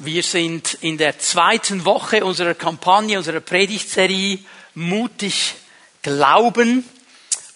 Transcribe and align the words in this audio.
Wir 0.00 0.22
sind 0.22 0.74
in 0.80 0.96
der 0.96 1.18
zweiten 1.18 1.84
Woche 1.84 2.24
unserer 2.24 2.54
Kampagne, 2.54 3.18
unserer 3.18 3.40
Predigtserie 3.40 4.38
Mutig 4.74 5.56
Glauben. 6.02 6.88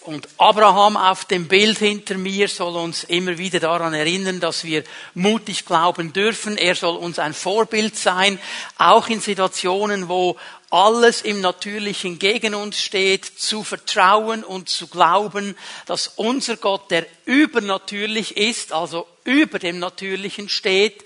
Und 0.01 0.27
Abraham 0.37 0.97
auf 0.97 1.23
dem 1.23 1.47
Bild 1.47 1.77
hinter 1.77 2.17
mir 2.17 2.49
soll 2.49 2.75
uns 2.75 3.05
immer 3.05 3.37
wieder 3.37 3.61
daran 3.61 3.93
erinnern, 3.93 4.41
dass 4.41 4.65
wir 4.65 4.83
mutig 5.13 5.65
glauben 5.65 6.11
dürfen. 6.11 6.57
Er 6.57 6.75
soll 6.75 6.97
uns 6.97 7.17
ein 7.17 7.33
Vorbild 7.33 7.95
sein, 7.95 8.37
auch 8.77 9.07
in 9.07 9.21
Situationen, 9.21 10.09
wo 10.09 10.35
alles 10.69 11.21
im 11.21 11.39
Natürlichen 11.39 12.19
gegen 12.19 12.55
uns 12.55 12.81
steht, 12.81 13.23
zu 13.23 13.63
vertrauen 13.63 14.43
und 14.43 14.67
zu 14.67 14.87
glauben, 14.87 15.55
dass 15.85 16.09
unser 16.17 16.57
Gott, 16.57 16.91
der 16.91 17.05
übernatürlich 17.23 18.35
ist, 18.35 18.73
also 18.73 19.07
über 19.23 19.59
dem 19.59 19.79
Natürlichen 19.79 20.49
steht, 20.49 21.05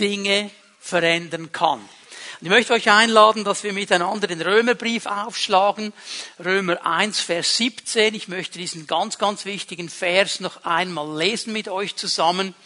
Dinge 0.00 0.50
verändern 0.82 1.52
kann. 1.52 1.78
Und 1.78 2.46
ich 2.46 2.48
möchte 2.48 2.72
euch 2.72 2.90
einladen, 2.90 3.44
dass 3.44 3.62
wir 3.62 3.72
miteinander 3.72 4.26
den 4.26 4.42
Römerbrief 4.42 5.06
aufschlagen. 5.06 5.92
Römer 6.44 6.84
1, 6.84 7.20
Vers 7.20 7.56
17. 7.56 8.14
Ich 8.16 8.26
möchte 8.26 8.58
diesen 8.58 8.88
ganz, 8.88 9.16
ganz 9.16 9.44
wichtigen 9.44 9.88
Vers 9.88 10.40
noch 10.40 10.64
einmal 10.64 11.16
lesen 11.16 11.52
mit 11.52 11.68
euch 11.68 11.94
zusammen, 11.94 12.56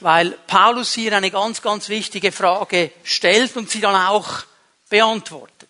weil 0.00 0.32
Paulus 0.46 0.92
hier 0.92 1.16
eine 1.16 1.30
ganz, 1.30 1.62
ganz 1.62 1.88
wichtige 1.88 2.32
Frage 2.32 2.92
stellt 3.02 3.56
und 3.56 3.70
sie 3.70 3.80
dann 3.80 3.96
auch 3.96 4.44
beantwortet. 4.90 5.68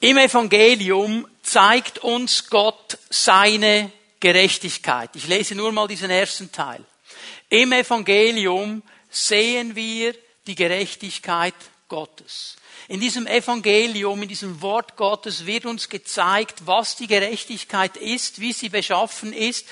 Im 0.00 0.18
Evangelium 0.18 1.28
zeigt 1.42 1.98
uns 1.98 2.50
Gott 2.50 2.98
seine 3.10 3.92
Gerechtigkeit. 4.18 5.10
Ich 5.14 5.28
lese 5.28 5.54
nur 5.54 5.70
mal 5.70 5.86
diesen 5.86 6.10
ersten 6.10 6.50
Teil. 6.50 6.84
Im 7.48 7.70
Evangelium 7.72 8.82
sehen 9.10 9.76
wir 9.76 10.14
die 10.46 10.54
Gerechtigkeit 10.54 11.54
Gottes. 11.88 12.56
In 12.88 13.00
diesem 13.00 13.26
Evangelium, 13.26 14.22
in 14.22 14.28
diesem 14.28 14.62
Wort 14.62 14.96
Gottes 14.96 15.44
wird 15.44 15.66
uns 15.66 15.88
gezeigt, 15.88 16.66
was 16.66 16.96
die 16.96 17.06
Gerechtigkeit 17.06 17.96
ist, 17.96 18.40
wie 18.40 18.52
sie 18.52 18.68
beschaffen 18.68 19.32
ist, 19.32 19.66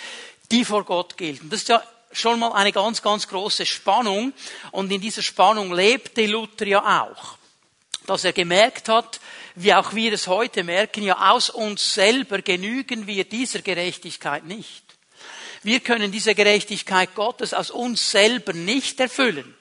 die 0.50 0.64
vor 0.64 0.84
Gott 0.84 1.16
gilt. 1.16 1.40
Und 1.40 1.52
das 1.52 1.60
ist 1.60 1.68
ja 1.68 1.82
schon 2.12 2.38
mal 2.38 2.52
eine 2.52 2.72
ganz, 2.72 3.02
ganz 3.02 3.28
große 3.28 3.66
Spannung. 3.66 4.32
Und 4.72 4.90
in 4.90 5.00
dieser 5.00 5.22
Spannung 5.22 5.72
lebte 5.72 6.26
Luther 6.26 6.66
ja 6.66 7.04
auch. 7.04 7.38
Dass 8.06 8.24
er 8.24 8.32
gemerkt 8.32 8.88
hat, 8.88 9.20
wie 9.54 9.74
auch 9.74 9.94
wir 9.94 10.12
es 10.12 10.26
heute 10.26 10.64
merken, 10.64 11.02
ja 11.02 11.30
aus 11.30 11.50
uns 11.50 11.94
selber 11.94 12.40
genügen 12.40 13.06
wir 13.06 13.24
dieser 13.24 13.60
Gerechtigkeit 13.60 14.44
nicht. 14.44 14.87
Wir 15.62 15.80
können 15.80 16.12
diese 16.12 16.34
Gerechtigkeit 16.34 17.14
Gottes 17.14 17.54
aus 17.54 17.70
uns 17.70 18.10
selber 18.10 18.52
nicht 18.52 19.00
erfüllen. 19.00 19.54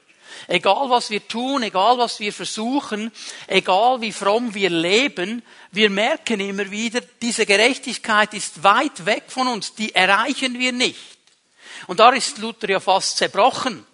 Egal 0.47 0.89
was 0.89 1.09
wir 1.09 1.27
tun, 1.27 1.63
egal 1.63 1.97
was 1.97 2.19
wir 2.19 2.31
versuchen, 2.31 3.11
egal 3.47 4.01
wie 4.01 4.11
fromm 4.11 4.53
wir 4.53 4.69
leben, 4.69 5.41
wir 5.71 5.89
merken 5.89 6.39
immer 6.39 6.69
wieder, 6.69 7.01
diese 7.21 7.45
Gerechtigkeit 7.45 8.33
ist 8.33 8.63
weit 8.63 9.05
weg 9.05 9.23
von 9.27 9.47
uns, 9.47 9.73
die 9.73 9.95
erreichen 9.95 10.59
wir 10.59 10.71
nicht. 10.71 11.17
Und 11.87 11.99
da 11.99 12.11
ist 12.11 12.37
Luther 12.37 12.69
ja 12.69 12.79
fast 12.79 13.17
zerbrochen, 13.17 13.85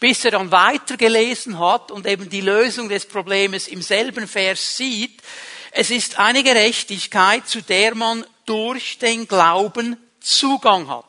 bis 0.00 0.24
er 0.24 0.32
dann 0.32 0.50
weitergelesen 0.50 1.58
hat 1.58 1.90
und 1.90 2.06
eben 2.06 2.28
die 2.28 2.40
Lösung 2.40 2.88
des 2.88 3.06
Problems 3.06 3.68
im 3.68 3.82
selben 3.82 4.26
Vers 4.26 4.76
sieht. 4.76 5.22
Es 5.70 5.90
ist 5.90 6.18
eine 6.18 6.42
Gerechtigkeit, 6.42 7.48
zu 7.48 7.62
der 7.62 7.94
man 7.94 8.24
durch 8.46 8.98
den 8.98 9.26
Glauben 9.26 9.96
Zugang 10.20 10.88
hat. 10.88 11.04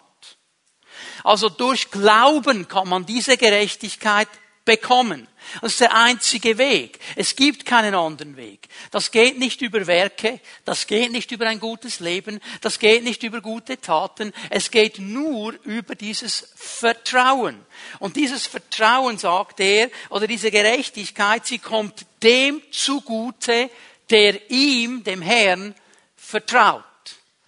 Also 1.26 1.50
durch 1.50 1.90
Glauben 1.90 2.68
kann 2.68 2.88
man 2.88 3.04
diese 3.04 3.36
Gerechtigkeit 3.36 4.28
bekommen. 4.64 5.28
Das 5.60 5.74
ist 5.74 5.82
der 5.82 5.96
einzige 5.96 6.60
Weg. 6.60 7.00
Es 7.16 7.36
gibt 7.36 7.66
keinen 7.66 7.96
anderen 7.96 8.38
Weg. 8.38 8.68
Das 8.92 9.10
geht 9.10 9.40
nicht 9.40 9.64
über 9.64 9.88
Werke, 9.88 10.40
das 10.66 10.86
geht 10.86 11.12
nicht 11.12 11.32
über 11.32 11.48
ein 11.48 11.60
gutes 11.60 12.00
Leben, 12.00 12.40
das 12.62 12.78
geht 12.78 13.04
nicht 13.04 13.24
über 13.24 13.42
gute 13.42 13.82
Taten. 13.82 14.34
Es 14.52 14.70
geht 14.70 15.00
nur 15.00 15.54
über 15.64 15.96
dieses 15.96 16.52
Vertrauen. 16.56 17.60
Und 17.98 18.16
dieses 18.18 18.46
Vertrauen, 18.46 19.18
sagt 19.18 19.60
er, 19.62 19.90
oder 20.10 20.28
diese 20.28 20.52
Gerechtigkeit, 20.52 21.48
sie 21.48 21.60
kommt 21.60 22.06
dem 22.22 22.62
zugute, 22.72 23.72
der 24.12 24.52
ihm, 24.52 25.04
dem 25.04 25.24
Herrn, 25.24 25.74
vertraut. 26.16 26.84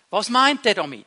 Was 0.10 0.30
meint 0.30 0.66
er 0.66 0.74
damit? 0.74 1.07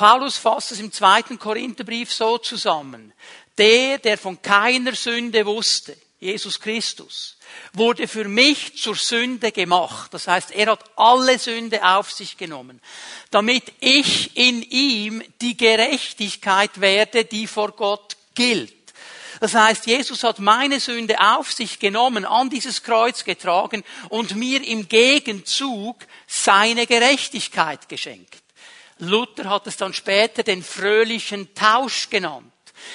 Paulus 0.00 0.38
fasst 0.38 0.72
es 0.72 0.80
im 0.80 0.90
zweiten 0.90 1.38
Korintherbrief 1.38 2.10
so 2.10 2.38
zusammen. 2.38 3.12
Der, 3.58 3.98
der 3.98 4.16
von 4.16 4.40
keiner 4.40 4.94
Sünde 4.94 5.44
wusste, 5.44 5.94
Jesus 6.18 6.58
Christus, 6.58 7.36
wurde 7.74 8.08
für 8.08 8.24
mich 8.24 8.78
zur 8.78 8.94
Sünde 8.94 9.52
gemacht. 9.52 10.14
Das 10.14 10.26
heißt, 10.26 10.52
er 10.52 10.70
hat 10.70 10.84
alle 10.96 11.38
Sünde 11.38 11.86
auf 11.86 12.12
sich 12.12 12.38
genommen, 12.38 12.80
damit 13.30 13.64
ich 13.80 14.34
in 14.38 14.62
ihm 14.62 15.22
die 15.42 15.58
Gerechtigkeit 15.58 16.80
werde, 16.80 17.26
die 17.26 17.46
vor 17.46 17.72
Gott 17.72 18.16
gilt. 18.34 18.72
Das 19.38 19.52
heißt, 19.52 19.86
Jesus 19.86 20.24
hat 20.24 20.38
meine 20.38 20.80
Sünde 20.80 21.20
auf 21.20 21.52
sich 21.52 21.78
genommen, 21.78 22.24
an 22.24 22.48
dieses 22.48 22.82
Kreuz 22.82 23.24
getragen 23.24 23.84
und 24.08 24.34
mir 24.34 24.66
im 24.66 24.88
Gegenzug 24.88 26.06
seine 26.26 26.86
Gerechtigkeit 26.86 27.86
geschenkt. 27.86 28.40
Luther 29.00 29.48
hat 29.48 29.66
es 29.66 29.76
dann 29.76 29.92
später 29.92 30.42
den 30.42 30.62
fröhlichen 30.62 31.54
Tausch 31.54 32.10
genannt. 32.10 32.52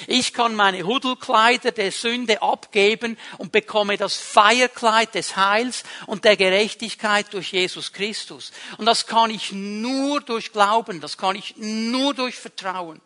Ich 0.07 0.33
kann 0.33 0.55
meine 0.55 0.83
Hudelkleider 0.83 1.71
der 1.71 1.91
Sünde 1.91 2.41
abgeben 2.41 3.17
und 3.37 3.51
bekomme 3.51 3.97
das 3.97 4.17
Feierkleid 4.17 5.13
des 5.15 5.35
Heils 5.35 5.83
und 6.07 6.25
der 6.25 6.37
Gerechtigkeit 6.37 7.27
durch 7.31 7.51
Jesus 7.51 7.93
Christus. 7.93 8.51
Und 8.77 8.85
das 8.85 9.07
kann 9.07 9.29
ich 9.29 9.51
nur 9.51 10.21
durch 10.21 10.51
Glauben, 10.51 11.01
das 11.01 11.17
kann 11.17 11.35
ich 11.35 11.55
nur 11.57 12.13
durch 12.13 12.35
Vertrauen. 12.35 13.01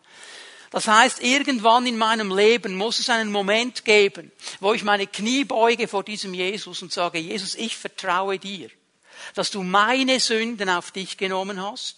Das 0.70 0.86
heißt, 0.86 1.22
irgendwann 1.22 1.84
in 1.86 1.98
meinem 1.98 2.34
Leben 2.34 2.76
muss 2.76 3.00
es 3.00 3.10
einen 3.10 3.32
Moment 3.32 3.84
geben, 3.84 4.30
wo 4.60 4.72
ich 4.72 4.84
meine 4.84 5.08
Knie 5.08 5.44
beuge 5.44 5.88
vor 5.88 6.04
diesem 6.04 6.32
Jesus 6.32 6.80
und 6.80 6.92
sage, 6.92 7.18
Jesus, 7.18 7.56
ich 7.56 7.76
vertraue 7.76 8.38
dir, 8.38 8.70
dass 9.34 9.50
du 9.50 9.64
meine 9.64 10.20
Sünden 10.20 10.70
auf 10.70 10.92
dich 10.92 11.16
genommen 11.16 11.60
hast 11.60 11.96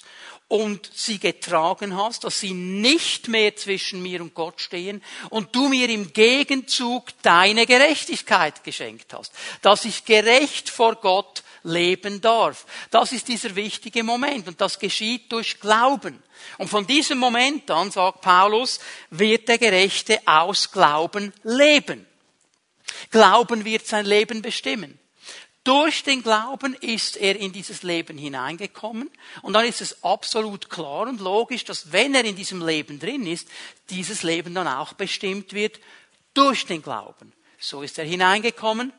und 0.52 0.90
sie 0.94 1.18
getragen 1.18 1.96
hast, 1.96 2.24
dass 2.24 2.40
sie 2.40 2.52
nicht 2.52 3.28
mehr 3.28 3.56
zwischen 3.56 4.02
mir 4.02 4.20
und 4.20 4.34
Gott 4.34 4.60
stehen 4.60 5.02
und 5.30 5.56
du 5.56 5.68
mir 5.68 5.88
im 5.88 6.12
Gegenzug 6.12 7.06
deine 7.22 7.64
Gerechtigkeit 7.64 8.62
geschenkt 8.62 9.14
hast, 9.14 9.32
dass 9.62 9.86
ich 9.86 10.04
gerecht 10.04 10.68
vor 10.68 10.96
Gott 10.96 11.42
leben 11.62 12.20
darf. 12.20 12.66
Das 12.90 13.12
ist 13.12 13.28
dieser 13.28 13.56
wichtige 13.56 14.02
Moment 14.02 14.46
und 14.46 14.60
das 14.60 14.78
geschieht 14.78 15.32
durch 15.32 15.58
Glauben. 15.58 16.22
Und 16.58 16.68
von 16.68 16.86
diesem 16.86 17.16
Moment 17.16 17.70
an, 17.70 17.90
sagt 17.90 18.20
Paulus, 18.20 18.78
wird 19.08 19.48
der 19.48 19.56
Gerechte 19.56 20.20
aus 20.26 20.70
Glauben 20.70 21.32
leben. 21.44 22.06
Glauben 23.10 23.64
wird 23.64 23.86
sein 23.86 24.04
Leben 24.04 24.42
bestimmen. 24.42 24.98
Durch 25.64 26.02
den 26.02 26.22
Glauben 26.22 26.74
ist 26.74 27.16
er 27.16 27.36
in 27.36 27.52
dieses 27.52 27.84
Leben 27.84 28.18
hineingekommen 28.18 29.08
und 29.42 29.52
dann 29.52 29.64
ist 29.64 29.80
es 29.80 30.02
absolut 30.02 30.68
klar 30.68 31.06
und 31.06 31.20
logisch, 31.20 31.64
dass 31.64 31.92
wenn 31.92 32.14
er 32.16 32.24
in 32.24 32.34
diesem 32.34 32.66
Leben 32.66 32.98
drin 32.98 33.26
ist, 33.26 33.48
dieses 33.88 34.24
Leben 34.24 34.54
dann 34.54 34.66
auch 34.66 34.94
bestimmt 34.94 35.52
wird 35.52 35.78
durch 36.34 36.66
den 36.66 36.82
Glauben. 36.82 37.32
So 37.60 37.82
ist 37.82 37.96
er 37.98 38.04
hineingekommen, 38.04 38.92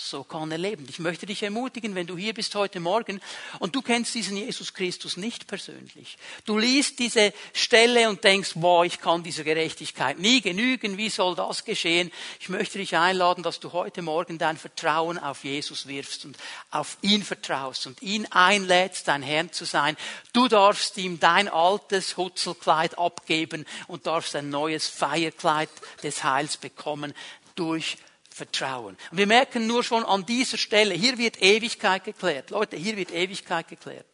so 0.00 0.22
kann 0.22 0.50
er 0.52 0.58
leben. 0.58 0.86
Ich 0.88 1.00
möchte 1.00 1.26
dich 1.26 1.42
ermutigen, 1.42 1.96
wenn 1.96 2.06
du 2.06 2.16
hier 2.16 2.32
bist 2.32 2.54
heute 2.54 2.78
Morgen 2.78 3.20
und 3.58 3.74
du 3.74 3.82
kennst 3.82 4.14
diesen 4.14 4.36
Jesus 4.36 4.72
Christus 4.72 5.16
nicht 5.16 5.48
persönlich. 5.48 6.18
Du 6.44 6.56
liest 6.56 7.00
diese 7.00 7.32
Stelle 7.52 8.08
und 8.08 8.22
denkst, 8.22 8.52
boah, 8.54 8.84
ich 8.84 9.00
kann 9.00 9.24
dieser 9.24 9.42
Gerechtigkeit 9.42 10.20
nie 10.20 10.40
genügen. 10.40 10.98
Wie 10.98 11.08
soll 11.08 11.34
das 11.34 11.64
geschehen? 11.64 12.12
Ich 12.38 12.48
möchte 12.48 12.78
dich 12.78 12.96
einladen, 12.96 13.42
dass 13.42 13.58
du 13.58 13.72
heute 13.72 14.02
Morgen 14.02 14.38
dein 14.38 14.56
Vertrauen 14.56 15.18
auf 15.18 15.42
Jesus 15.42 15.88
wirfst 15.88 16.24
und 16.24 16.38
auf 16.70 16.96
ihn 17.02 17.24
vertraust 17.24 17.88
und 17.88 18.00
ihn 18.00 18.24
einlädst, 18.26 19.08
dein 19.08 19.22
Herr 19.22 19.50
zu 19.50 19.64
sein. 19.64 19.96
Du 20.32 20.46
darfst 20.46 20.96
ihm 20.96 21.18
dein 21.18 21.48
altes 21.48 22.16
Hutzelkleid 22.16 22.96
abgeben 22.98 23.66
und 23.88 24.06
darfst 24.06 24.36
ein 24.36 24.48
neues 24.48 24.86
Feierkleid 24.86 25.70
des 26.04 26.22
Heils 26.22 26.56
bekommen 26.56 27.14
durch 27.56 27.96
Vertrauen. 28.38 28.96
Und 29.10 29.18
wir 29.18 29.26
merken 29.26 29.66
nur 29.66 29.82
schon 29.84 30.04
an 30.04 30.24
dieser 30.24 30.56
Stelle, 30.56 30.94
hier 30.94 31.18
wird 31.18 31.42
Ewigkeit 31.42 32.04
geklärt. 32.04 32.50
Leute, 32.50 32.76
hier 32.76 32.96
wird 32.96 33.10
Ewigkeit 33.10 33.68
geklärt. 33.68 34.06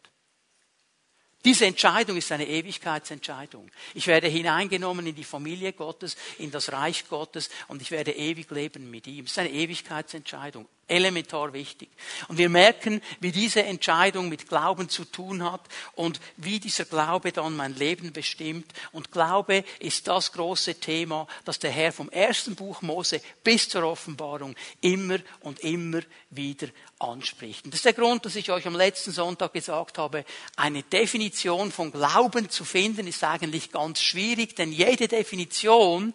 Diese 1.45 1.67
Entscheidung 1.67 2.17
ist 2.17 2.31
eine 2.31 2.47
Ewigkeitsentscheidung. 2.47 3.69
Ich 3.93 4.07
werde 4.07 4.27
hineingenommen 4.27 5.05
in 5.05 5.13
die 5.13 5.23
Familie 5.23 5.73
Gottes, 5.73 6.17
in 6.39 6.49
das 6.49 6.71
Reich 6.71 7.07
Gottes 7.07 7.49
und 7.67 7.83
ich 7.83 7.91
werde 7.91 8.11
ewig 8.13 8.49
leben 8.49 8.89
mit 8.89 9.05
ihm. 9.05 9.25
Es 9.25 9.31
ist 9.31 9.39
eine 9.39 9.51
Ewigkeitsentscheidung. 9.51 10.67
Elementar 10.87 11.53
wichtig. 11.53 11.89
Und 12.27 12.37
wir 12.37 12.49
merken, 12.49 13.01
wie 13.19 13.31
diese 13.31 13.63
Entscheidung 13.63 14.29
mit 14.29 14.47
Glauben 14.47 14.87
zu 14.87 15.05
tun 15.05 15.43
hat 15.43 15.61
und 15.93 16.19
wie 16.37 16.59
dieser 16.59 16.85
Glaube 16.85 17.31
dann 17.31 17.55
mein 17.55 17.75
Leben 17.75 18.13
bestimmt. 18.13 18.71
Und 18.91 19.11
Glaube 19.11 19.63
ist 19.79 20.07
das 20.07 20.31
große 20.31 20.75
Thema, 20.75 21.27
das 21.43 21.57
der 21.57 21.71
Herr 21.71 21.91
vom 21.91 22.09
ersten 22.09 22.55
Buch 22.55 22.81
Mose 22.81 23.21
bis 23.43 23.67
zur 23.67 23.83
Offenbarung 23.83 24.55
immer 24.81 25.17
und 25.41 25.59
immer 25.61 26.01
wieder 26.29 26.67
anspricht. 26.99 27.65
Und 27.65 27.73
das 27.73 27.79
ist 27.79 27.85
der 27.85 27.93
Grund, 27.93 28.25
dass 28.25 28.35
ich 28.35 28.51
euch 28.51 28.67
am 28.67 28.75
letzten 28.75 29.11
Sonntag 29.11 29.53
gesagt 29.53 29.97
habe, 29.97 30.23
eine 30.55 30.83
Definition 30.83 31.71
von 31.71 31.91
Glauben 31.91 32.49
zu 32.49 32.63
finden, 32.63 33.07
ist 33.07 33.23
eigentlich 33.23 33.71
ganz 33.71 34.01
schwierig, 34.01 34.55
denn 34.55 34.71
jede 34.71 35.07
Definition 35.07 36.13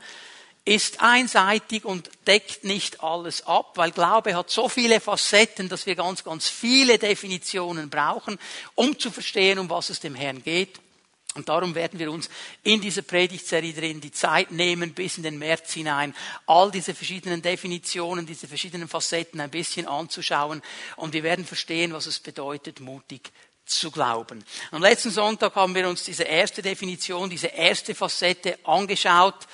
ist 0.65 1.01
einseitig 1.01 1.85
und 1.85 2.11
deckt 2.27 2.65
nicht 2.65 3.03
alles 3.03 3.47
ab, 3.47 3.73
weil 3.77 3.91
Glaube 3.93 4.35
hat 4.37 4.51
so 4.51 4.69
viele 4.69 5.01
Facetten, 5.01 5.69
dass 5.69 5.87
wir 5.87 5.95
ganz, 5.95 6.23
ganz 6.23 6.49
viele 6.49 6.99
Definitionen 6.99 7.89
brauchen, 7.91 8.39
um 8.75 8.99
zu 8.99 9.11
verstehen, 9.11 9.59
um 9.59 9.71
was 9.71 9.91
es 9.91 10.01
dem 10.01 10.15
Herrn 10.15 10.43
geht. 10.43 10.81
Und 11.35 11.49
darum 11.49 11.77
werden 11.77 11.99
wir 12.01 12.11
uns 12.11 12.29
in 12.65 12.81
dieser 12.81 13.03
Predigtserie 13.03 13.73
drin 13.73 14.01
die 14.01 14.11
Zeit 14.11 14.51
nehmen, 14.51 14.95
bis 14.95 15.17
in 15.17 15.23
den 15.23 15.39
März 15.39 15.73
hinein, 15.73 16.15
all 16.47 16.73
diese 16.73 16.93
verschiedenen 16.93 17.41
Definitionen, 17.41 18.27
diese 18.27 18.49
verschiedenen 18.49 18.89
Facetten 18.89 19.41
ein 19.41 19.51
bisschen 19.51 19.87
anzuschauen. 19.87 20.61
Und 20.97 21.13
wir 21.13 21.23
werden 21.23 21.45
verstehen, 21.45 21.93
was 21.93 22.07
es 22.07 22.19
bedeutet, 22.19 22.81
mutig 22.81 23.31
zu 23.65 23.93
glauben. 23.93 24.45
Am 24.73 24.83
letzten 24.83 25.13
Sonntag 25.13 25.55
haben 25.55 25.75
wir 25.77 25.89
uns 25.89 26.03
diese 26.03 26.25
erste 26.25 26.63
Definition, 26.63 27.31
diese 27.31 27.47
erste 27.47 27.95
Facette 27.95 28.59
angeschaut. 28.65 29.47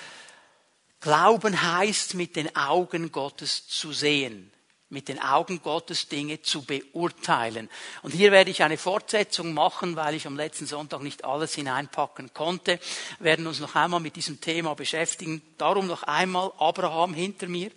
Glauben 1.07 1.63
heißt, 1.63 2.15
mit 2.15 2.35
den 2.35 2.57
Augen 2.57 3.13
Gottes 3.13 3.69
zu 3.69 3.93
sehen, 3.93 4.51
mit 4.89 5.07
den 5.07 5.23
Augen 5.23 5.63
Gottes 5.63 6.09
Dinge 6.09 6.43
zu 6.43 6.63
beurteilen. 6.63 7.71
Und 8.03 8.11
hier 8.13 8.33
werde 8.33 8.51
ich 8.51 8.65
eine 8.65 8.77
Fortsetzung 8.77 9.55
machen, 9.55 9.95
weil 9.95 10.17
ich 10.17 10.27
am 10.27 10.35
letzten 10.35 10.67
Sonntag 10.67 11.03
nicht 11.03 11.25
alles 11.25 11.55
hineinpacken 11.55 12.35
konnte. 12.35 12.81
Wir 13.21 13.27
werden 13.27 13.47
uns 13.47 13.61
noch 13.61 13.77
einmal 13.77 14.01
mit 14.01 14.17
diesem 14.17 14.41
Thema 14.41 14.75
beschäftigen. 14.75 15.43
Darum 15.59 15.87
noch 15.87 16.03
einmal 16.03 16.51
Abraham 16.59 17.15
hinter 17.15 17.47
mir. 17.47 17.71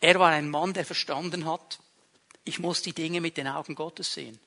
Er 0.00 0.18
war 0.18 0.30
ein 0.30 0.50
Mann, 0.50 0.72
der 0.72 0.84
verstanden 0.84 1.48
hat, 1.48 1.78
ich 2.44 2.58
muss 2.58 2.82
die 2.82 2.94
Dinge 2.94 3.20
mit 3.20 3.36
den 3.36 3.46
Augen 3.46 3.76
Gottes 3.76 4.12
sehen. 4.12 4.40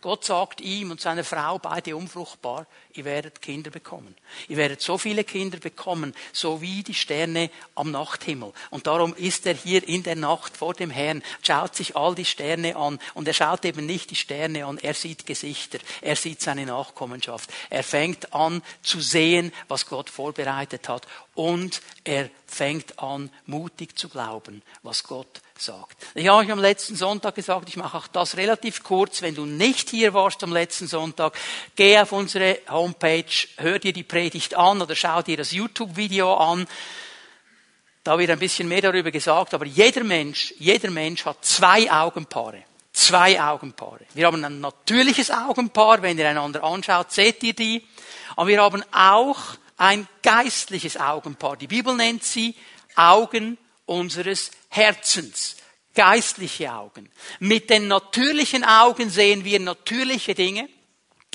Gott 0.00 0.24
sagt 0.24 0.60
ihm 0.60 0.90
und 0.90 1.00
seiner 1.00 1.24
Frau, 1.24 1.58
beide 1.58 1.96
unfruchtbar, 1.96 2.66
ihr 2.92 3.04
werdet 3.04 3.42
Kinder 3.42 3.70
bekommen. 3.70 4.14
Ihr 4.48 4.56
werdet 4.56 4.80
so 4.80 4.98
viele 4.98 5.24
Kinder 5.24 5.58
bekommen, 5.58 6.14
so 6.32 6.60
wie 6.60 6.82
die 6.82 6.94
Sterne 6.94 7.50
am 7.74 7.90
Nachthimmel. 7.90 8.52
Und 8.70 8.86
darum 8.86 9.14
ist 9.14 9.46
er 9.46 9.54
hier 9.54 9.86
in 9.86 10.02
der 10.02 10.16
Nacht 10.16 10.56
vor 10.56 10.74
dem 10.74 10.90
Herrn, 10.90 11.22
schaut 11.42 11.74
sich 11.74 11.96
all 11.96 12.14
die 12.14 12.24
Sterne 12.24 12.76
an. 12.76 12.98
Und 13.14 13.28
er 13.28 13.34
schaut 13.34 13.64
eben 13.64 13.86
nicht 13.86 14.10
die 14.10 14.16
Sterne 14.16 14.66
an, 14.66 14.78
er 14.78 14.94
sieht 14.94 15.26
Gesichter, 15.26 15.78
er 16.00 16.16
sieht 16.16 16.40
seine 16.40 16.66
Nachkommenschaft. 16.66 17.50
Er 17.70 17.82
fängt 17.82 18.32
an 18.34 18.62
zu 18.82 19.00
sehen, 19.00 19.52
was 19.68 19.86
Gott 19.86 20.10
vorbereitet 20.10 20.88
hat. 20.88 21.06
Und 21.34 21.82
er 22.04 22.30
fängt 22.46 22.98
an, 22.98 23.30
mutig 23.44 23.98
zu 23.98 24.08
glauben, 24.08 24.62
was 24.82 25.04
Gott 25.04 25.42
sagt. 25.60 25.96
Ich 26.14 26.28
habe 26.28 26.38
euch 26.38 26.50
am 26.50 26.58
letzten 26.58 26.96
Sonntag 26.96 27.34
gesagt, 27.34 27.68
ich 27.68 27.76
mache 27.76 27.98
auch 27.98 28.06
das 28.06 28.36
relativ 28.36 28.82
kurz. 28.82 29.22
Wenn 29.22 29.34
du 29.34 29.44
nicht 29.44 29.90
hier 29.90 30.14
warst 30.14 30.42
am 30.42 30.52
letzten 30.52 30.86
Sonntag, 30.86 31.34
geh 31.74 31.98
auf 31.98 32.12
unsere 32.12 32.58
Homepage, 32.68 33.24
hör 33.58 33.78
dir 33.78 33.92
die 33.92 34.02
Predigt 34.02 34.54
an 34.54 34.82
oder 34.82 34.94
schau 34.94 35.22
dir 35.22 35.36
das 35.36 35.52
YouTube-Video 35.52 36.34
an. 36.34 36.66
Da 38.04 38.18
wird 38.18 38.30
ein 38.30 38.38
bisschen 38.38 38.68
mehr 38.68 38.82
darüber 38.82 39.10
gesagt, 39.10 39.52
aber 39.52 39.66
jeder 39.66 40.04
Mensch, 40.04 40.54
jeder 40.58 40.90
Mensch 40.90 41.24
hat 41.24 41.44
zwei 41.44 41.90
Augenpaare. 41.90 42.62
Zwei 42.92 43.40
Augenpaare. 43.42 44.06
Wir 44.14 44.26
haben 44.26 44.44
ein 44.44 44.60
natürliches 44.60 45.30
Augenpaar, 45.30 46.00
wenn 46.02 46.18
ihr 46.18 46.28
einander 46.28 46.62
anschaut, 46.64 47.12
seht 47.12 47.42
ihr 47.42 47.52
die. 47.52 47.84
Aber 48.36 48.48
wir 48.48 48.62
haben 48.62 48.82
auch 48.92 49.38
ein 49.76 50.08
geistliches 50.22 50.96
Augenpaar. 50.96 51.56
Die 51.56 51.66
Bibel 51.66 51.94
nennt 51.94 52.24
sie 52.24 52.54
Augen 52.94 53.58
unseres 53.86 54.50
Herzens, 54.68 55.56
geistliche 55.94 56.72
Augen. 56.72 57.10
Mit 57.40 57.70
den 57.70 57.88
natürlichen 57.88 58.64
Augen 58.64 59.10
sehen 59.10 59.44
wir 59.44 59.58
natürliche 59.60 60.34
Dinge. 60.34 60.68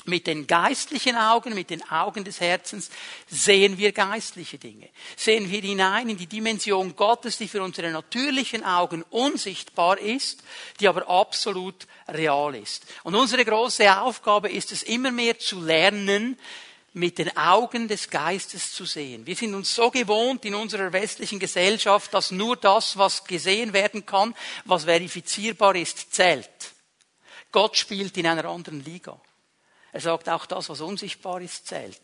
Mit 0.04 0.26
den 0.26 0.48
geistlichen 0.48 1.14
Augen, 1.14 1.54
mit 1.54 1.70
den 1.70 1.88
Augen 1.88 2.24
des 2.24 2.40
Herzens 2.40 2.90
sehen 3.28 3.78
wir 3.78 3.92
geistliche 3.92 4.58
Dinge. 4.58 4.88
Sehen 5.16 5.48
wir 5.48 5.60
hinein 5.60 6.08
in 6.08 6.16
die 6.16 6.26
Dimension 6.26 6.96
Gottes, 6.96 7.38
die 7.38 7.46
für 7.46 7.62
unsere 7.62 7.92
natürlichen 7.92 8.64
Augen 8.64 9.04
unsichtbar 9.10 9.98
ist, 9.98 10.42
die 10.80 10.88
aber 10.88 11.08
absolut 11.08 11.86
real 12.08 12.56
ist. 12.56 12.84
Und 13.04 13.14
unsere 13.14 13.44
große 13.44 14.00
Aufgabe 14.00 14.50
ist 14.50 14.72
es 14.72 14.82
immer 14.82 15.12
mehr 15.12 15.38
zu 15.38 15.60
lernen, 15.60 16.36
mit 16.94 17.18
den 17.18 17.34
Augen 17.36 17.88
des 17.88 18.10
Geistes 18.10 18.72
zu 18.72 18.84
sehen. 18.84 19.26
Wir 19.26 19.34
sind 19.34 19.54
uns 19.54 19.74
so 19.74 19.90
gewohnt 19.90 20.44
in 20.44 20.54
unserer 20.54 20.92
westlichen 20.92 21.38
Gesellschaft, 21.38 22.12
dass 22.12 22.30
nur 22.30 22.56
das, 22.56 22.98
was 22.98 23.24
gesehen 23.24 23.72
werden 23.72 24.04
kann, 24.04 24.34
was 24.64 24.84
verifizierbar 24.84 25.74
ist, 25.76 26.14
zählt. 26.14 26.48
Gott 27.50 27.76
spielt 27.76 28.16
in 28.16 28.26
einer 28.26 28.44
anderen 28.44 28.84
Liga. 28.84 29.18
Er 29.92 30.00
sagt, 30.00 30.28
auch 30.28 30.46
das, 30.46 30.68
was 30.68 30.80
unsichtbar 30.80 31.40
ist, 31.40 31.66
zählt. 31.66 32.00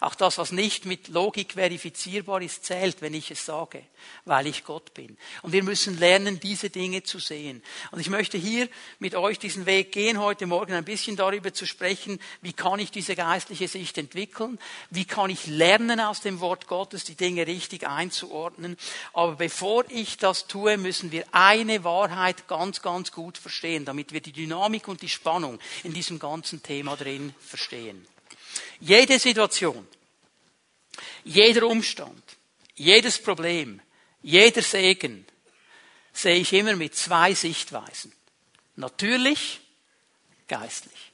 Auch 0.00 0.14
das, 0.14 0.38
was 0.38 0.52
nicht 0.52 0.86
mit 0.86 1.08
Logik 1.08 1.52
verifizierbar 1.52 2.42
ist, 2.42 2.64
zählt, 2.64 3.00
wenn 3.02 3.14
ich 3.14 3.30
es 3.30 3.44
sage, 3.44 3.82
weil 4.24 4.46
ich 4.46 4.64
Gott 4.64 4.94
bin. 4.94 5.16
Und 5.42 5.52
wir 5.52 5.62
müssen 5.62 5.98
lernen, 5.98 6.40
diese 6.40 6.70
Dinge 6.70 7.02
zu 7.02 7.18
sehen. 7.18 7.62
Und 7.90 8.00
ich 8.00 8.10
möchte 8.10 8.38
hier 8.38 8.68
mit 8.98 9.14
euch 9.14 9.38
diesen 9.38 9.66
Weg 9.66 9.92
gehen, 9.92 10.18
heute 10.20 10.46
Morgen 10.46 10.72
ein 10.72 10.84
bisschen 10.84 11.16
darüber 11.16 11.52
zu 11.52 11.66
sprechen, 11.66 12.18
wie 12.42 12.52
kann 12.52 12.78
ich 12.78 12.90
diese 12.90 13.14
geistliche 13.14 13.68
Sicht 13.68 13.98
entwickeln, 13.98 14.58
wie 14.90 15.04
kann 15.04 15.30
ich 15.30 15.46
lernen, 15.46 16.00
aus 16.00 16.20
dem 16.20 16.40
Wort 16.40 16.66
Gottes 16.66 17.04
die 17.04 17.14
Dinge 17.14 17.46
richtig 17.46 17.86
einzuordnen. 17.86 18.76
Aber 19.12 19.36
bevor 19.36 19.84
ich 19.90 20.16
das 20.16 20.46
tue, 20.46 20.76
müssen 20.76 21.12
wir 21.12 21.24
eine 21.32 21.84
Wahrheit 21.84 22.48
ganz, 22.48 22.82
ganz 22.82 23.12
gut 23.12 23.38
verstehen, 23.38 23.84
damit 23.84 24.12
wir 24.12 24.20
die 24.20 24.32
Dynamik 24.32 24.88
und 24.88 25.02
die 25.02 25.08
Spannung 25.08 25.58
in 25.82 25.92
diesem 25.92 26.18
ganzen 26.18 26.62
Thema 26.62 26.96
drin 26.96 27.34
verstehen. 27.38 28.06
Jede 28.80 29.18
Situation, 29.18 29.86
jeder 31.24 31.66
Umstand, 31.66 32.22
jedes 32.74 33.20
Problem, 33.20 33.80
jeder 34.22 34.62
Segen 34.62 35.26
sehe 36.12 36.36
ich 36.36 36.52
immer 36.52 36.76
mit 36.76 36.94
zwei 36.94 37.34
Sichtweisen. 37.34 38.12
Natürlich, 38.76 39.60
geistlich. 40.48 41.12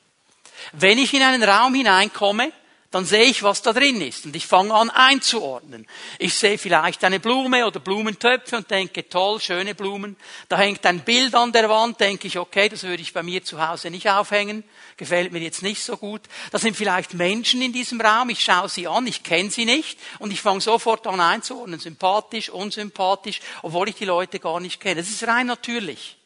Wenn 0.73 0.99
ich 0.99 1.15
in 1.15 1.23
einen 1.23 1.43
Raum 1.43 1.75
hineinkomme, 1.75 2.53
dann 2.91 3.05
sehe 3.05 3.25
ich, 3.25 3.45
was 3.45 3.63
da 3.63 3.73
drin 3.73 4.01
ist 4.01 4.27
und 4.27 4.35
ich 4.35 4.47
fange 4.47 4.75
an 4.75 4.91
einzuordnen. 4.91 5.87
Ich 6.19 6.35
sehe 6.35 6.59
vielleicht 6.59 7.05
eine 7.05 7.21
Blume 7.21 7.65
oder 7.65 7.79
Blumentöpfe 7.79 8.57
und 8.57 8.69
denke, 8.69 9.09
toll, 9.09 9.41
schöne 9.41 9.77
Blumen. 9.77 10.17
Da 10.49 10.59
hängt 10.59 10.85
ein 10.85 11.01
Bild 11.01 11.37
an 11.37 11.53
der 11.53 11.69
Wand, 11.69 12.01
denke 12.01 12.27
ich, 12.27 12.37
okay, 12.37 12.69
das 12.69 12.83
würde 12.83 13.01
ich 13.01 13.13
bei 13.13 13.23
mir 13.23 13.45
zu 13.45 13.65
Hause 13.65 13.91
nicht 13.91 14.11
aufhängen, 14.11 14.65
gefällt 14.97 15.31
mir 15.31 15.39
jetzt 15.39 15.63
nicht 15.63 15.83
so 15.85 15.97
gut. 15.97 16.23
Da 16.51 16.59
sind 16.59 16.77
vielleicht 16.77 17.15
Menschen 17.15 17.63
in 17.63 17.73
diesem 17.73 18.01
Raum, 18.01 18.29
ich 18.29 18.43
schaue 18.43 18.69
sie 18.69 18.89
an, 18.89 19.07
ich 19.07 19.23
kenne 19.23 19.51
sie 19.51 19.67
nicht 19.67 19.97
und 20.19 20.33
ich 20.33 20.41
fange 20.41 20.61
sofort 20.61 21.07
an 21.07 21.21
einzuordnen, 21.21 21.79
sympathisch, 21.79 22.51
unsympathisch, 22.51 23.41
obwohl 23.63 23.89
ich 23.89 23.95
die 23.95 24.05
Leute 24.05 24.41
gar 24.41 24.59
nicht 24.59 24.81
kenne. 24.81 24.97
Das 24.97 25.11
ist 25.11 25.27
rein 25.29 25.47
natürlich. 25.47 26.17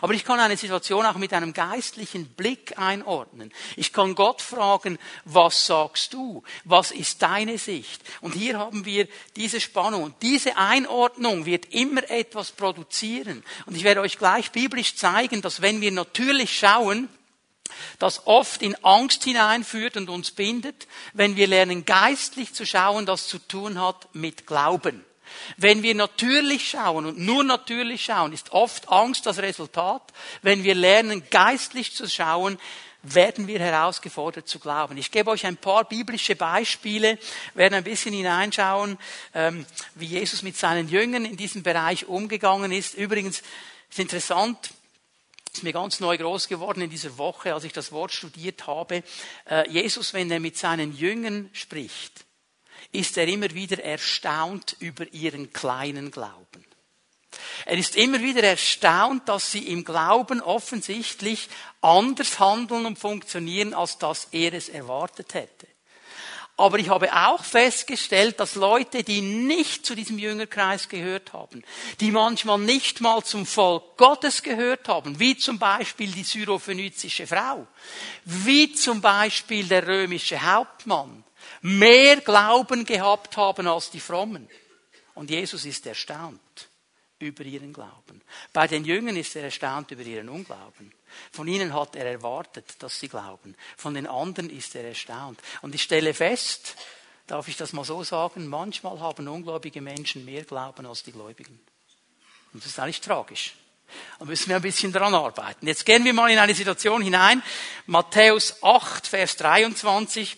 Aber 0.00 0.14
ich 0.14 0.24
kann 0.24 0.40
eine 0.40 0.56
Situation 0.56 1.06
auch 1.06 1.16
mit 1.16 1.32
einem 1.32 1.52
geistlichen 1.52 2.26
Blick 2.28 2.78
einordnen. 2.78 3.52
Ich 3.76 3.92
kann 3.92 4.14
Gott 4.14 4.42
fragen, 4.42 4.98
was 5.24 5.66
sagst 5.66 6.14
du? 6.14 6.42
Was 6.64 6.90
ist 6.90 7.22
deine 7.22 7.58
Sicht? 7.58 8.02
Und 8.20 8.34
hier 8.34 8.58
haben 8.58 8.84
wir 8.84 9.08
diese 9.36 9.60
Spannung. 9.60 10.02
Und 10.04 10.22
diese 10.22 10.56
Einordnung 10.56 11.46
wird 11.46 11.66
immer 11.72 12.08
etwas 12.10 12.52
produzieren. 12.52 13.44
Und 13.66 13.76
ich 13.76 13.84
werde 13.84 14.00
euch 14.00 14.18
gleich 14.18 14.52
biblisch 14.52 14.96
zeigen, 14.96 15.42
dass 15.42 15.62
wenn 15.62 15.80
wir 15.80 15.92
natürlich 15.92 16.58
schauen, 16.58 17.08
das 17.98 18.26
oft 18.26 18.62
in 18.62 18.74
Angst 18.84 19.24
hineinführt 19.24 19.96
und 19.96 20.10
uns 20.10 20.30
bindet, 20.32 20.86
wenn 21.12 21.36
wir 21.36 21.46
lernen 21.46 21.84
geistlich 21.84 22.52
zu 22.52 22.66
schauen, 22.66 23.06
das 23.06 23.28
zu 23.28 23.38
tun 23.38 23.80
hat 23.80 24.14
mit 24.14 24.46
Glauben. 24.46 25.04
Wenn 25.56 25.82
wir 25.82 25.94
natürlich 25.94 26.70
schauen 26.70 27.06
und 27.06 27.18
nur 27.18 27.44
natürlich 27.44 28.04
schauen, 28.04 28.32
ist 28.32 28.52
oft 28.52 28.88
Angst 28.88 29.26
das 29.26 29.38
Resultat. 29.38 30.02
Wenn 30.42 30.64
wir 30.64 30.74
lernen, 30.74 31.22
geistlich 31.30 31.94
zu 31.94 32.08
schauen, 32.08 32.58
werden 33.02 33.46
wir 33.46 33.58
herausgefordert 33.58 34.46
zu 34.46 34.58
glauben. 34.58 34.96
Ich 34.98 35.10
gebe 35.10 35.30
euch 35.30 35.46
ein 35.46 35.56
paar 35.56 35.84
biblische 35.84 36.36
Beispiele, 36.36 37.18
werden 37.54 37.74
ein 37.74 37.84
bisschen 37.84 38.12
hineinschauen, 38.12 38.98
ähm, 39.34 39.64
wie 39.94 40.06
Jesus 40.06 40.42
mit 40.42 40.56
seinen 40.56 40.88
Jüngern 40.88 41.24
in 41.24 41.36
diesem 41.36 41.62
Bereich 41.62 42.06
umgegangen 42.06 42.72
ist. 42.72 42.94
Übrigens 42.94 43.42
ist 43.88 43.98
interessant, 43.98 44.70
ist 45.52 45.62
mir 45.62 45.72
ganz 45.72 46.00
neu 46.00 46.16
groß 46.16 46.48
geworden 46.48 46.82
in 46.82 46.90
dieser 46.90 47.16
Woche, 47.18 47.54
als 47.54 47.64
ich 47.64 47.72
das 47.72 47.90
Wort 47.90 48.12
studiert 48.12 48.66
habe. 48.66 49.02
Äh, 49.48 49.68
Jesus, 49.70 50.12
wenn 50.12 50.30
er 50.30 50.40
mit 50.40 50.56
seinen 50.56 50.94
Jüngern 50.96 51.48
spricht, 51.52 52.24
ist 52.92 53.16
er 53.16 53.28
immer 53.28 53.50
wieder 53.54 53.82
erstaunt 53.82 54.76
über 54.80 55.12
ihren 55.12 55.52
kleinen 55.52 56.10
Glauben. 56.10 56.64
Er 57.66 57.76
ist 57.76 57.96
immer 57.96 58.20
wieder 58.20 58.42
erstaunt, 58.42 59.28
dass 59.28 59.52
sie 59.52 59.68
im 59.68 59.84
Glauben 59.84 60.40
offensichtlich 60.40 61.48
anders 61.80 62.40
handeln 62.40 62.86
und 62.86 62.98
funktionieren, 62.98 63.74
als 63.74 63.98
dass 63.98 64.28
er 64.32 64.52
es 64.54 64.68
erwartet 64.68 65.34
hätte. 65.34 65.66
Aber 66.60 66.78
ich 66.78 66.90
habe 66.90 67.10
auch 67.10 67.42
festgestellt, 67.42 68.38
dass 68.38 68.54
Leute, 68.54 69.02
die 69.02 69.22
nicht 69.22 69.86
zu 69.86 69.94
diesem 69.94 70.18
Jüngerkreis 70.18 70.90
gehört 70.90 71.32
haben, 71.32 71.62
die 72.00 72.10
manchmal 72.10 72.58
nicht 72.58 73.00
mal 73.00 73.24
zum 73.24 73.46
Volk 73.46 73.96
Gottes 73.96 74.42
gehört 74.42 74.86
haben, 74.86 75.18
wie 75.18 75.38
zum 75.38 75.58
Beispiel 75.58 76.12
die 76.12 76.22
syrophönizische 76.22 77.26
Frau, 77.26 77.66
wie 78.26 78.74
zum 78.74 79.00
Beispiel 79.00 79.66
der 79.68 79.86
römische 79.86 80.42
Hauptmann, 80.42 81.24
mehr 81.60 82.16
Glauben 82.18 82.84
gehabt 82.84 83.36
haben 83.36 83.66
als 83.66 83.90
die 83.90 84.00
Frommen. 84.00 84.48
Und 85.14 85.30
Jesus 85.30 85.64
ist 85.64 85.86
erstaunt 85.86 86.40
über 87.18 87.44
ihren 87.44 87.72
Glauben. 87.72 88.22
Bei 88.52 88.66
den 88.66 88.84
Jüngern 88.84 89.16
ist 89.16 89.36
er 89.36 89.44
erstaunt 89.44 89.90
über 89.90 90.02
ihren 90.02 90.28
Unglauben. 90.28 90.92
Von 91.32 91.48
ihnen 91.48 91.74
hat 91.74 91.96
er 91.96 92.06
erwartet, 92.06 92.76
dass 92.78 92.98
sie 92.98 93.08
glauben. 93.08 93.56
Von 93.76 93.94
den 93.94 94.06
anderen 94.06 94.48
ist 94.48 94.74
er 94.74 94.84
erstaunt. 94.84 95.40
Und 95.60 95.74
ich 95.74 95.82
stelle 95.82 96.14
fest, 96.14 96.76
darf 97.26 97.48
ich 97.48 97.56
das 97.56 97.72
mal 97.72 97.84
so 97.84 98.02
sagen, 98.02 98.46
manchmal 98.46 99.00
haben 99.00 99.28
ungläubige 99.28 99.80
Menschen 99.80 100.24
mehr 100.24 100.44
Glauben 100.44 100.86
als 100.86 101.02
die 101.02 101.12
Gläubigen. 101.12 101.60
Und 102.52 102.64
das 102.64 102.72
ist 102.72 102.78
eigentlich 102.78 103.00
tragisch. 103.00 103.54
Da 104.18 104.24
müssen 104.24 104.48
wir 104.48 104.56
ein 104.56 104.62
bisschen 104.62 104.92
dran 104.92 105.14
arbeiten. 105.14 105.66
Jetzt 105.66 105.84
gehen 105.84 106.04
wir 106.04 106.14
mal 106.14 106.30
in 106.30 106.38
eine 106.38 106.54
Situation 106.54 107.02
hinein. 107.02 107.42
Matthäus 107.86 108.62
8, 108.62 109.06
Vers 109.06 109.36
23. 109.36 110.36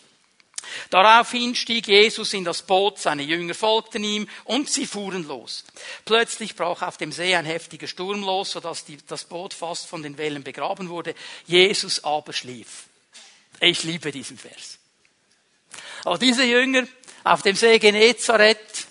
Daraufhin 0.91 1.55
stieg 1.55 1.89
Jesus 1.89 2.33
in 2.35 2.45
das 2.45 2.63
Boot, 2.63 2.99
seine 2.99 3.23
Jünger 3.23 3.55
folgten 3.55 4.05
ihm 4.05 4.29
und 4.45 4.69
sie 4.69 4.87
fuhren 4.87 5.27
los. 5.27 5.65
Plötzlich 6.05 6.55
brach 6.55 6.83
auf 6.83 6.97
dem 6.97 7.13
See 7.13 7.35
ein 7.35 7.45
heftiger 7.45 7.87
Sturm 7.87 8.23
los, 8.23 8.53
sodass 8.53 8.85
die, 8.85 8.99
das 9.07 9.25
Boot 9.25 9.55
fast 9.55 9.87
von 9.87 10.03
den 10.03 10.19
Wellen 10.19 10.43
begraben 10.43 10.89
wurde. 10.89 11.15
Jesus 11.47 12.05
aber 12.05 12.33
schlief. 12.33 12.85
Ich 13.61 13.85
liebe 13.85 14.13
diesen 14.13 14.39
Vers. 14.39 14.79
Aber 16.05 16.19
diese 16.19 16.45
Jünger 16.45 16.87
auf 17.25 17.43
dem 17.43 17.57
See 17.57 17.79
Genezareth 17.79 18.87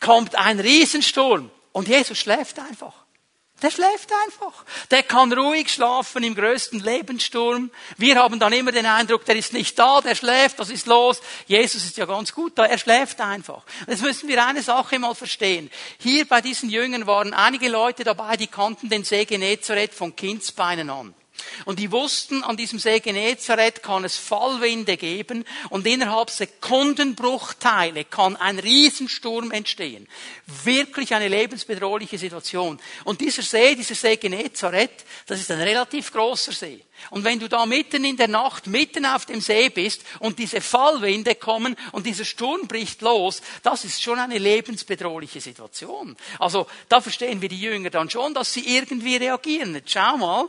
kommt 0.00 0.34
ein 0.34 0.60
Riesensturm 0.60 1.50
und 1.72 1.88
Jesus 1.88 2.18
schläft 2.18 2.58
einfach. 2.58 3.05
Der 3.62 3.70
schläft 3.70 4.10
einfach. 4.26 4.64
Der 4.90 5.02
kann 5.02 5.32
ruhig 5.32 5.72
schlafen 5.72 6.22
im 6.22 6.34
größten 6.34 6.80
Lebenssturm. 6.80 7.70
Wir 7.96 8.16
haben 8.16 8.38
dann 8.38 8.52
immer 8.52 8.70
den 8.70 8.84
Eindruck, 8.84 9.24
der 9.24 9.36
ist 9.36 9.54
nicht 9.54 9.78
da, 9.78 10.02
der 10.02 10.14
schläft, 10.14 10.58
was 10.58 10.68
ist 10.68 10.86
los? 10.86 11.22
Jesus 11.46 11.84
ist 11.84 11.96
ja 11.96 12.04
ganz 12.04 12.34
gut 12.34 12.52
da, 12.58 12.66
er 12.66 12.76
schläft 12.76 13.18
einfach. 13.20 13.62
Jetzt 13.86 14.02
müssen 14.02 14.28
wir 14.28 14.46
eine 14.46 14.62
Sache 14.62 14.98
mal 14.98 15.14
verstehen. 15.14 15.70
Hier 15.98 16.26
bei 16.26 16.42
diesen 16.42 16.68
Jüngern 16.68 17.06
waren 17.06 17.32
einige 17.32 17.70
Leute 17.70 18.04
dabei, 18.04 18.36
die 18.36 18.46
kannten 18.46 18.90
den 18.90 19.04
See 19.04 19.24
Genezareth 19.24 19.94
von 19.94 20.14
Kindsbeinen 20.14 20.90
an. 20.90 21.14
Und 21.64 21.78
die 21.78 21.90
wussten, 21.92 22.44
an 22.44 22.56
diesem 22.56 22.78
See 22.78 23.00
Genezareth 23.00 23.82
kann 23.82 24.04
es 24.04 24.16
Fallwinde 24.16 24.96
geben 24.96 25.44
und 25.70 25.86
innerhalb 25.86 26.30
Sekundenbruchteile 26.30 28.04
kann 28.04 28.36
ein 28.36 28.58
Riesensturm 28.58 29.50
entstehen. 29.50 30.06
Wirklich 30.64 31.14
eine 31.14 31.28
lebensbedrohliche 31.28 32.18
Situation. 32.18 32.78
Und 33.04 33.20
dieser 33.20 33.42
See, 33.42 33.74
dieser 33.74 33.94
See 33.94 34.16
Genezareth, 34.16 35.04
das 35.26 35.40
ist 35.40 35.50
ein 35.50 35.60
relativ 35.60 36.12
großer 36.12 36.52
See. 36.52 36.82
Und 37.10 37.24
wenn 37.24 37.38
du 37.38 37.48
da 37.48 37.66
mitten 37.66 38.04
in 38.04 38.16
der 38.16 38.28
Nacht, 38.28 38.66
mitten 38.66 39.06
auf 39.06 39.26
dem 39.26 39.40
See 39.40 39.68
bist 39.68 40.02
und 40.20 40.38
diese 40.38 40.60
Fallwinde 40.60 41.34
kommen 41.34 41.76
und 41.92 42.06
dieser 42.06 42.24
Sturm 42.24 42.66
bricht 42.66 43.02
los, 43.02 43.42
das 43.62 43.84
ist 43.84 44.02
schon 44.02 44.18
eine 44.18 44.38
lebensbedrohliche 44.38 45.40
Situation. 45.40 46.16
Also 46.38 46.66
da 46.88 47.00
verstehen 47.00 47.42
wir 47.42 47.48
die 47.48 47.60
Jünger 47.60 47.90
dann 47.90 48.10
schon, 48.10 48.34
dass 48.34 48.52
sie 48.52 48.76
irgendwie 48.76 49.16
reagieren. 49.16 49.80
Schau 49.84 50.16
mal, 50.16 50.48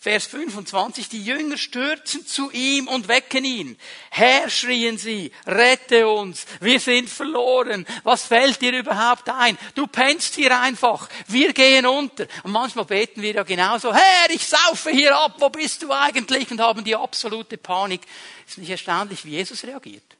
Vers 0.00 0.26
25, 0.26 1.08
die 1.08 1.24
Jünger 1.24 1.56
stürzen 1.56 2.24
zu 2.24 2.52
ihm 2.52 2.86
und 2.86 3.08
wecken 3.08 3.44
ihn. 3.44 3.76
Herr, 4.10 4.48
schrien 4.48 4.96
sie, 4.96 5.32
rette 5.44 6.08
uns, 6.08 6.46
wir 6.60 6.78
sind 6.78 7.10
verloren. 7.10 7.84
Was 8.04 8.24
fällt 8.24 8.62
dir 8.62 8.78
überhaupt 8.78 9.28
ein? 9.28 9.58
Du 9.74 9.88
pennst 9.88 10.36
hier 10.36 10.56
einfach, 10.56 11.08
wir 11.26 11.52
gehen 11.52 11.84
unter. 11.84 12.28
Und 12.44 12.52
manchmal 12.52 12.84
beten 12.84 13.22
wir 13.22 13.34
ja 13.34 13.42
genauso, 13.42 13.92
Herr, 13.92 14.30
ich 14.30 14.46
saufe 14.46 14.90
hier 14.90 15.18
ab, 15.18 15.34
wo 15.38 15.48
bist 15.48 15.82
du 15.82 15.90
eigentlich? 15.90 16.48
Und 16.52 16.60
haben 16.60 16.84
die 16.84 16.94
absolute 16.94 17.58
Panik. 17.58 18.02
Ist 18.46 18.58
nicht 18.58 18.70
erstaunlich, 18.70 19.24
wie 19.24 19.30
Jesus 19.30 19.64
reagiert. 19.64 20.16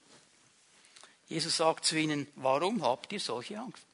Jesus 1.28 1.56
sagt 1.56 1.84
zu 1.84 1.96
ihnen, 1.96 2.26
warum 2.34 2.82
habt 2.82 3.12
ihr 3.12 3.20
solche 3.20 3.60
Angst? 3.60 3.87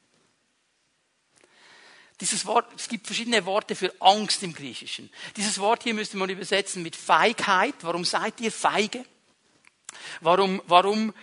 Dieses 2.21 2.45
Wort, 2.45 2.71
es 2.77 2.87
gibt 2.87 3.07
verschiedene 3.07 3.45
Worte 3.45 3.75
für 3.75 3.93
Angst 3.99 4.41
im 4.43 4.53
Griechischen. 4.53 5.09
Dieses 5.35 5.59
Wort 5.59 5.83
hier 5.83 5.93
müsste 5.93 6.17
man 6.17 6.29
übersetzen 6.29 6.81
mit 6.81 6.95
Feigheit. 6.95 7.75
Warum 7.81 8.05
seid 8.05 8.39
ihr 8.39 8.51
feige? 8.51 9.03
Warum, 10.21 10.61
warum 10.67 11.13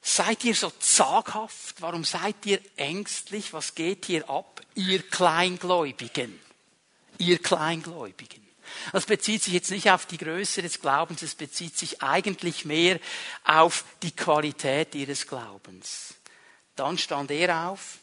seid 0.00 0.44
ihr 0.44 0.54
so 0.54 0.70
zaghaft? 0.70 1.80
Warum 1.80 2.04
seid 2.04 2.44
ihr 2.46 2.60
ängstlich? 2.76 3.52
Was 3.52 3.74
geht 3.74 4.06
hier 4.06 4.28
ab? 4.28 4.60
Ihr 4.74 5.02
Kleingläubigen. 5.02 6.40
Ihr 7.18 7.38
Kleingläubigen. 7.38 8.50
Das 8.92 9.06
bezieht 9.06 9.42
sich 9.42 9.52
jetzt 9.52 9.70
nicht 9.70 9.90
auf 9.90 10.06
die 10.06 10.18
Größe 10.18 10.62
des 10.62 10.80
Glaubens, 10.80 11.22
es 11.22 11.34
bezieht 11.34 11.76
sich 11.76 12.02
eigentlich 12.02 12.64
mehr 12.64 13.00
auf 13.44 13.84
die 14.02 14.12
Qualität 14.12 14.94
ihres 14.94 15.26
Glaubens. 15.26 16.14
Dann 16.76 16.98
stand 16.98 17.30
er 17.30 17.68
auf, 17.68 17.98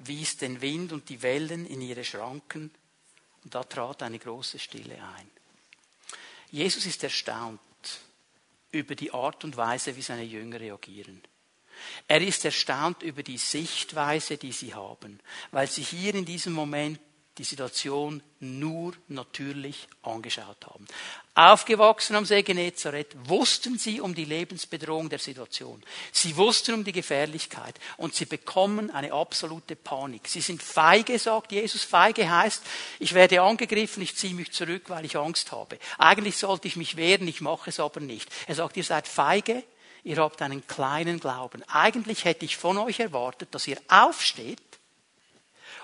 wies 0.00 0.36
den 0.36 0.60
Wind 0.60 0.92
und 0.92 1.08
die 1.08 1.22
Wellen 1.22 1.66
in 1.66 1.80
ihre 1.80 2.04
Schranken 2.04 2.70
und 3.44 3.54
da 3.54 3.64
trat 3.64 4.02
eine 4.02 4.18
große 4.18 4.58
Stille 4.58 4.94
ein. 4.94 5.30
Jesus 6.50 6.86
ist 6.86 7.04
erstaunt 7.04 7.60
über 8.72 8.94
die 8.94 9.12
Art 9.12 9.44
und 9.44 9.56
Weise, 9.56 9.96
wie 9.96 10.02
seine 10.02 10.24
Jünger 10.24 10.60
reagieren. 10.60 11.22
Er 12.06 12.20
ist 12.20 12.44
erstaunt 12.44 13.02
über 13.02 13.22
die 13.22 13.38
Sichtweise, 13.38 14.36
die 14.36 14.52
sie 14.52 14.74
haben, 14.74 15.20
weil 15.50 15.66
sie 15.66 15.82
hier 15.82 16.14
in 16.14 16.24
diesem 16.24 16.52
Moment 16.52 17.00
die 17.38 17.44
Situation 17.44 18.22
nur 18.40 18.94
natürlich 19.08 19.88
angeschaut 20.02 20.66
haben. 20.66 20.86
Aufgewachsen 21.40 22.16
am 22.16 22.26
See 22.26 22.42
Genezareth 22.42 23.16
wussten 23.24 23.78
sie 23.78 24.02
um 24.02 24.14
die 24.14 24.26
Lebensbedrohung 24.26 25.08
der 25.08 25.18
Situation. 25.18 25.82
Sie 26.12 26.36
wussten 26.36 26.74
um 26.74 26.84
die 26.84 26.92
Gefährlichkeit 26.92 27.80
und 27.96 28.14
sie 28.14 28.26
bekommen 28.26 28.90
eine 28.90 29.14
absolute 29.14 29.74
Panik. 29.74 30.28
Sie 30.28 30.42
sind 30.42 30.62
feige, 30.62 31.18
sagt 31.18 31.52
Jesus. 31.52 31.82
Feige 31.82 32.30
heißt, 32.30 32.62
ich 32.98 33.14
werde 33.14 33.40
angegriffen, 33.40 34.02
ich 34.02 34.16
ziehe 34.16 34.34
mich 34.34 34.52
zurück, 34.52 34.82
weil 34.88 35.06
ich 35.06 35.16
Angst 35.16 35.50
habe. 35.50 35.78
Eigentlich 35.96 36.36
sollte 36.36 36.68
ich 36.68 36.76
mich 36.76 36.98
wehren, 36.98 37.26
ich 37.26 37.40
mache 37.40 37.70
es 37.70 37.80
aber 37.80 38.00
nicht. 38.00 38.28
Er 38.46 38.56
sagt, 38.56 38.76
ihr 38.76 38.84
seid 38.84 39.08
feige, 39.08 39.62
ihr 40.04 40.18
habt 40.18 40.42
einen 40.42 40.66
kleinen 40.66 41.20
Glauben. 41.20 41.62
Eigentlich 41.68 42.26
hätte 42.26 42.44
ich 42.44 42.58
von 42.58 42.76
euch 42.76 43.00
erwartet, 43.00 43.54
dass 43.54 43.66
ihr 43.66 43.78
aufsteht 43.88 44.60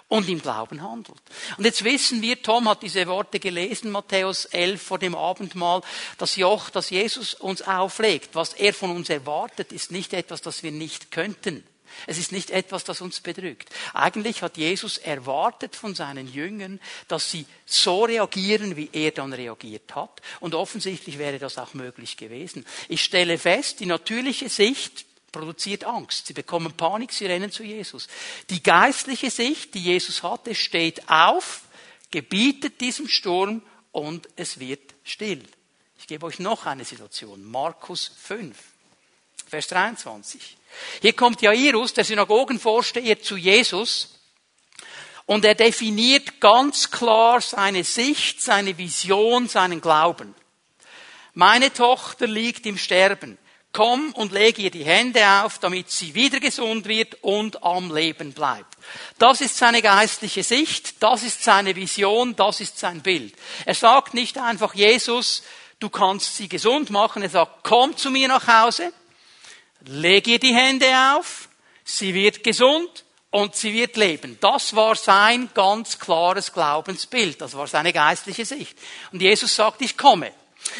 und 0.09 0.29
im 0.29 0.41
Glauben 0.41 0.83
handelt. 0.83 1.21
Und 1.57 1.65
jetzt 1.65 1.83
wissen 1.85 2.23
wir, 2.23 2.41
Tom 2.43 2.69
hat 2.69 2.83
diese 2.83 3.07
Worte 3.07 3.41
gelesen, 3.41 3.91
Matthäus 3.91 4.45
11 4.47 4.81
vor 4.81 4.99
dem 4.99 5.15
Abendmahl, 5.15 5.83
das 6.19 6.37
Joch, 6.37 6.71
das 6.71 6.91
Jesus 6.91 7.35
uns 7.35 7.63
auflegt, 7.63 8.35
was 8.35 8.53
er 8.53 8.73
von 8.73 8.91
uns 8.91 9.11
erwartet, 9.11 9.73
ist 9.73 9.91
nicht 9.91 10.13
etwas, 10.13 10.43
das 10.43 10.63
wir 10.63 10.73
nicht 10.73 11.11
könnten. 11.11 11.65
Es 12.07 12.19
ist 12.19 12.33
nicht 12.33 12.51
etwas, 12.51 12.85
das 12.85 13.01
uns 13.01 13.21
bedrückt. 13.21 13.69
Eigentlich 13.95 14.43
hat 14.43 14.57
Jesus 14.57 14.99
erwartet 14.99 15.75
von 15.75 15.95
seinen 15.95 16.31
Jüngern, 16.31 16.81
dass 17.09 17.31
sie 17.31 17.47
so 17.65 18.05
reagieren, 18.05 18.77
wie 18.77 18.91
er 18.93 19.13
dann 19.13 19.33
reagiert 19.33 19.95
hat. 19.95 20.21
Und 20.41 20.55
offensichtlich 20.55 21.19
wäre 21.19 21.39
das 21.39 21.59
auch 21.59 21.75
möglich 21.75 22.17
gewesen. 22.17 22.67
Ich 22.89 23.03
stelle 23.03 23.39
fest, 23.39 23.81
die 23.81 23.87
natürliche 23.87 24.49
Sicht 24.49 25.07
produziert 25.33 25.85
Angst. 25.85 26.27
Sie 26.27 26.33
bekommen 26.33 26.73
Panik, 26.73 27.13
sie 27.13 27.27
rennen 27.27 27.51
zu 27.51 27.63
Jesus. 27.63 28.09
Die 28.51 28.63
geistliche 28.63 29.31
Sicht, 29.31 29.75
die 29.75 29.83
Jesus 29.83 30.23
hatte, 30.23 30.55
steht 30.55 31.09
auf, 31.09 31.63
gebietet 32.11 32.81
diesem 32.81 33.09
Sturm 33.09 33.63
und 33.93 34.29
es 34.37 34.59
wird 34.59 34.95
still. 35.05 35.43
Ich 35.99 36.07
gebe 36.07 36.27
euch 36.27 36.39
noch 36.39 36.67
eine 36.67 36.85
Situation. 36.85 37.45
Markus 37.45 38.13
5, 38.23 38.57
Vers 39.49 39.69
23. 39.69 40.57
Hier 41.01 41.13
kommt 41.15 41.43
Jairus, 41.43 41.95
der 41.95 42.05
Synagogenvorsteher, 42.05 43.21
zu 43.21 43.37
Jesus 43.37 44.17
und 45.27 45.45
er 45.45 45.55
definiert 45.55 46.41
ganz 46.41 46.91
klar 46.91 47.41
seine 47.41 47.85
Sicht, 47.85 48.41
seine 48.41 48.79
Vision, 48.79 49.49
seinen 49.49 49.81
Glauben. 49.81 50.35
Meine 51.35 51.73
Tochter 51.73 52.27
liegt 52.27 52.65
im 52.67 52.79
Sterben 52.79 53.37
komm 53.77 54.13
und 54.13 54.33
lege 54.33 54.63
ihr 54.63 54.71
die 54.71 54.87
Hände 54.87 55.21
auf, 55.43 55.59
damit 55.59 55.91
sie 55.91 56.15
wieder 56.15 56.41
gesund 56.41 56.87
wird 56.87 57.23
und 57.23 57.63
am 57.63 57.95
Leben 57.95 58.33
bleibt. 58.33 58.75
Das 59.19 59.43
ist 59.43 59.59
seine 59.59 59.83
geistliche 59.83 60.43
Sicht, 60.43 61.03
das 61.03 61.23
ist 61.23 61.45
seine 61.45 61.77
Vision, 61.77 62.35
das 62.35 62.61
ist 62.63 62.79
sein 62.79 63.03
Bild. 63.03 63.35
Er 63.67 63.75
sagt 63.75 64.15
nicht 64.15 64.39
einfach, 64.39 64.75
Jesus, 64.75 65.43
du 65.79 65.91
kannst 65.91 66.37
sie 66.37 66.49
gesund 66.49 66.89
machen. 66.89 67.23
Er 67.23 67.29
sagt, 67.29 67.65
komm 67.65 67.95
zu 67.99 68.11
mir 68.11 68.29
nach 68.29 68.49
Hause, 68.49 68.95
lege 69.85 70.31
ihr 70.31 70.39
die 70.39 70.55
Hände 70.55 70.87
auf, 71.15 71.51
sie 71.85 72.15
wird 72.15 72.43
gesund 72.43 73.05
und 73.31 73.57
sie 73.57 73.75
wird 73.75 73.99
leben. 73.99 74.39
Das 74.41 74.75
war 74.75 74.97
sein 74.97 75.51
ganz 75.53 75.99
klares 75.99 76.51
Glaubensbild. 76.51 77.43
Das 77.43 77.55
war 77.55 77.67
seine 77.67 77.93
geistliche 77.93 78.47
Sicht. 78.47 78.79
Und 79.13 79.21
Jesus 79.21 79.55
sagt, 79.55 79.83
ich 79.83 79.99
komme. 79.99 80.33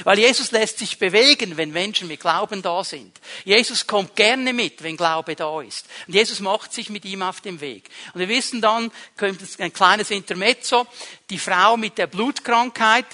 Weil 0.05 0.19
Jesus 0.19 0.51
lässt 0.53 0.79
sich 0.79 0.99
bewegen, 0.99 1.57
wenn 1.57 1.71
Menschen 1.71 2.09
mit 2.09 2.21
Glauben 2.21 2.63
da 2.63 2.83
sind. 2.85 3.19
Jesus 3.45 3.87
kommt 3.87 4.17
gerne 4.17 4.53
mit, 4.53 4.83
wenn 4.83 4.97
Glaube 4.97 5.37
da 5.37 5.61
ist. 5.61 5.87
Und 6.07 6.15
Jesus 6.15 6.41
macht 6.41 6.73
sich 6.73 6.91
mit 6.91 7.05
ihm 7.05 7.23
auf 7.23 7.41
den 7.41 7.61
Weg. 7.61 7.89
Und 8.13 8.21
wir 8.21 8.29
wissen 8.29 8.61
dann, 8.61 8.91
kommt 9.17 9.41
ein 9.59 9.73
kleines 9.73 10.11
Intermezzo, 10.11 10.87
die 11.31 11.39
Frau 11.39 11.77
mit 11.77 11.99
der 11.99 12.07
Blutkrankheit, 12.07 13.07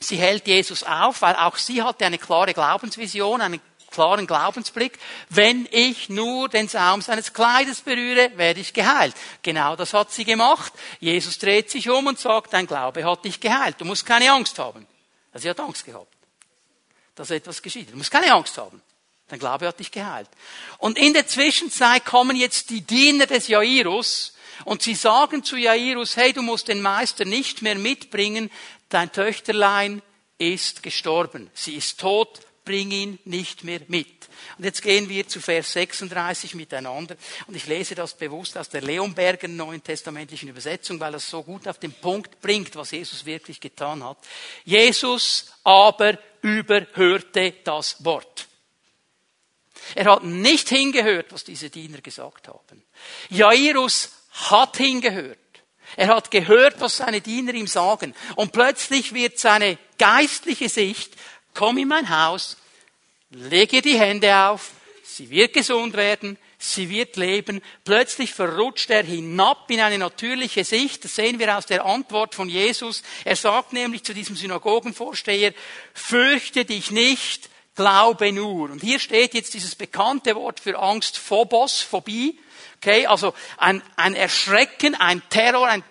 sie 0.00 0.16
hält 0.16 0.46
Jesus 0.46 0.82
auf, 0.82 1.22
weil 1.22 1.34
auch 1.36 1.56
sie 1.56 1.82
hatte 1.82 2.06
eine 2.06 2.18
klare 2.18 2.54
Glaubensvision, 2.54 3.40
einen 3.40 3.60
klaren 3.90 4.26
Glaubensblick. 4.26 4.98
Wenn 5.28 5.68
ich 5.70 6.08
nur 6.08 6.48
den 6.48 6.68
Saum 6.68 7.02
seines 7.02 7.32
Kleides 7.32 7.80
berühre, 7.80 8.30
werde 8.36 8.60
ich 8.60 8.72
geheilt. 8.72 9.14
Genau 9.42 9.76
das 9.76 9.94
hat 9.94 10.12
sie 10.12 10.24
gemacht. 10.24 10.72
Jesus 11.00 11.38
dreht 11.38 11.70
sich 11.70 11.88
um 11.90 12.06
und 12.06 12.18
sagt, 12.18 12.52
dein 12.52 12.66
Glaube 12.66 13.04
hat 13.04 13.24
dich 13.24 13.40
geheilt. 13.40 13.76
Du 13.78 13.84
musst 13.84 14.06
keine 14.06 14.30
Angst 14.32 14.58
haben. 14.58 14.86
Also 15.38 15.44
sie 15.44 15.50
hat 15.50 15.60
Angst 15.60 15.84
gehabt, 15.84 16.12
dass 17.14 17.30
etwas 17.30 17.62
geschieht. 17.62 17.92
Du 17.92 17.96
musst 17.96 18.10
keine 18.10 18.32
Angst 18.32 18.58
haben. 18.58 18.82
Dein 19.28 19.38
Glaube 19.38 19.68
hat 19.68 19.78
dich 19.78 19.92
geheilt. 19.92 20.28
Und 20.78 20.98
in 20.98 21.12
der 21.12 21.28
Zwischenzeit 21.28 22.04
kommen 22.04 22.36
jetzt 22.36 22.70
die 22.70 22.80
Diener 22.80 23.26
des 23.26 23.46
Jairus 23.46 24.34
und 24.64 24.82
sie 24.82 24.96
sagen 24.96 25.44
zu 25.44 25.56
Jairus, 25.56 26.16
hey, 26.16 26.32
du 26.32 26.42
musst 26.42 26.66
den 26.66 26.82
Meister 26.82 27.24
nicht 27.24 27.62
mehr 27.62 27.76
mitbringen, 27.76 28.50
dein 28.88 29.12
Töchterlein 29.12 30.02
ist 30.38 30.82
gestorben. 30.82 31.52
Sie 31.54 31.76
ist 31.76 32.00
tot, 32.00 32.40
bring 32.64 32.90
ihn 32.90 33.20
nicht 33.24 33.62
mehr 33.62 33.82
mit. 33.86 34.17
Und 34.56 34.64
jetzt 34.64 34.82
gehen 34.82 35.08
wir 35.08 35.26
zu 35.26 35.40
Vers 35.40 35.72
36 35.72 36.54
miteinander. 36.54 37.16
Und 37.46 37.54
ich 37.54 37.66
lese 37.66 37.94
das 37.94 38.14
bewusst 38.14 38.56
aus 38.56 38.68
der 38.68 38.82
Leonberger 38.82 39.48
Neuen 39.48 39.82
Testamentlichen 39.82 40.48
Übersetzung, 40.48 41.00
weil 41.00 41.12
das 41.12 41.28
so 41.28 41.42
gut 41.42 41.66
auf 41.68 41.78
den 41.78 41.92
Punkt 41.92 42.40
bringt, 42.40 42.74
was 42.76 42.90
Jesus 42.90 43.24
wirklich 43.24 43.60
getan 43.60 44.04
hat. 44.04 44.18
Jesus 44.64 45.52
aber 45.64 46.18
überhörte 46.42 47.54
das 47.64 48.04
Wort. 48.04 48.46
Er 49.94 50.06
hat 50.06 50.24
nicht 50.24 50.68
hingehört, 50.68 51.32
was 51.32 51.44
diese 51.44 51.70
Diener 51.70 52.00
gesagt 52.00 52.48
haben. 52.48 52.82
Jairus 53.30 54.10
hat 54.32 54.76
hingehört. 54.76 55.38
Er 55.96 56.08
hat 56.08 56.30
gehört, 56.30 56.80
was 56.80 56.98
seine 56.98 57.20
Diener 57.20 57.54
ihm 57.54 57.66
sagen. 57.66 58.14
Und 58.36 58.52
plötzlich 58.52 59.14
wird 59.14 59.38
seine 59.38 59.78
geistliche 59.98 60.68
Sicht, 60.68 61.14
komm 61.54 61.78
in 61.78 61.88
mein 61.88 62.08
Haus, 62.08 62.56
lege 63.30 63.82
die 63.82 63.98
Hände 63.98 64.34
auf, 64.36 64.70
sie 65.02 65.30
wird 65.30 65.52
gesund 65.52 65.94
werden, 65.94 66.38
sie 66.58 66.88
wird 66.90 67.16
leben. 67.16 67.62
Plötzlich 67.84 68.32
verrutscht 68.32 68.90
er 68.90 69.04
hinab 69.04 69.70
in 69.70 69.80
eine 69.80 69.98
natürliche 69.98 70.64
Sicht. 70.64 71.04
Das 71.04 71.14
sehen 71.14 71.38
wir 71.38 71.56
aus 71.56 71.66
der 71.66 71.84
Antwort 71.84 72.34
von 72.34 72.48
Jesus. 72.48 73.02
Er 73.24 73.36
sagt 73.36 73.72
nämlich 73.72 74.04
zu 74.04 74.14
diesem 74.14 74.36
Synagogenvorsteher, 74.36 75.52
fürchte 75.94 76.64
dich 76.64 76.90
nicht, 76.90 77.48
glaube 77.74 78.32
nur. 78.32 78.70
Und 78.70 78.82
hier 78.82 78.98
steht 78.98 79.34
jetzt 79.34 79.54
dieses 79.54 79.76
bekannte 79.76 80.34
Wort 80.34 80.60
für 80.60 80.78
Angst, 80.78 81.16
Phobos, 81.18 81.80
Phobie. 81.80 82.38
Okay, 82.78 83.06
also 83.06 83.34
ein, 83.56 83.82
ein 83.96 84.14
Erschrecken, 84.14 84.94
ein 84.94 85.22
Terror, 85.30 85.66
ein 85.66 85.84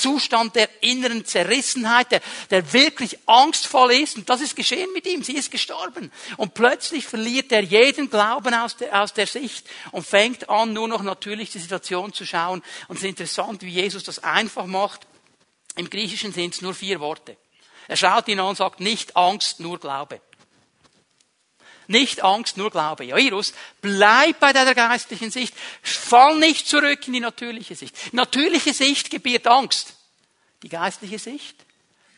Zustand 0.00 0.56
der 0.56 0.68
inneren 0.82 1.24
Zerrissenheit, 1.24 2.10
der, 2.10 2.20
der 2.50 2.72
wirklich 2.72 3.18
angstvoll 3.26 3.92
ist. 3.92 4.16
Und 4.16 4.28
das 4.28 4.40
ist 4.40 4.56
geschehen 4.56 4.92
mit 4.92 5.06
ihm. 5.06 5.22
Sie 5.22 5.36
ist 5.36 5.50
gestorben. 5.50 6.10
Und 6.36 6.54
plötzlich 6.54 7.06
verliert 7.06 7.52
er 7.52 7.62
jeden 7.62 8.10
Glauben 8.10 8.54
aus 8.54 8.76
der, 8.76 9.00
aus 9.00 9.12
der 9.12 9.26
Sicht 9.26 9.68
und 9.92 10.06
fängt 10.06 10.48
an, 10.48 10.72
nur 10.72 10.88
noch 10.88 11.02
natürlich 11.02 11.50
die 11.50 11.58
Situation 11.58 12.12
zu 12.12 12.26
schauen. 12.26 12.62
Und 12.88 12.96
es 12.96 13.02
ist 13.02 13.08
interessant, 13.08 13.62
wie 13.62 13.70
Jesus 13.70 14.02
das 14.02 14.24
einfach 14.24 14.66
macht. 14.66 15.06
Im 15.76 15.88
Griechischen 15.88 16.32
sind 16.32 16.54
es 16.54 16.62
nur 16.62 16.74
vier 16.74 17.00
Worte. 17.00 17.36
Er 17.88 17.96
schaut 17.96 18.28
ihn 18.28 18.40
an 18.40 18.46
und 18.46 18.56
sagt, 18.56 18.80
nicht 18.80 19.16
Angst, 19.16 19.60
nur 19.60 19.78
Glaube. 19.78 20.20
Nicht 21.90 22.22
Angst, 22.22 22.56
nur 22.56 22.70
Glaube. 22.70 23.02
Jairus, 23.02 23.52
bleib 23.80 24.38
bei 24.38 24.52
deiner 24.52 24.76
geistlichen 24.76 25.32
Sicht. 25.32 25.52
Fall 25.82 26.38
nicht 26.38 26.68
zurück 26.68 27.04
in 27.08 27.14
die 27.14 27.20
natürliche 27.20 27.74
Sicht. 27.74 28.14
Natürliche 28.14 28.72
Sicht 28.72 29.10
gebiert 29.10 29.48
Angst. 29.48 29.94
Die 30.62 30.68
geistliche 30.68 31.18
Sicht 31.18 31.56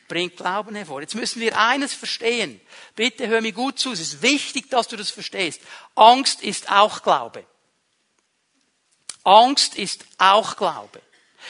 bringt 0.09 0.37
Glauben 0.37 0.75
hervor. 0.75 1.01
Jetzt 1.01 1.15
müssen 1.15 1.41
wir 1.41 1.59
eines 1.59 1.95
verstehen. 1.95 2.61
Bitte 2.97 3.29
hör 3.29 3.41
mir 3.41 3.53
gut 3.53 3.79
zu. 3.79 3.93
Es 3.93 4.01
ist 4.01 4.21
wichtig, 4.21 4.69
dass 4.69 4.89
du 4.89 4.97
das 4.97 5.11
verstehst. 5.11 5.63
Angst 5.95 6.43
ist 6.43 6.71
auch 6.71 7.03
Glaube. 7.03 7.47
Angst 9.25 9.77
ist 9.77 10.05
auch 10.19 10.57
Glaube. 10.57 11.01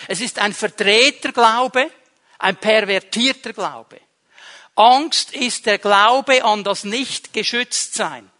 Es 0.06 0.20
ist 0.20 0.38
ein 0.38 0.52
verdrehter 0.52 1.32
Glaube, 1.32 1.90
ein 2.38 2.54
pervertierter 2.54 3.52
Glaube. 3.52 4.00
Angst 4.74 5.32
ist 5.32 5.66
der 5.66 5.78
Glaube 5.78 6.44
an 6.44 6.64
das 6.64 6.84
Nicht-Geschütztsein. 6.84 8.30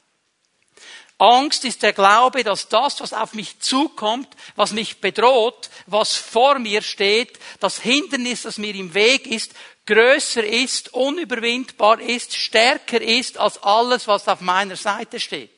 Angst 1.18 1.64
ist 1.64 1.82
der 1.82 1.92
Glaube, 1.92 2.42
dass 2.42 2.68
das, 2.68 3.00
was 3.00 3.12
auf 3.12 3.34
mich 3.34 3.60
zukommt, 3.60 4.28
was 4.56 4.72
mich 4.72 5.00
bedroht, 5.00 5.70
was 5.86 6.16
vor 6.16 6.58
mir 6.58 6.82
steht, 6.82 7.38
das 7.60 7.78
Hindernis, 7.78 8.42
das 8.42 8.58
mir 8.58 8.74
im 8.74 8.92
Weg 8.94 9.26
ist, 9.26 9.52
größer 9.86 10.42
ist, 10.42 10.94
unüberwindbar 10.94 12.00
ist, 12.00 12.34
stärker 12.34 13.00
ist 13.00 13.38
als 13.38 13.62
alles, 13.62 14.08
was 14.08 14.26
auf 14.26 14.40
meiner 14.40 14.76
Seite 14.76 15.20
steht. 15.20 15.52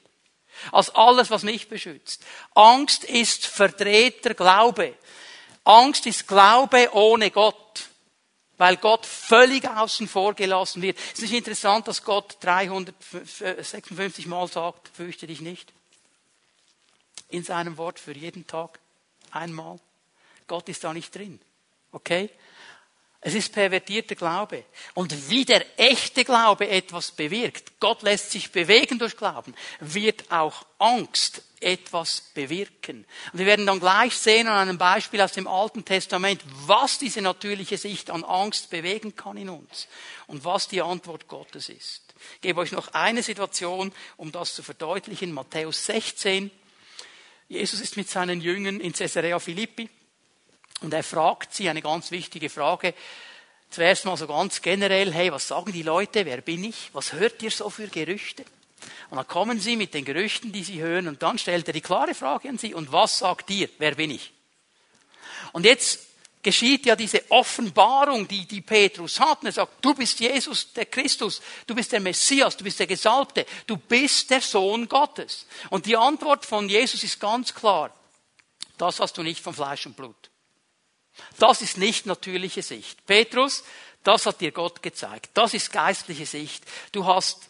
Als 0.70 0.90
alles, 0.90 1.30
was 1.30 1.42
mich 1.44 1.68
beschützt. 1.68 2.22
Angst 2.54 3.04
ist 3.04 3.46
verdrehter 3.46 4.34
Glaube. 4.34 4.94
Angst 5.64 6.06
ist 6.06 6.28
Glaube 6.28 6.90
ohne 6.92 7.30
Gott 7.30 7.83
weil 8.58 8.76
Gott 8.76 9.06
völlig 9.06 9.68
außen 9.68 10.08
vor 10.08 10.34
gelassen 10.34 10.82
wird. 10.82 10.98
Es 10.98 11.14
ist 11.14 11.22
nicht 11.22 11.34
interessant, 11.34 11.88
dass 11.88 12.04
Gott 12.04 12.36
356 12.40 14.26
Mal 14.26 14.48
sagt, 14.48 14.88
fürchte 14.88 15.26
dich 15.26 15.40
nicht. 15.40 15.72
In 17.28 17.42
seinem 17.42 17.76
Wort 17.78 17.98
für 17.98 18.12
jeden 18.12 18.46
Tag 18.46 18.78
einmal. 19.30 19.78
Gott 20.46 20.68
ist 20.68 20.84
da 20.84 20.92
nicht 20.92 21.14
drin. 21.14 21.40
Okay? 21.90 22.30
Es 23.26 23.32
ist 23.32 23.54
pervertierter 23.54 24.16
Glaube. 24.16 24.64
Und 24.92 25.30
wie 25.30 25.46
der 25.46 25.64
echte 25.78 26.26
Glaube 26.26 26.68
etwas 26.68 27.10
bewirkt, 27.10 27.80
Gott 27.80 28.02
lässt 28.02 28.30
sich 28.30 28.52
bewegen 28.52 28.98
durch 28.98 29.16
Glauben, 29.16 29.54
wird 29.80 30.30
auch 30.30 30.66
Angst 30.78 31.42
etwas 31.58 32.20
bewirken. 32.34 33.06
Und 33.32 33.38
wir 33.38 33.46
werden 33.46 33.64
dann 33.64 33.80
gleich 33.80 34.14
sehen 34.14 34.46
an 34.46 34.58
einem 34.58 34.76
Beispiel 34.76 35.22
aus 35.22 35.32
dem 35.32 35.46
Alten 35.46 35.86
Testament, 35.86 36.42
was 36.66 36.98
diese 36.98 37.22
natürliche 37.22 37.78
Sicht 37.78 38.10
an 38.10 38.24
Angst 38.24 38.68
bewegen 38.68 39.16
kann 39.16 39.38
in 39.38 39.48
uns 39.48 39.88
und 40.26 40.44
was 40.44 40.68
die 40.68 40.82
Antwort 40.82 41.26
Gottes 41.26 41.70
ist. 41.70 42.02
Ich 42.34 42.40
gebe 42.42 42.60
euch 42.60 42.72
noch 42.72 42.88
eine 42.88 43.22
Situation, 43.22 43.90
um 44.18 44.32
das 44.32 44.54
zu 44.54 44.62
verdeutlichen. 44.62 45.32
Matthäus 45.32 45.86
16. 45.86 46.50
Jesus 47.48 47.80
ist 47.80 47.96
mit 47.96 48.10
seinen 48.10 48.42
Jüngern 48.42 48.80
in 48.80 48.92
Caesarea 48.92 49.38
Philippi. 49.38 49.88
Und 50.80 50.92
er 50.92 51.02
fragt 51.02 51.54
sie 51.54 51.68
eine 51.68 51.82
ganz 51.82 52.10
wichtige 52.10 52.50
Frage. 52.50 52.94
Zuerst 53.70 54.04
mal 54.04 54.16
so 54.16 54.26
ganz 54.26 54.60
generell, 54.62 55.12
hey, 55.12 55.32
was 55.32 55.48
sagen 55.48 55.72
die 55.72 55.82
Leute? 55.82 56.26
Wer 56.26 56.40
bin 56.40 56.64
ich? 56.64 56.90
Was 56.92 57.12
hört 57.12 57.42
ihr 57.42 57.50
so 57.50 57.70
für 57.70 57.88
Gerüchte? 57.88 58.44
Und 59.10 59.16
dann 59.16 59.26
kommen 59.26 59.60
sie 59.60 59.76
mit 59.76 59.94
den 59.94 60.04
Gerüchten, 60.04 60.52
die 60.52 60.64
sie 60.64 60.80
hören, 60.80 61.08
und 61.08 61.22
dann 61.22 61.38
stellt 61.38 61.66
er 61.68 61.72
die 61.72 61.80
klare 61.80 62.14
Frage 62.14 62.48
an 62.48 62.58
sie, 62.58 62.74
und 62.74 62.92
was 62.92 63.18
sagt 63.18 63.50
ihr? 63.50 63.68
Wer 63.78 63.94
bin 63.94 64.10
ich? 64.10 64.32
Und 65.52 65.64
jetzt 65.64 66.00
geschieht 66.44 66.86
ja 66.86 66.94
diese 66.94 67.28
Offenbarung, 67.30 68.28
die, 68.28 68.46
die 68.46 68.60
Petrus 68.60 69.18
hat. 69.18 69.40
Und 69.40 69.46
er 69.46 69.52
sagt, 69.52 69.84
du 69.84 69.94
bist 69.94 70.20
Jesus, 70.20 70.72
der 70.72 70.86
Christus, 70.86 71.40
du 71.66 71.74
bist 71.74 71.90
der 71.90 72.00
Messias, 72.00 72.56
du 72.56 72.62
bist 72.62 72.78
der 72.78 72.86
Gesalbte, 72.86 73.46
du 73.66 73.76
bist 73.76 74.30
der 74.30 74.40
Sohn 74.40 74.86
Gottes. 74.88 75.46
Und 75.70 75.86
die 75.86 75.96
Antwort 75.96 76.44
von 76.44 76.68
Jesus 76.68 77.02
ist 77.02 77.18
ganz 77.18 77.52
klar, 77.52 77.92
das 78.78 79.00
hast 79.00 79.16
du 79.16 79.22
nicht 79.22 79.40
von 79.40 79.54
Fleisch 79.54 79.86
und 79.86 79.96
Blut. 79.96 80.30
Das 81.38 81.62
ist 81.62 81.78
nicht 81.78 82.06
natürliche 82.06 82.62
Sicht. 82.62 83.04
Petrus, 83.06 83.64
das 84.02 84.26
hat 84.26 84.40
dir 84.40 84.52
Gott 84.52 84.82
gezeigt. 84.82 85.30
Das 85.34 85.54
ist 85.54 85.72
geistliche 85.72 86.26
Sicht. 86.26 86.64
Du 86.92 87.06
hast 87.06 87.48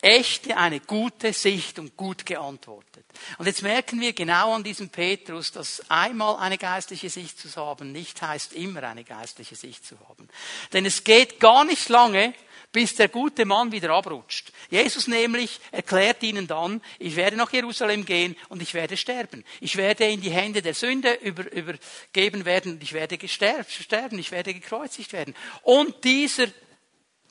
echte, 0.00 0.56
eine 0.56 0.80
gute 0.80 1.32
Sicht 1.32 1.78
und 1.78 1.96
gut 1.96 2.26
geantwortet. 2.26 3.04
Und 3.38 3.46
jetzt 3.46 3.62
merken 3.62 4.00
wir 4.00 4.12
genau 4.12 4.54
an 4.54 4.62
diesem 4.62 4.90
Petrus, 4.90 5.52
dass 5.52 5.82
einmal 5.88 6.36
eine 6.36 6.58
geistliche 6.58 7.10
Sicht 7.10 7.38
zu 7.38 7.54
haben 7.56 7.92
nicht 7.92 8.20
heißt, 8.20 8.52
immer 8.52 8.82
eine 8.82 9.04
geistliche 9.04 9.56
Sicht 9.56 9.86
zu 9.86 9.98
haben. 10.08 10.28
Denn 10.72 10.84
es 10.84 11.02
geht 11.02 11.40
gar 11.40 11.64
nicht 11.64 11.88
lange, 11.88 12.34
bis 12.72 12.94
der 12.94 13.08
gute 13.08 13.46
Mann 13.46 13.72
wieder 13.72 13.90
abrutscht. 13.90 14.45
Jesus 14.70 15.06
nämlich 15.06 15.60
erklärt 15.70 16.22
ihnen 16.22 16.46
dann, 16.46 16.82
ich 16.98 17.16
werde 17.16 17.36
nach 17.36 17.52
Jerusalem 17.52 18.04
gehen 18.04 18.36
und 18.48 18.62
ich 18.62 18.74
werde 18.74 18.96
sterben. 18.96 19.44
Ich 19.60 19.76
werde 19.76 20.04
in 20.06 20.20
die 20.20 20.30
Hände 20.30 20.62
der 20.62 20.74
Sünde 20.74 21.14
über, 21.14 21.50
übergeben 21.52 22.44
werden 22.44 22.72
und 22.72 22.82
ich 22.82 22.92
werde 22.92 23.18
sterben, 23.28 24.18
ich 24.18 24.30
werde 24.30 24.54
gekreuzigt 24.54 25.12
werden. 25.12 25.34
Und 25.62 26.04
dieser 26.04 26.48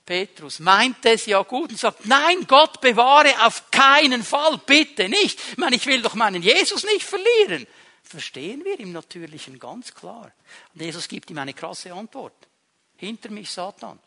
Petrus 0.06 0.60
meint 0.60 1.04
es 1.06 1.26
ja 1.26 1.42
gut 1.42 1.72
und 1.72 1.80
sagt, 1.80 2.06
nein, 2.06 2.46
Gott 2.48 2.80
bewahre 2.80 3.46
auf 3.46 3.72
keinen 3.72 4.24
Fall, 4.24 4.60
bitte 4.66 5.10
nicht. 5.10 5.40
Ich 5.52 5.58
meine, 5.58 5.76
ich 5.76 5.86
will 5.88 6.02
doch 6.02 6.14
meinen 6.14 6.44
Jesus 6.44 6.84
nicht 6.84 7.04
verlieren. 7.04 7.66
verstehen 8.04 8.64
wir 8.64 8.80
im 8.80 8.92
Natürlichen 8.92 9.58
ganz 9.58 9.94
klar. 9.94 10.32
Und 10.74 10.82
Jesus 10.82 11.08
gibt 11.08 11.32
ihm 11.32 11.40
eine 11.40 11.54
krasse 11.54 11.92
Antwort. 11.92 12.36
Hinter 12.98 13.32
mich 13.32 13.50
Satan. 13.50 14.00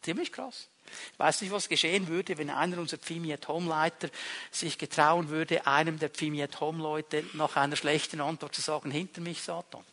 Ziemlich 0.00 0.30
krass. 0.30 0.68
Ich 1.12 1.18
weiß 1.18 1.40
nicht, 1.40 1.50
was 1.50 1.68
geschehen 1.68 2.08
würde, 2.08 2.38
wenn 2.38 2.50
einer 2.50 2.78
unserer 2.78 3.00
Pfimiet 3.00 3.48
Home 3.48 3.68
Leiter 3.68 4.08
sich 4.50 4.78
getrauen 4.78 5.28
würde, 5.28 5.66
einem 5.66 5.98
der 5.98 6.10
Pfimiet 6.10 6.60
Home 6.60 6.82
Leute 6.82 7.24
nach 7.32 7.56
einer 7.56 7.76
schlechten 7.76 8.20
Antwort 8.20 8.54
zu 8.54 8.60
sagen, 8.60 8.90
hinter 8.90 9.20
mich 9.20 9.42
Satan. 9.42 9.84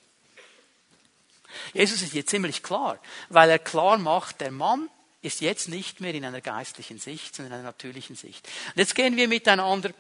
Jesus 1.73 2.01
ist 2.01 2.13
hier 2.13 2.25
ziemlich 2.25 2.63
klar, 2.63 2.99
weil 3.30 3.49
er 3.49 3.60
klar 3.60 3.97
macht, 3.97 4.41
der 4.41 4.51
Mann 4.51 4.89
ist 5.21 5.41
jetzt 5.41 5.69
nicht 5.69 6.01
mehr 6.01 6.13
in 6.13 6.25
einer 6.25 6.41
geistlichen 6.41 6.97
Sicht, 6.97 7.36
sondern 7.36 7.54
in 7.54 7.60
einer 7.60 7.69
natürlichen 7.69 8.15
Sicht. 8.15 8.47
Und 8.69 8.77
jetzt 8.77 8.95
gehen 8.95 9.15
wir 9.15 9.27
miteinander 9.27 9.91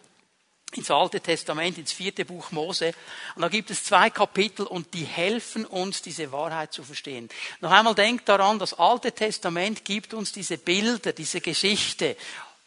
ins 0.75 0.91
Alte 0.91 1.19
Testament, 1.19 1.77
ins 1.77 1.91
vierte 1.91 2.25
Buch 2.25 2.51
Mose. 2.51 2.93
Und 3.35 3.41
da 3.41 3.49
gibt 3.49 3.71
es 3.71 3.83
zwei 3.83 4.09
Kapitel 4.09 4.65
und 4.65 4.93
die 4.93 5.03
helfen 5.03 5.65
uns, 5.65 6.01
diese 6.01 6.31
Wahrheit 6.31 6.73
zu 6.73 6.83
verstehen. 6.83 7.29
Noch 7.59 7.71
einmal 7.71 7.95
denkt 7.95 8.29
daran, 8.29 8.59
das 8.59 8.73
Alte 8.73 9.11
Testament 9.11 9.85
gibt 9.85 10.13
uns 10.13 10.31
diese 10.31 10.57
Bilder, 10.57 11.13
diese 11.13 11.41
Geschichte, 11.41 12.15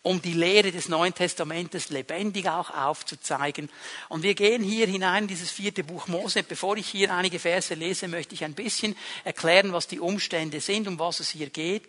um 0.02 0.20
die 0.20 0.34
Lehre 0.34 0.70
des 0.70 0.88
Neuen 0.90 1.14
Testamentes 1.14 1.88
lebendig 1.88 2.46
auch 2.46 2.70
aufzuzeigen. 2.70 3.70
Und 4.10 4.22
wir 4.22 4.34
gehen 4.34 4.62
hier 4.62 4.86
hinein 4.86 5.22
in 5.22 5.28
dieses 5.28 5.50
vierte 5.50 5.82
Buch 5.82 6.08
Mose. 6.08 6.42
Bevor 6.42 6.76
ich 6.76 6.86
hier 6.86 7.12
einige 7.12 7.38
Verse 7.38 7.72
lese, 7.72 8.06
möchte 8.06 8.34
ich 8.34 8.44
ein 8.44 8.52
bisschen 8.52 8.94
erklären, 9.24 9.72
was 9.72 9.86
die 9.86 10.00
Umstände 10.00 10.60
sind, 10.60 10.88
um 10.88 10.98
was 10.98 11.20
es 11.20 11.30
hier 11.30 11.48
geht. 11.48 11.88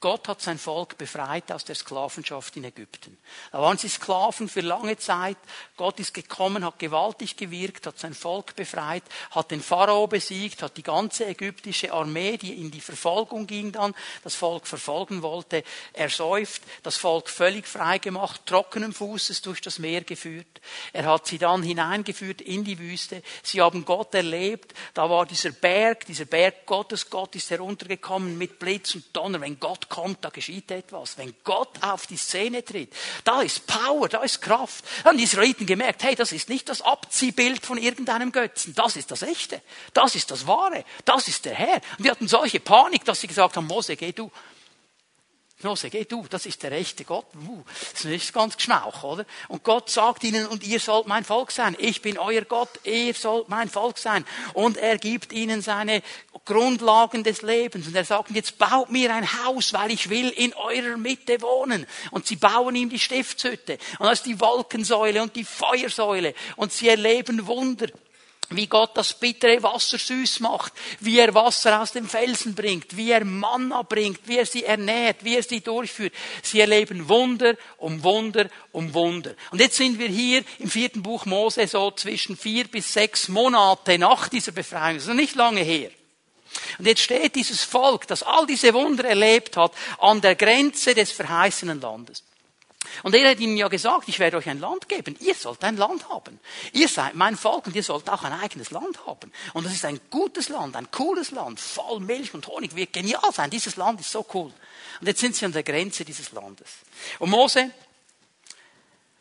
Gott 0.00 0.28
hat 0.28 0.42
sein 0.42 0.58
Volk 0.58 0.98
befreit 0.98 1.50
aus 1.50 1.64
der 1.64 1.74
Sklavenschaft 1.74 2.56
in 2.56 2.64
Ägypten. 2.64 3.16
Da 3.50 3.60
waren 3.60 3.78
sie 3.78 3.88
Sklaven 3.88 4.48
für 4.48 4.60
lange 4.60 4.98
Zeit. 4.98 5.38
Gott 5.76 5.98
ist 5.98 6.12
gekommen, 6.12 6.64
hat 6.64 6.78
gewaltig 6.78 7.36
gewirkt, 7.36 7.86
hat 7.86 7.98
sein 7.98 8.12
Volk 8.12 8.54
befreit, 8.56 9.02
hat 9.30 9.50
den 9.50 9.62
Pharao 9.62 10.06
besiegt, 10.06 10.62
hat 10.62 10.76
die 10.76 10.82
ganze 10.82 11.24
ägyptische 11.24 11.92
Armee, 11.92 12.36
die 12.36 12.60
in 12.60 12.70
die 12.70 12.82
Verfolgung 12.82 13.46
ging 13.46 13.72
dann, 13.72 13.94
das 14.22 14.34
Volk 14.34 14.66
verfolgen 14.66 15.22
wollte, 15.22 15.64
ersäuft, 15.94 16.62
das 16.82 16.96
Volk 16.96 17.30
völlig 17.30 17.66
frei 17.66 17.98
gemacht, 17.98 18.42
trockenen 18.44 18.92
Fußes 18.92 19.40
durch 19.40 19.62
das 19.62 19.78
Meer 19.78 20.02
geführt. 20.02 20.60
Er 20.92 21.06
hat 21.06 21.26
sie 21.26 21.38
dann 21.38 21.62
hineingeführt 21.62 22.40
in 22.40 22.64
die 22.64 22.78
Wüste. 22.78 23.22
Sie 23.42 23.60
haben 23.60 23.84
Gott 23.84 24.14
erlebt. 24.14 24.74
Da 24.94 25.08
war 25.08 25.26
dieser 25.26 25.50
Berg, 25.50 26.06
dieser 26.06 26.24
Berg 26.24 26.66
Gottes. 26.66 27.08
Gott 27.10 27.34
ist 27.34 27.50
heruntergekommen 27.50 28.36
mit 28.36 28.58
Blitz 28.58 28.94
und 28.94 29.04
Donner. 29.14 29.40
Wenn 29.40 29.58
Gott 29.58 29.85
kommt, 29.88 30.24
da 30.24 30.30
geschieht 30.30 30.70
etwas. 30.70 31.18
Wenn 31.18 31.34
Gott 31.44 31.82
auf 31.82 32.06
die 32.06 32.16
Szene 32.16 32.64
tritt, 32.64 32.92
da 33.24 33.42
ist 33.42 33.66
Power, 33.66 34.08
da 34.08 34.22
ist 34.22 34.42
Kraft. 34.42 34.84
Dann 34.98 35.12
haben 35.12 35.18
die 35.18 35.24
Israeliten 35.24 35.66
gemerkt, 35.66 36.02
hey, 36.02 36.14
das 36.14 36.32
ist 36.32 36.48
nicht 36.48 36.68
das 36.68 36.82
Abziehbild 36.82 37.64
von 37.64 37.78
irgendeinem 37.78 38.32
Götzen. 38.32 38.74
Das 38.74 38.96
ist 38.96 39.10
das 39.10 39.22
Echte. 39.22 39.60
Das 39.92 40.14
ist 40.14 40.30
das 40.30 40.46
Wahre. 40.46 40.84
Das 41.04 41.28
ist 41.28 41.44
der 41.44 41.54
Herr. 41.54 41.80
Und 41.98 42.04
die 42.04 42.10
hatten 42.10 42.28
solche 42.28 42.60
Panik, 42.60 43.04
dass 43.04 43.20
sie 43.20 43.26
gesagt 43.26 43.56
haben, 43.56 43.66
Mose, 43.66 43.96
geh 43.96 44.12
du. 44.12 44.30
Mose, 45.62 45.88
geh 45.88 46.04
du, 46.04 46.26
das 46.28 46.44
ist 46.44 46.62
der 46.62 46.70
rechte 46.70 47.04
Gott. 47.04 47.24
Das 47.92 48.04
ist 48.04 48.32
ganz 48.34 48.58
Geschmauch, 48.58 49.02
oder? 49.04 49.24
Und 49.48 49.64
Gott 49.64 49.88
sagt 49.88 50.22
ihnen, 50.22 50.46
und 50.46 50.62
ihr 50.62 50.78
sollt 50.78 51.06
mein 51.06 51.24
Volk 51.24 51.50
sein. 51.50 51.74
Ich 51.78 52.02
bin 52.02 52.18
euer 52.18 52.42
Gott, 52.42 52.68
ihr 52.84 53.14
sollt 53.14 53.48
mein 53.48 53.70
Volk 53.70 53.96
sein. 53.96 54.26
Und 54.52 54.76
er 54.76 54.98
gibt 54.98 55.32
ihnen 55.32 55.62
seine 55.62 56.02
Grundlagen 56.44 57.24
des 57.24 57.40
Lebens. 57.40 57.86
Und 57.86 57.96
er 57.96 58.04
sagt, 58.04 58.32
jetzt 58.32 58.58
baut 58.58 58.90
mir 58.90 59.14
ein 59.14 59.44
Haus, 59.44 59.72
weil 59.72 59.92
ich 59.92 60.10
will 60.10 60.28
in 60.28 60.52
eurer 60.52 60.98
Mitte 60.98 61.40
wohnen. 61.40 61.86
Und 62.10 62.26
sie 62.26 62.36
bauen 62.36 62.76
ihm 62.76 62.90
die 62.90 62.98
Stiftshütte. 62.98 63.78
Und 63.98 64.06
das 64.06 64.18
ist 64.18 64.26
die 64.26 64.38
Wolkensäule 64.38 65.22
und 65.22 65.34
die 65.36 65.44
Feuersäule. 65.44 66.34
Und 66.56 66.70
sie 66.70 66.90
erleben 66.90 67.46
Wunder 67.46 67.86
wie 68.50 68.66
Gott 68.66 68.96
das 68.96 69.12
bittere 69.14 69.62
Wasser 69.62 69.98
süß 69.98 70.40
macht, 70.40 70.72
wie 71.00 71.18
er 71.18 71.34
Wasser 71.34 71.80
aus 71.80 71.92
dem 71.92 72.08
Felsen 72.08 72.54
bringt, 72.54 72.96
wie 72.96 73.10
er 73.10 73.24
Manna 73.24 73.82
bringt, 73.82 74.20
wie 74.26 74.38
er 74.38 74.46
sie 74.46 74.64
ernährt, 74.64 75.24
wie 75.24 75.36
er 75.36 75.42
sie 75.42 75.60
durchführt. 75.60 76.12
Sie 76.42 76.60
erleben 76.60 77.08
Wunder 77.08 77.56
um 77.78 78.02
Wunder 78.02 78.48
um 78.72 78.94
Wunder. 78.94 79.34
Und 79.50 79.60
jetzt 79.60 79.76
sind 79.76 79.98
wir 79.98 80.08
hier 80.08 80.44
im 80.58 80.70
vierten 80.70 81.02
Buch 81.02 81.26
Mose 81.26 81.66
so 81.66 81.90
zwischen 81.90 82.36
vier 82.36 82.68
bis 82.68 82.92
sechs 82.92 83.28
Monate 83.28 83.98
nach 83.98 84.28
dieser 84.28 84.52
Befreiung. 84.52 84.94
Das 84.96 85.04
ist 85.04 85.08
noch 85.08 85.14
nicht 85.14 85.34
lange 85.34 85.62
her. 85.62 85.90
Und 86.78 86.86
jetzt 86.86 87.02
steht 87.02 87.34
dieses 87.34 87.64
Volk, 87.64 88.06
das 88.06 88.22
all 88.22 88.46
diese 88.46 88.72
Wunder 88.72 89.04
erlebt 89.04 89.56
hat, 89.56 89.72
an 89.98 90.20
der 90.20 90.36
Grenze 90.36 90.94
des 90.94 91.10
verheißenen 91.10 91.80
Landes. 91.80 92.22
Und 93.02 93.14
er 93.14 93.30
hat 93.30 93.40
ihnen 93.40 93.56
ja 93.56 93.68
gesagt, 93.68 94.08
ich 94.08 94.18
werde 94.18 94.36
euch 94.36 94.48
ein 94.48 94.60
Land 94.60 94.88
geben. 94.88 95.16
Ihr 95.20 95.34
sollt 95.34 95.62
ein 95.64 95.76
Land 95.76 96.08
haben. 96.08 96.40
Ihr 96.72 96.88
seid 96.88 97.14
mein 97.14 97.36
Volk 97.36 97.66
und 97.66 97.76
ihr 97.76 97.82
sollt 97.82 98.08
auch 98.08 98.22
ein 98.22 98.32
eigenes 98.32 98.70
Land 98.70 99.06
haben. 99.06 99.32
Und 99.52 99.64
das 99.64 99.72
ist 99.72 99.84
ein 99.84 100.00
gutes 100.10 100.48
Land, 100.48 100.76
ein 100.76 100.90
cooles 100.90 101.30
Land, 101.30 101.60
voll 101.60 102.00
Milch 102.00 102.34
und 102.34 102.46
Honig, 102.46 102.74
wird 102.74 102.92
genial 102.92 103.32
sein. 103.32 103.50
Dieses 103.50 103.76
Land 103.76 104.00
ist 104.00 104.10
so 104.10 104.24
cool. 104.34 104.52
Und 105.00 105.06
jetzt 105.06 105.20
sind 105.20 105.36
sie 105.36 105.44
an 105.44 105.52
der 105.52 105.62
Grenze 105.62 106.04
dieses 106.04 106.32
Landes. 106.32 106.68
Und 107.18 107.30
Mose, 107.30 107.70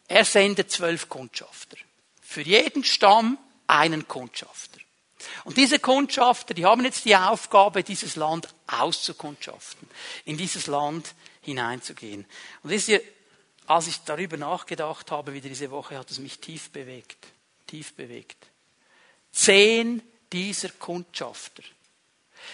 er 0.08 0.26
sendet 0.26 0.72
zwölf 0.72 1.10
Kundschafter. 1.10 1.78
Für 2.22 2.42
jeden 2.42 2.84
Stamm 2.84 3.38
einen 3.68 4.08
Kundschafter. 4.08 4.80
Und 5.44 5.58
diese 5.58 5.80
Kundschafter, 5.80 6.54
die 6.54 6.66
haben 6.66 6.84
jetzt 6.86 7.06
die 7.06 7.16
Aufgabe, 7.16 7.84
dieses 7.84 8.16
Land 8.16 8.48
auszukundschaften, 8.68 9.88
in 10.26 10.38
dieses 10.38 10.68
Land 10.68 11.14
hineinzugehen. 11.42 12.26
Und 12.64 12.70
wisst 12.70 12.90
ihr, 12.90 13.02
als 13.68 13.88
ich 13.88 14.00
darüber 14.02 14.38
nachgedacht 14.38 15.12
habe, 15.12 15.34
wieder 15.34 15.50
diese 15.50 15.72
Woche, 15.72 15.98
hat 15.98 16.12
es 16.12 16.20
mich 16.20 16.40
tief 16.40 16.70
bewegt. 16.72 17.18
Tief 17.68 17.94
bewegt. 17.94 18.38
Zehn 19.32 20.02
dieser 20.32 20.70
Kundschafter, 20.70 21.64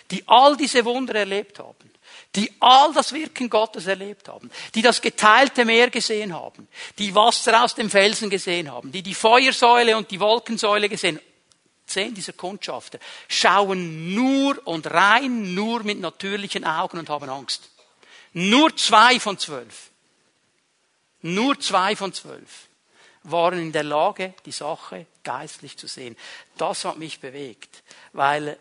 die 0.09 0.27
all 0.27 0.57
diese 0.57 0.83
Wunder 0.85 1.15
erlebt 1.15 1.59
haben, 1.59 1.91
die 2.35 2.51
all 2.59 2.93
das 2.93 3.13
Wirken 3.13 3.49
Gottes 3.49 3.87
erlebt 3.87 4.27
haben, 4.27 4.49
die 4.73 4.81
das 4.81 5.01
geteilte 5.01 5.65
Meer 5.65 5.89
gesehen 5.89 6.33
haben, 6.33 6.67
die 6.97 7.13
Wasser 7.13 7.63
aus 7.63 7.75
dem 7.75 7.89
Felsen 7.89 8.29
gesehen 8.29 8.71
haben, 8.71 8.91
die 8.91 9.01
die 9.01 9.13
Feuersäule 9.13 9.95
und 9.97 10.09
die 10.11 10.19
Wolkensäule 10.19 10.89
gesehen 10.89 11.19
zehn 11.91 12.13
dieser 12.13 12.33
Kundschafter 12.33 12.99
schauen 13.27 14.15
nur 14.15 14.65
und 14.65 14.87
rein 14.89 15.53
nur 15.53 15.83
mit 15.83 15.99
natürlichen 15.99 16.63
Augen 16.63 16.97
und 16.97 17.09
haben 17.09 17.29
Angst. 17.29 17.69
Nur 18.33 18.75
zwei 18.77 19.19
von 19.19 19.37
zwölf. 19.37 19.90
Nur 21.21 21.59
zwei 21.59 21.95
von 21.95 22.13
zwölf 22.13 22.67
waren 23.23 23.59
in 23.59 23.71
der 23.71 23.83
Lage, 23.83 24.33
die 24.45 24.51
Sache 24.51 25.05
geistlich 25.23 25.77
zu 25.77 25.87
sehen. 25.87 26.17
Das 26.57 26.85
hat 26.85 26.97
mich 26.97 27.19
bewegt, 27.19 27.83
weil 28.13 28.57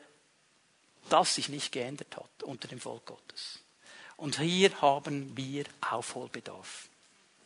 das 1.09 1.35
sich 1.35 1.49
nicht 1.49 1.73
geändert 1.73 2.16
hat 2.16 2.42
unter 2.42 2.68
dem 2.68 2.81
Volk 2.81 3.07
Gottes. 3.07 3.61
Und 4.16 4.38
hier 4.38 4.70
haben 4.83 5.37
wir 5.37 5.64
Aufholbedarf. 5.81 6.88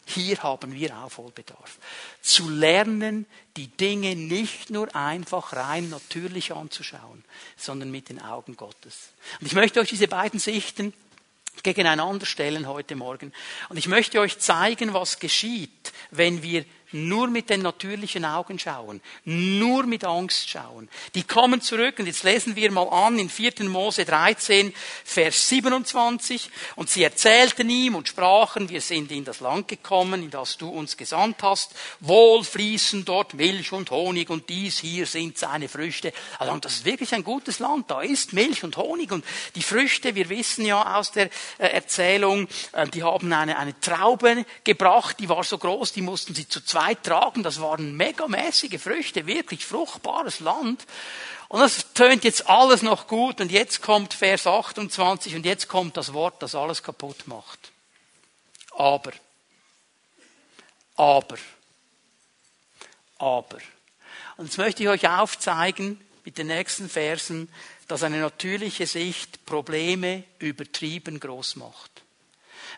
Hier 0.07 0.42
haben 0.42 0.74
wir 0.74 0.98
Aufholbedarf. 0.98 1.79
Zu 2.20 2.50
lernen, 2.50 3.27
die 3.57 3.68
Dinge 3.68 4.16
nicht 4.16 4.70
nur 4.70 4.94
einfach 4.94 5.55
rein 5.55 5.88
natürlich 5.88 6.53
anzuschauen, 6.53 7.24
sondern 7.57 7.90
mit 7.90 8.09
den 8.11 8.20
Augen 8.20 8.57
Gottes. 8.57 9.12
Und 9.40 9.46
ich 9.46 9.55
möchte 9.55 9.81
euch 9.81 9.88
diese 9.88 10.09
beiden 10.09 10.40
Sichten 10.40 10.92
gegeneinander 11.62 12.26
stellen 12.26 12.66
heute 12.66 12.96
Morgen. 12.96 13.32
Und 13.68 13.76
ich 13.76 13.88
möchte 13.88 14.20
euch 14.20 14.38
zeigen, 14.38 14.92
was 14.94 15.18
geschieht, 15.18 15.92
wenn 16.10 16.42
wir 16.42 16.64
nur 16.92 17.29
mit 17.29 17.51
den 17.51 17.62
natürlichen 17.62 18.25
Augen 18.25 18.59
schauen, 18.59 19.01
nur 19.25 19.85
mit 19.85 20.05
Angst 20.05 20.49
schauen. 20.49 20.88
Die 21.14 21.25
kommen 21.25 21.61
zurück 21.61 21.99
und 21.99 22.07
jetzt 22.07 22.23
lesen 22.23 22.57
wir 22.57 22.70
mal 22.70 22.88
an 22.88 23.18
in 23.18 23.29
4. 23.29 23.64
Mose 23.64 24.05
13, 24.05 24.73
Vers 25.05 25.49
27 25.49 26.51
und 26.77 26.90
sie 26.90 27.03
erzählten 27.03 27.68
ihm 27.70 27.94
und 27.94 28.09
sprachen, 28.09 28.68
wir 28.68 28.81
sind 28.81 29.11
in 29.11 29.25
das 29.25 29.40
Land 29.40 29.68
gekommen, 29.68 30.23
in 30.23 30.31
das 30.31 30.57
du 30.57 30.68
uns 30.68 30.97
gesandt 30.97 31.42
hast, 31.42 31.75
wohl 32.01 32.44
fließen 32.44 33.05
dort 33.05 33.35
Milch 33.35 33.73
und 33.73 33.90
Honig 33.90 34.31
und 34.31 34.49
dies 34.49 34.79
hier 34.79 35.07
sind 35.07 35.38
seine 35.38 35.68
Früchte. 35.68 36.12
Also 36.38 36.57
das 36.59 36.75
ist 36.75 36.85
wirklich 36.85 37.14
ein 37.14 37.25
gutes 37.25 37.59
Land, 37.59 37.90
da 37.90 38.03
ist 38.03 38.33
Milch 38.33 38.64
und 38.64 38.77
Honig 38.77 39.12
und 39.12 39.25
die 39.55 39.62
Früchte, 39.62 40.14
wir 40.14 40.29
wissen 40.29 40.64
ja 40.64 40.97
aus 40.97 41.12
der 41.12 41.31
äh, 41.59 41.68
Erzählung, 41.68 42.49
äh, 42.73 42.87
die 42.88 43.03
haben 43.03 43.33
eine, 43.33 43.59
eine 43.59 43.79
Traube 43.81 44.44
gebracht, 44.62 45.18
die 45.20 45.29
war 45.29 45.44
so 45.44 45.59
groß, 45.59 45.92
die 45.92 46.03
mussten 46.03 46.35
sie 46.35 46.49
zu 46.49 46.61
weit 46.74 47.04
tragen. 47.04 47.42
Das 47.42 47.60
waren 47.60 47.96
megamäßige 47.96 48.80
Früchte, 48.80 49.26
wirklich 49.26 49.64
fruchtbares 49.64 50.40
Land. 50.40 50.84
Und 51.48 51.60
das 51.60 51.92
tönt 51.94 52.24
jetzt 52.24 52.48
alles 52.48 52.82
noch 52.82 53.06
gut. 53.06 53.40
Und 53.40 53.50
jetzt 53.52 53.82
kommt 53.82 54.14
Vers 54.14 54.46
28 54.46 55.34
und 55.37 55.46
jetzt 55.46 55.68
kommt 55.68 55.96
das 55.96 56.12
Wort, 56.12 56.42
das 56.42 56.54
alles 56.54 56.82
kaputt 56.82 57.26
macht. 57.26 57.72
Aber. 58.76 59.12
Aber. 60.96 61.37
Aber. 63.18 63.58
Und 64.37 64.46
jetzt 64.46 64.58
möchte 64.58 64.82
ich 64.82 64.88
euch 64.88 65.08
aufzeigen 65.08 66.00
mit 66.24 66.38
den 66.38 66.48
nächsten 66.48 66.88
Versen, 66.88 67.48
dass 67.88 68.02
eine 68.02 68.18
natürliche 68.18 68.87
Sicht 68.87 69.44
Probleme 69.44 70.24
übertrieben 70.38 71.20
groß 71.20 71.56
macht. 71.56 72.03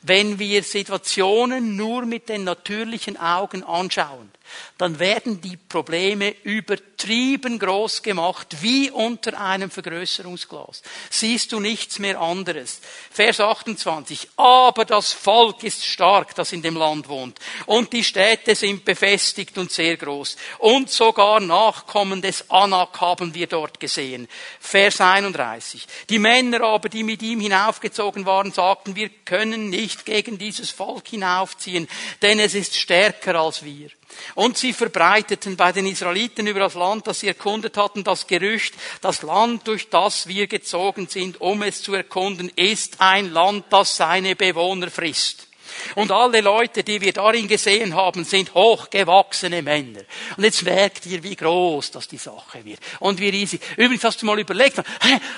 Wenn 0.03 0.39
wir 0.39 0.63
Situationen 0.63 1.77
nur 1.77 2.07
mit 2.07 2.29
den 2.29 2.45
natürlichen 2.45 3.17
Augen 3.17 3.63
anschauen, 3.65 4.31
dann 4.79 4.99
werden 4.99 5.41
die 5.41 5.57
Probleme 5.57 6.35
übertrieben 6.43 7.59
groß 7.59 8.03
gemacht, 8.03 8.57
wie 8.61 8.91
unter 8.91 9.41
einem 9.41 9.71
Vergrößerungsglas. 9.71 10.83
Siehst 11.11 11.53
du 11.53 11.61
nichts 11.61 11.99
mehr 11.99 12.21
anderes. 12.21 12.81
Vers 13.11 13.41
28. 13.41 14.29
Aber 14.37 14.85
das 14.85 15.13
Volk 15.13 15.63
ist 15.63 15.85
stark, 15.85 16.35
das 16.35 16.53
in 16.53 16.63
dem 16.63 16.77
Land 16.77 17.09
wohnt. 17.09 17.39
Und 17.67 17.93
die 17.93 18.05
Städte 18.05 18.55
sind 18.55 18.85
befestigt 18.85 19.57
und 19.59 19.73
sehr 19.73 19.97
groß. 19.97 20.37
Und 20.59 20.91
sogar 20.91 21.41
Nachkommen 21.41 22.23
des 22.23 22.51
Anak 22.51 23.01
haben 23.01 23.35
wir 23.35 23.47
dort 23.47 23.81
gesehen. 23.81 24.29
Vers 24.61 25.01
31. 25.01 25.87
Die 26.09 26.19
Männer 26.19 26.63
aber, 26.63 26.89
die 26.89 27.03
mit 27.03 27.23
ihm 27.23 27.41
hinaufgezogen 27.41 28.27
waren, 28.27 28.53
sagten, 28.53 28.97
wir 28.97 29.09
können 29.25 29.71
nicht 29.71 29.96
gegen 30.05 30.39
dieses 30.39 30.71
Volk 30.71 31.09
hinaufziehen, 31.09 31.89
denn 32.23 32.39
es 32.39 32.55
ist 32.55 32.77
stärker 32.77 33.37
als 33.37 33.65
wir. 33.65 33.89
Und 34.35 34.57
sie 34.57 34.73
verbreiteten 34.73 35.57
bei 35.57 35.73
den 35.73 35.87
Israeliten 35.87 36.47
über 36.47 36.61
das 36.61 36.75
Land, 36.75 37.07
das 37.07 37.21
sie 37.21 37.29
erkundet 37.29 37.77
hatten, 37.77 38.05
das 38.05 38.27
Gerücht, 38.27 38.75
das 39.01 39.23
Land, 39.23 39.67
durch 39.67 39.89
das 39.91 40.27
wir 40.27 40.47
gezogen 40.47 41.09
sind, 41.09 41.41
um 41.41 41.63
es 41.63 41.83
zu 41.83 41.95
erkunden, 41.95 42.51
ist 42.57 43.01
ein 43.01 43.33
Land, 43.33 43.67
das 43.71 43.97
seine 43.97 44.37
Bewohner 44.37 44.91
frisst. 44.91 45.47
Und 45.95 46.11
alle 46.11 46.41
Leute, 46.41 46.83
die 46.83 47.01
wir 47.01 47.13
darin 47.13 47.49
gesehen 47.49 47.95
haben, 47.95 48.25
sind 48.25 48.55
hochgewachsene 48.55 49.63
Männer. 49.63 50.01
Und 50.37 50.45
jetzt 50.45 50.63
merkt 50.63 51.07
ihr, 51.07 51.23
wie 51.23 51.37
groß 51.37 51.91
das 51.91 52.09
die 52.09 52.17
Sache 52.17 52.65
wird. 52.65 52.81
Und 53.01 53.21
wie 53.21 53.29
riesig. 53.29 53.61
Übrigens 53.77 54.05
hast 54.05 54.23
du 54.23 54.27
mal 54.27 54.39
überlegt, 54.39 54.83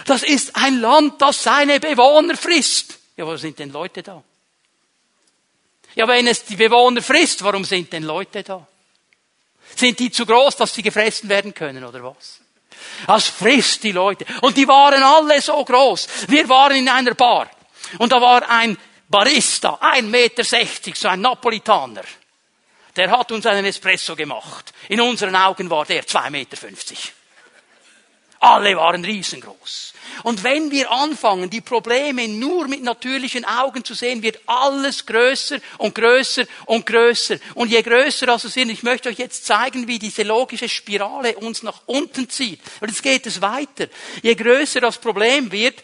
das 0.06 0.22
ist 0.22 0.54
ein 0.56 0.80
Land, 0.80 1.20
das 1.20 1.42
seine 1.42 1.80
Bewohner 1.80 2.36
frisst. 2.36 2.98
Ja, 3.16 3.26
wo 3.26 3.36
sind 3.36 3.58
denn 3.58 3.72
Leute 3.72 4.02
da? 4.02 4.22
Ja, 5.98 6.06
wenn 6.06 6.28
es 6.28 6.44
die 6.44 6.54
Bewohner 6.54 7.02
frisst, 7.02 7.42
warum 7.42 7.64
sind 7.64 7.92
denn 7.92 8.04
Leute 8.04 8.44
da? 8.44 8.64
Sind 9.74 9.98
die 9.98 10.12
zu 10.12 10.24
groß, 10.24 10.54
dass 10.54 10.72
sie 10.72 10.82
gefressen 10.82 11.28
werden 11.28 11.52
können, 11.52 11.82
oder 11.82 12.04
was? 12.04 12.38
Das 13.04 13.26
frisst 13.26 13.82
die 13.82 13.90
Leute. 13.90 14.24
Und 14.42 14.56
die 14.56 14.68
waren 14.68 15.02
alle 15.02 15.40
so 15.40 15.64
groß. 15.64 16.06
Wir 16.28 16.48
waren 16.48 16.76
in 16.76 16.88
einer 16.88 17.14
Bar. 17.14 17.50
Und 17.98 18.12
da 18.12 18.20
war 18.20 18.48
ein 18.48 18.78
Barista, 19.08 19.76
ein 19.80 20.08
Meter, 20.08 20.44
sechzig, 20.44 20.94
so 20.94 21.08
ein 21.08 21.20
Napolitaner. 21.20 22.04
Der 22.94 23.10
hat 23.10 23.32
uns 23.32 23.44
einen 23.46 23.64
Espresso 23.64 24.14
gemacht. 24.14 24.72
In 24.88 25.00
unseren 25.00 25.34
Augen 25.34 25.68
war 25.68 25.84
der 25.84 26.06
zwei 26.06 26.30
Meter. 26.30 26.56
Alle 28.40 28.76
waren 28.76 29.04
riesengroß. 29.04 29.94
Und 30.22 30.44
wenn 30.44 30.70
wir 30.70 30.90
anfangen, 30.90 31.50
die 31.50 31.60
Probleme 31.60 32.28
nur 32.28 32.68
mit 32.68 32.82
natürlichen 32.82 33.44
Augen 33.44 33.84
zu 33.84 33.94
sehen, 33.94 34.22
wird 34.22 34.40
alles 34.46 35.04
größer 35.06 35.58
und 35.78 35.94
größer 35.94 36.44
und 36.66 36.86
größer. 36.86 37.38
Und 37.54 37.70
je 37.70 37.82
größer 37.82 38.28
also 38.28 38.48
sind, 38.48 38.70
ich 38.70 38.82
möchte 38.84 39.08
euch 39.08 39.18
jetzt 39.18 39.44
zeigen, 39.44 39.88
wie 39.88 39.98
diese 39.98 40.22
logische 40.22 40.68
Spirale 40.68 41.36
uns 41.36 41.62
nach 41.62 41.82
unten 41.86 42.28
zieht. 42.30 42.60
Und 42.80 42.88
jetzt 42.88 43.02
geht 43.02 43.26
es 43.26 43.40
weiter. 43.40 43.88
Je 44.22 44.34
größer 44.34 44.80
das 44.80 44.98
Problem 44.98 45.50
wird, 45.50 45.82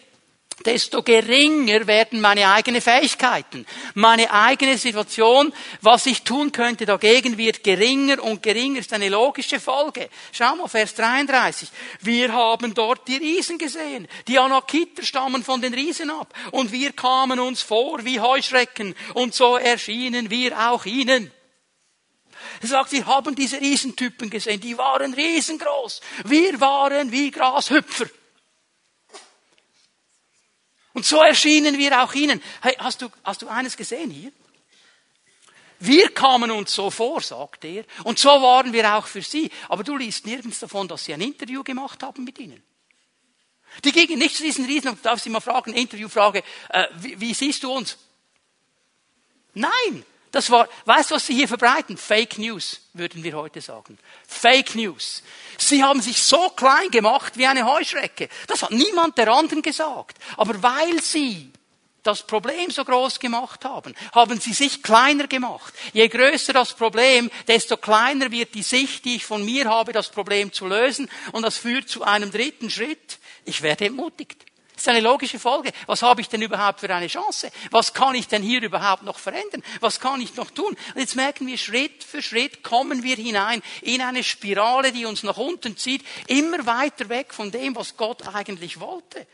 desto 0.64 1.02
geringer 1.02 1.86
werden 1.86 2.20
meine 2.20 2.48
eigenen 2.48 2.80
Fähigkeiten. 2.80 3.66
Meine 3.94 4.30
eigene 4.30 4.78
Situation, 4.78 5.52
was 5.80 6.06
ich 6.06 6.22
tun 6.22 6.52
könnte 6.52 6.86
dagegen, 6.86 7.36
wird 7.36 7.64
geringer 7.64 8.22
und 8.22 8.42
geringer, 8.42 8.80
ist 8.80 8.92
eine 8.92 9.08
logische 9.08 9.58
Folge. 9.58 10.08
Schau 10.32 10.56
mal, 10.56 10.68
Vers 10.68 10.94
33. 10.94 11.68
Wir 12.00 12.32
haben 12.32 12.72
dort 12.72 13.08
die 13.08 13.16
Riesen 13.16 13.58
gesehen. 13.58 14.06
Die 14.28 14.38
Anakiter 14.38 15.02
stammen 15.02 15.42
von 15.42 15.60
den 15.60 15.74
Riesen 15.74 16.10
ab. 16.10 16.32
Und 16.52 16.72
wir 16.72 16.92
kamen 16.92 17.40
uns 17.40 17.62
vor 17.62 18.04
wie 18.04 18.20
Heuschrecken. 18.20 18.94
Und 19.14 19.34
so 19.34 19.56
erschienen 19.56 20.30
wir 20.30 20.70
auch 20.70 20.84
ihnen. 20.86 21.32
Er 22.62 22.68
sagt, 22.68 22.92
wir 22.92 23.06
haben 23.06 23.34
diese 23.34 23.60
Riesentypen 23.60 24.30
gesehen. 24.30 24.60
Die 24.60 24.78
waren 24.78 25.14
riesengroß. 25.14 26.00
Wir 26.24 26.60
waren 26.60 27.10
wie 27.10 27.30
Grashüpfer. 27.30 28.06
Und 30.94 31.04
so 31.04 31.20
erschienen 31.20 31.76
wir 31.76 32.02
auch 32.02 32.14
ihnen. 32.14 32.40
Hey, 32.62 32.74
hast 32.78 33.02
du, 33.02 33.10
hast 33.24 33.42
du 33.42 33.48
eines 33.48 33.76
gesehen 33.76 34.10
hier? 34.10 34.32
Wir 35.80 36.08
kamen 36.14 36.50
uns 36.50 36.72
so 36.72 36.88
vor, 36.90 37.20
sagt 37.20 37.64
er, 37.64 37.84
und 38.04 38.18
so 38.18 38.28
waren 38.28 38.72
wir 38.72 38.94
auch 38.94 39.06
für 39.06 39.20
sie. 39.20 39.50
Aber 39.68 39.84
du 39.84 39.96
liest 39.96 40.24
nirgends 40.24 40.60
davon, 40.60 40.88
dass 40.88 41.04
sie 41.04 41.12
ein 41.12 41.20
Interview 41.20 41.62
gemacht 41.62 42.02
haben 42.02 42.24
mit 42.24 42.38
ihnen. 42.38 42.62
Die 43.84 43.90
gingen 43.90 44.18
nicht 44.18 44.36
zu 44.36 44.44
diesen 44.44 44.66
Riesen 44.66 44.90
und 44.90 45.04
darf 45.04 45.20
sie 45.20 45.30
mal 45.30 45.40
fragen, 45.40 45.74
Interviewfrage, 45.74 46.44
äh, 46.68 46.86
wie, 46.94 47.20
wie 47.20 47.34
siehst 47.34 47.64
du 47.64 47.72
uns? 47.72 47.98
Nein, 49.52 50.04
das 50.34 50.50
war, 50.50 50.68
weißt 50.84 51.10
du, 51.10 51.14
was 51.14 51.26
sie 51.26 51.34
hier 51.34 51.46
verbreiten? 51.46 51.96
Fake 51.96 52.38
News, 52.38 52.80
würden 52.92 53.22
wir 53.22 53.34
heute 53.34 53.60
sagen. 53.60 53.96
Fake 54.26 54.74
News. 54.74 55.22
Sie 55.58 55.84
haben 55.84 56.02
sich 56.02 56.20
so 56.20 56.50
klein 56.50 56.90
gemacht 56.90 57.36
wie 57.36 57.46
eine 57.46 57.64
Heuschrecke. 57.64 58.28
Das 58.48 58.62
hat 58.62 58.72
niemand 58.72 59.16
der 59.16 59.28
anderen 59.28 59.62
gesagt. 59.62 60.18
Aber 60.36 60.60
weil 60.60 61.00
sie 61.00 61.52
das 62.02 62.26
Problem 62.26 62.70
so 62.70 62.84
groß 62.84 63.20
gemacht 63.20 63.64
haben, 63.64 63.94
haben 64.12 64.40
sie 64.40 64.52
sich 64.52 64.82
kleiner 64.82 65.28
gemacht. 65.28 65.72
Je 65.92 66.08
größer 66.08 66.52
das 66.52 66.74
Problem, 66.74 67.30
desto 67.46 67.76
kleiner 67.76 68.32
wird 68.32 68.54
die 68.54 68.64
Sicht, 68.64 69.04
die 69.04 69.16
ich 69.16 69.24
von 69.24 69.44
mir 69.44 69.66
habe, 69.66 69.92
das 69.92 70.10
Problem 70.10 70.52
zu 70.52 70.66
lösen. 70.66 71.08
Und 71.30 71.42
das 71.42 71.58
führt 71.58 71.88
zu 71.88 72.02
einem 72.02 72.32
dritten 72.32 72.70
Schritt. 72.70 73.18
Ich 73.44 73.62
werde 73.62 73.86
entmutigt. 73.86 74.44
Das 74.74 74.82
ist 74.82 74.88
eine 74.88 75.00
logische 75.00 75.38
Folge. 75.38 75.72
Was 75.86 76.02
habe 76.02 76.20
ich 76.20 76.28
denn 76.28 76.42
überhaupt 76.42 76.80
für 76.80 76.92
eine 76.92 77.06
Chance? 77.06 77.50
Was 77.70 77.94
kann 77.94 78.16
ich 78.16 78.26
denn 78.26 78.42
hier 78.42 78.60
überhaupt 78.60 79.04
noch 79.04 79.18
verändern? 79.18 79.62
Was 79.80 80.00
kann 80.00 80.20
ich 80.20 80.34
noch 80.34 80.50
tun? 80.50 80.76
Und 80.94 81.00
jetzt 81.00 81.14
merken 81.14 81.46
wir, 81.46 81.56
Schritt 81.58 82.02
für 82.02 82.22
Schritt 82.22 82.64
kommen 82.64 83.04
wir 83.04 83.16
hinein 83.16 83.62
in 83.82 84.02
eine 84.02 84.24
Spirale, 84.24 84.90
die 84.90 85.06
uns 85.06 85.22
nach 85.22 85.36
unten 85.36 85.76
zieht, 85.76 86.04
immer 86.26 86.66
weiter 86.66 87.08
weg 87.08 87.32
von 87.32 87.52
dem, 87.52 87.76
was 87.76 87.96
Gott 87.96 88.26
eigentlich 88.34 88.80
wollte. 88.80 89.26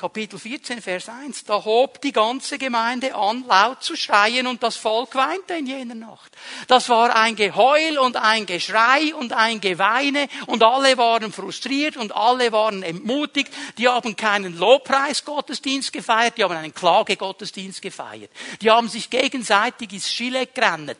Kapitel 0.00 0.38
14, 0.38 0.80
Vers 0.80 1.10
1. 1.10 1.44
Da 1.44 1.62
hob 1.62 2.00
die 2.00 2.10
ganze 2.10 2.56
Gemeinde 2.56 3.14
an, 3.14 3.44
laut 3.46 3.82
zu 3.82 3.96
schreien 3.96 4.46
und 4.46 4.62
das 4.62 4.76
Volk 4.76 5.14
weinte 5.14 5.52
in 5.52 5.66
jener 5.66 5.94
Nacht. 5.94 6.32
Das 6.68 6.88
war 6.88 7.14
ein 7.14 7.36
Geheul 7.36 7.98
und 7.98 8.16
ein 8.16 8.46
Geschrei 8.46 9.14
und 9.14 9.34
ein 9.34 9.60
Geweine 9.60 10.28
und 10.46 10.62
alle 10.62 10.96
waren 10.96 11.30
frustriert 11.34 11.98
und 11.98 12.16
alle 12.16 12.50
waren 12.50 12.82
entmutigt. 12.82 13.52
Die 13.76 13.88
haben 13.88 14.16
keinen 14.16 14.56
Lobpreisgottesdienst 14.56 15.92
gefeiert, 15.92 16.38
die 16.38 16.44
haben 16.44 16.56
einen 16.56 16.74
Klagegottesdienst 16.74 17.82
gefeiert. 17.82 18.30
Die 18.62 18.70
haben 18.70 18.88
sich 18.88 19.10
gegenseitig 19.10 19.92
ins 19.92 20.10
Schilek 20.10 20.54
gerannt. 20.54 20.96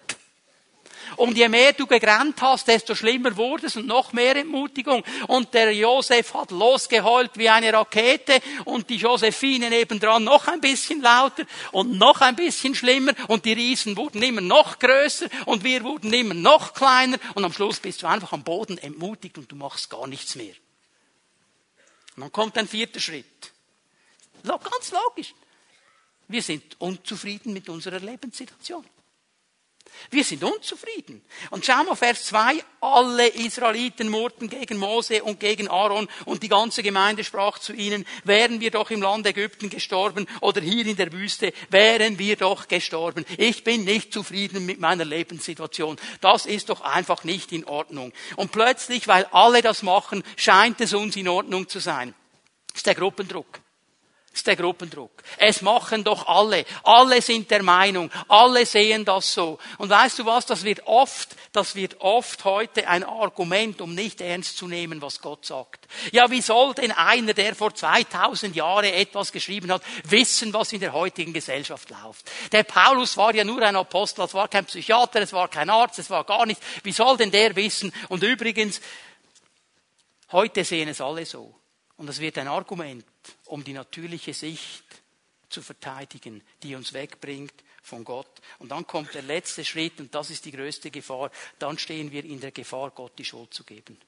Und 1.17 1.37
je 1.37 1.49
mehr 1.49 1.73
du 1.73 1.87
gegrennt 1.87 2.41
hast, 2.43 2.69
desto 2.69 2.95
schlimmer 2.95 3.37
wurde 3.37 3.67
es 3.67 3.77
und 3.77 3.87
noch 3.87 4.13
mehr 4.13 4.37
Entmutigung. 4.37 5.05
Und 5.27 5.53
der 5.55 5.75
Josef 5.75 6.35
hat 6.35 6.51
losgeheult 6.51 7.33
wie 7.37 7.49
eine 7.49 7.73
Rakete 7.73 8.41
und 8.65 8.89
die 8.91 8.97
Josephine 8.97 9.71
nebendran 9.71 10.25
noch 10.25 10.49
ein 10.49 10.61
bisschen 10.61 11.01
lauter 11.01 11.45
und 11.73 11.99
noch 11.99 12.21
ein 12.21 12.37
bisschen 12.37 12.75
schlimmer 12.75 13.13
und 13.29 13.45
die 13.45 13.53
Riesen 13.53 13.97
wurden 13.97 14.23
immer 14.23 14.41
noch 14.41 14.79
größer 14.79 15.27
und 15.47 15.65
wir 15.65 15.83
wurden 15.85 16.13
immer 16.13 16.35
noch 16.35 16.75
kleiner 16.75 17.19
und 17.35 17.45
am 17.45 17.53
Schluss 17.53 17.81
bist 17.81 18.03
du 18.03 18.07
einfach 18.07 18.33
am 18.33 18.43
Boden 18.43 18.79
entmutigt 18.79 19.39
und 19.39 19.51
du 19.51 19.57
machst 19.57 19.91
gar 19.91 20.07
nichts 20.07 20.35
mehr. 20.35 20.55
Und 22.17 22.23
dann 22.23 22.33
kommt 22.33 22.59
ein 22.59 22.69
vierter 22.69 23.01
Schritt. 23.01 23.53
Ganz 24.43 24.93
logisch. 24.93 25.35
Wir 26.29 26.43
sind 26.43 26.81
unzufrieden 26.81 27.53
mit 27.53 27.69
unserer 27.69 27.99
Lebenssituation. 27.99 28.85
Wir 30.11 30.25
sind 30.25 30.43
unzufrieden. 30.43 31.23
Und 31.51 31.65
schau 31.65 31.85
mal, 31.85 31.95
Vers 31.95 32.25
2, 32.27 32.63
alle 32.81 33.29
Israeliten 33.29 34.09
murrten 34.09 34.49
gegen 34.49 34.79
Mose 34.79 35.23
und 35.23 35.41
gegen 35.41 35.69
Aaron 35.69 36.09
und 36.25 36.43
die 36.43 36.49
ganze 36.49 36.83
Gemeinde 36.83 37.25
sprach 37.25 37.59
zu 37.59 37.73
ihnen, 37.73 38.07
wären 38.25 38.61
wir 38.61 38.71
doch 38.71 38.91
im 38.91 39.03
Land 39.03 39.27
Ägypten 39.27 39.69
gestorben 39.69 40.27
oder 40.41 40.61
hier 40.61 40.87
in 40.87 40.97
der 40.97 41.13
Wüste, 41.13 41.53
wären 41.69 42.19
wir 42.19 42.37
doch 42.37 42.69
gestorben. 42.69 43.25
Ich 43.37 43.65
bin 43.65 43.85
nicht 43.85 44.13
zufrieden 44.13 44.67
mit 44.67 44.81
meiner 44.81 45.05
Lebenssituation. 45.05 45.97
Das 46.21 46.47
ist 46.47 46.71
doch 46.71 46.81
einfach 46.81 47.25
nicht 47.25 47.53
in 47.53 47.65
Ordnung. 47.65 48.13
Und 48.37 48.53
plötzlich, 48.53 49.09
weil 49.09 49.27
alle 49.33 49.63
das 49.63 49.83
machen, 49.83 50.23
scheint 50.37 50.81
es 50.81 50.95
uns 50.95 51.17
in 51.17 51.29
Ordnung 51.29 51.69
zu 51.69 51.79
sein. 51.79 52.15
Das 52.69 52.79
ist 52.79 52.87
der 52.87 52.95
Gruppendruck. 52.95 53.61
Ist 54.33 54.47
der 54.47 54.55
Gruppendruck. 54.55 55.25
Es 55.39 55.61
machen 55.61 56.05
doch 56.05 56.29
alle. 56.29 56.65
Alle 56.85 57.21
sind 57.21 57.51
der 57.51 57.65
Meinung. 57.65 58.13
Alle 58.29 58.65
sehen 58.65 59.05
das 59.05 59.35
so. 59.35 59.59
Und 59.77 59.91
weißt 59.91 60.21
du 60.21 60.25
was? 60.25 60.47
Das 60.47 60.63
wird 60.63 60.87
oft, 60.87 61.35
das 61.53 61.75
wird 61.75 62.01
oft 62.01 62.45
heute 62.45 62.87
ein 62.87 63.03
Argument, 63.03 63.81
um 63.81 63.93
nicht 63.93 64.21
ernst 64.21 64.57
zu 64.57 64.69
nehmen, 64.69 65.03
was 65.03 65.21
Gott 65.21 65.47
sagt. 65.47 65.89
Ja, 66.13 66.31
wie 66.31 66.43
soll 66.43 66.75
denn 66.75 66.93
einer, 66.93 67.35
der 67.35 67.57
vor 67.57 67.75
2000 67.75 68.55
Jahren 68.55 68.85
etwas 68.85 69.33
geschrieben 69.33 69.73
hat, 69.73 69.83
wissen, 70.05 70.55
was 70.55 70.73
in 70.73 70.81
der 70.81 70.93
heutigen 70.93 71.33
Gesellschaft 71.33 71.91
läuft? 71.91 72.31
Der 72.53 72.63
Paulus 72.63 73.17
war 73.17 73.35
ja 73.35 73.43
nur 73.43 73.61
ein 73.63 73.75
Apostel, 73.75 74.23
es 74.23 74.35
war 74.35 74.47
kein 74.47 74.65
Psychiater, 74.65 75.21
es 75.21 75.33
war 75.33 75.49
kein 75.49 75.71
Arzt, 75.71 75.99
es 75.99 76.09
war 76.09 76.23
gar 76.23 76.47
nichts. 76.47 76.65
Wie 76.85 76.93
soll 76.93 77.17
denn 77.17 77.33
der 77.33 77.57
wissen? 77.57 77.93
Und 78.09 78.23
übrigens, 78.23 78.81
heute 80.31 80.63
sehen 80.63 80.89
es 80.89 81.01
alle 81.01 81.27
so. 81.27 81.53
Und 81.97 82.07
das 82.07 82.21
wird 82.21 82.39
ein 82.39 82.49
Argument, 82.49 83.05
um 83.47 83.65
die 83.65 83.73
natürliche 83.73 84.35
Sicht 84.35 84.85
zu 85.49 85.63
verteidigen, 85.63 86.43
die 86.63 86.75
uns 86.75 86.93
wegbringt 86.93 87.55
von 87.83 88.05
Gott. 88.05 88.41
Und 88.59 88.71
dann 88.71 88.87
kommt 88.87 89.15
der 89.15 89.23
letzte 89.23 89.65
Schritt, 89.65 90.01
und 90.01 90.15
das 90.15 90.31
ist 90.31 90.45
die 90.45 90.53
größte 90.53 90.91
Gefahr, 90.91 91.31
dann 91.59 91.79
stehen 91.79 92.13
wir 92.13 92.25
in 92.25 92.41
der 92.41 92.53
Gefahr, 92.53 92.91
Gott 92.91 93.19
die 93.19 93.25
Schuld 93.25 93.53
zu 93.53 93.65
geben. 93.65 93.99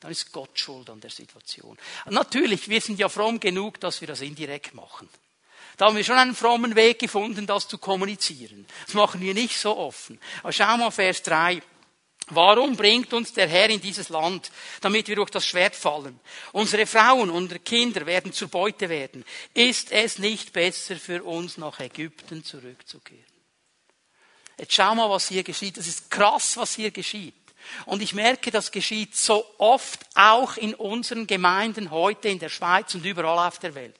Dann 0.00 0.10
ist 0.10 0.32
Gott 0.32 0.58
schuld 0.58 0.88
an 0.88 1.00
der 1.00 1.10
Situation. 1.10 1.76
Natürlich, 2.06 2.68
wir 2.68 2.80
sind 2.80 2.98
ja 2.98 3.08
fromm 3.08 3.38
genug, 3.38 3.78
dass 3.80 4.00
wir 4.00 4.08
das 4.08 4.22
indirekt 4.22 4.74
machen. 4.74 5.08
Da 5.76 5.86
haben 5.86 5.96
wir 5.96 6.04
schon 6.04 6.18
einen 6.18 6.34
frommen 6.34 6.74
Weg 6.74 6.98
gefunden, 6.98 7.46
das 7.46 7.68
zu 7.68 7.78
kommunizieren. 7.78 8.66
Das 8.86 8.94
machen 8.94 9.20
wir 9.20 9.34
nicht 9.34 9.58
so 9.58 9.76
offen. 9.76 10.18
Aber 10.42 10.52
schau 10.52 10.76
mal 10.76 10.90
Vers 10.90 11.22
3. 11.22 11.62
Warum 12.30 12.76
bringt 12.76 13.12
uns 13.12 13.32
der 13.32 13.48
Herr 13.48 13.68
in 13.70 13.80
dieses 13.80 14.08
Land, 14.08 14.50
damit 14.80 15.08
wir 15.08 15.16
durch 15.16 15.30
das 15.30 15.46
Schwert 15.46 15.74
fallen? 15.74 16.18
Unsere 16.52 16.86
Frauen, 16.86 17.30
unsere 17.30 17.60
Kinder 17.60 18.06
werden 18.06 18.32
zur 18.32 18.48
Beute 18.48 18.88
werden. 18.88 19.24
Ist 19.52 19.90
es 19.90 20.18
nicht 20.18 20.52
besser 20.52 20.96
für 20.96 21.22
uns, 21.24 21.58
nach 21.58 21.80
Ägypten 21.80 22.44
zurückzukehren? 22.44 23.24
Jetzt 24.58 24.74
schau 24.74 24.94
mal, 24.94 25.10
was 25.10 25.28
hier 25.28 25.42
geschieht. 25.42 25.76
Das 25.76 25.86
ist 25.86 26.10
krass, 26.10 26.56
was 26.56 26.74
hier 26.74 26.90
geschieht. 26.90 27.34
Und 27.86 28.02
ich 28.02 28.14
merke, 28.14 28.50
das 28.50 28.70
geschieht 28.70 29.16
so 29.16 29.44
oft 29.58 30.00
auch 30.14 30.56
in 30.56 30.74
unseren 30.74 31.26
Gemeinden 31.26 31.90
heute 31.90 32.28
in 32.28 32.38
der 32.38 32.48
Schweiz 32.48 32.94
und 32.94 33.04
überall 33.04 33.46
auf 33.48 33.58
der 33.58 33.74
Welt. 33.74 33.94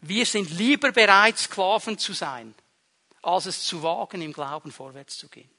Wir 0.00 0.26
sind 0.26 0.50
lieber 0.50 0.90
bereit, 0.90 1.38
Sklaven 1.38 1.96
zu 1.96 2.12
sein, 2.12 2.54
als 3.22 3.46
es 3.46 3.64
zu 3.64 3.82
wagen, 3.82 4.20
im 4.20 4.32
Glauben 4.32 4.72
vorwärts 4.72 5.16
zu 5.16 5.28
gehen. 5.28 5.50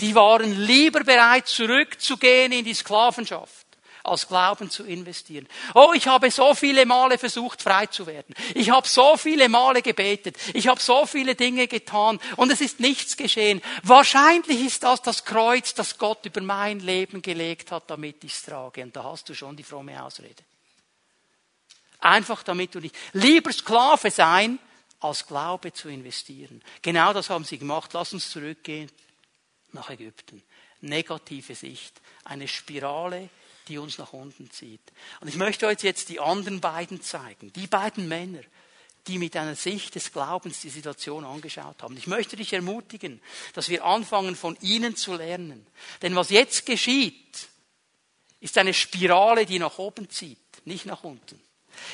Die 0.00 0.14
waren 0.14 0.58
lieber 0.60 1.04
bereit, 1.04 1.46
zurückzugehen 1.46 2.52
in 2.52 2.64
die 2.64 2.74
Sklavenschaft, 2.74 3.66
als 4.02 4.26
Glauben 4.26 4.70
zu 4.70 4.84
investieren. 4.84 5.46
Oh, 5.74 5.92
ich 5.94 6.06
habe 6.06 6.30
so 6.30 6.54
viele 6.54 6.86
Male 6.86 7.18
versucht, 7.18 7.60
frei 7.60 7.86
zu 7.86 8.06
werden. 8.06 8.34
Ich 8.54 8.70
habe 8.70 8.88
so 8.88 9.16
viele 9.16 9.48
Male 9.48 9.82
gebetet. 9.82 10.36
Ich 10.54 10.68
habe 10.68 10.80
so 10.80 11.04
viele 11.04 11.34
Dinge 11.34 11.68
getan 11.68 12.18
und 12.36 12.50
es 12.50 12.60
ist 12.60 12.80
nichts 12.80 13.16
geschehen. 13.16 13.60
Wahrscheinlich 13.82 14.60
ist 14.60 14.82
das 14.84 15.02
das 15.02 15.24
Kreuz, 15.24 15.74
das 15.74 15.98
Gott 15.98 16.24
über 16.24 16.40
mein 16.40 16.80
Leben 16.80 17.20
gelegt 17.20 17.70
hat, 17.70 17.90
damit 17.90 18.24
ich 18.24 18.32
es 18.32 18.42
trage. 18.42 18.82
Und 18.82 18.96
da 18.96 19.04
hast 19.04 19.28
du 19.28 19.34
schon 19.34 19.56
die 19.56 19.64
fromme 19.64 20.02
Ausrede. 20.02 20.42
Einfach 22.00 22.42
damit 22.42 22.74
du 22.74 22.80
nicht 22.80 22.94
lieber 23.12 23.52
Sklave 23.52 24.10
sein, 24.10 24.58
als 25.00 25.26
Glaube 25.26 25.72
zu 25.72 25.88
investieren. 25.88 26.62
Genau 26.82 27.12
das 27.12 27.30
haben 27.30 27.44
sie 27.44 27.58
gemacht. 27.58 27.92
Lass 27.92 28.12
uns 28.12 28.30
zurückgehen 28.30 28.90
nach 29.72 29.90
Ägypten. 29.90 30.42
Negative 30.80 31.54
Sicht. 31.54 32.00
Eine 32.24 32.48
Spirale, 32.48 33.28
die 33.68 33.78
uns 33.78 33.98
nach 33.98 34.12
unten 34.12 34.50
zieht. 34.50 34.80
Und 35.20 35.28
ich 35.28 35.36
möchte 35.36 35.66
euch 35.66 35.82
jetzt 35.82 36.08
die 36.08 36.20
anderen 36.20 36.60
beiden 36.60 37.02
zeigen. 37.02 37.52
Die 37.52 37.66
beiden 37.66 38.08
Männer, 38.08 38.40
die 39.06 39.18
mit 39.18 39.36
einer 39.36 39.54
Sicht 39.54 39.94
des 39.94 40.12
Glaubens 40.12 40.60
die 40.60 40.70
Situation 40.70 41.24
angeschaut 41.24 41.82
haben. 41.82 41.96
Ich 41.96 42.06
möchte 42.06 42.36
dich 42.36 42.52
ermutigen, 42.52 43.20
dass 43.54 43.68
wir 43.68 43.84
anfangen, 43.84 44.36
von 44.36 44.56
ihnen 44.60 44.96
zu 44.96 45.14
lernen. 45.14 45.66
Denn 46.02 46.14
was 46.16 46.30
jetzt 46.30 46.66
geschieht, 46.66 47.48
ist 48.40 48.58
eine 48.58 48.74
Spirale, 48.74 49.46
die 49.46 49.58
nach 49.58 49.78
oben 49.78 50.10
zieht, 50.10 50.38
nicht 50.64 50.86
nach 50.86 51.04
unten. 51.04 51.40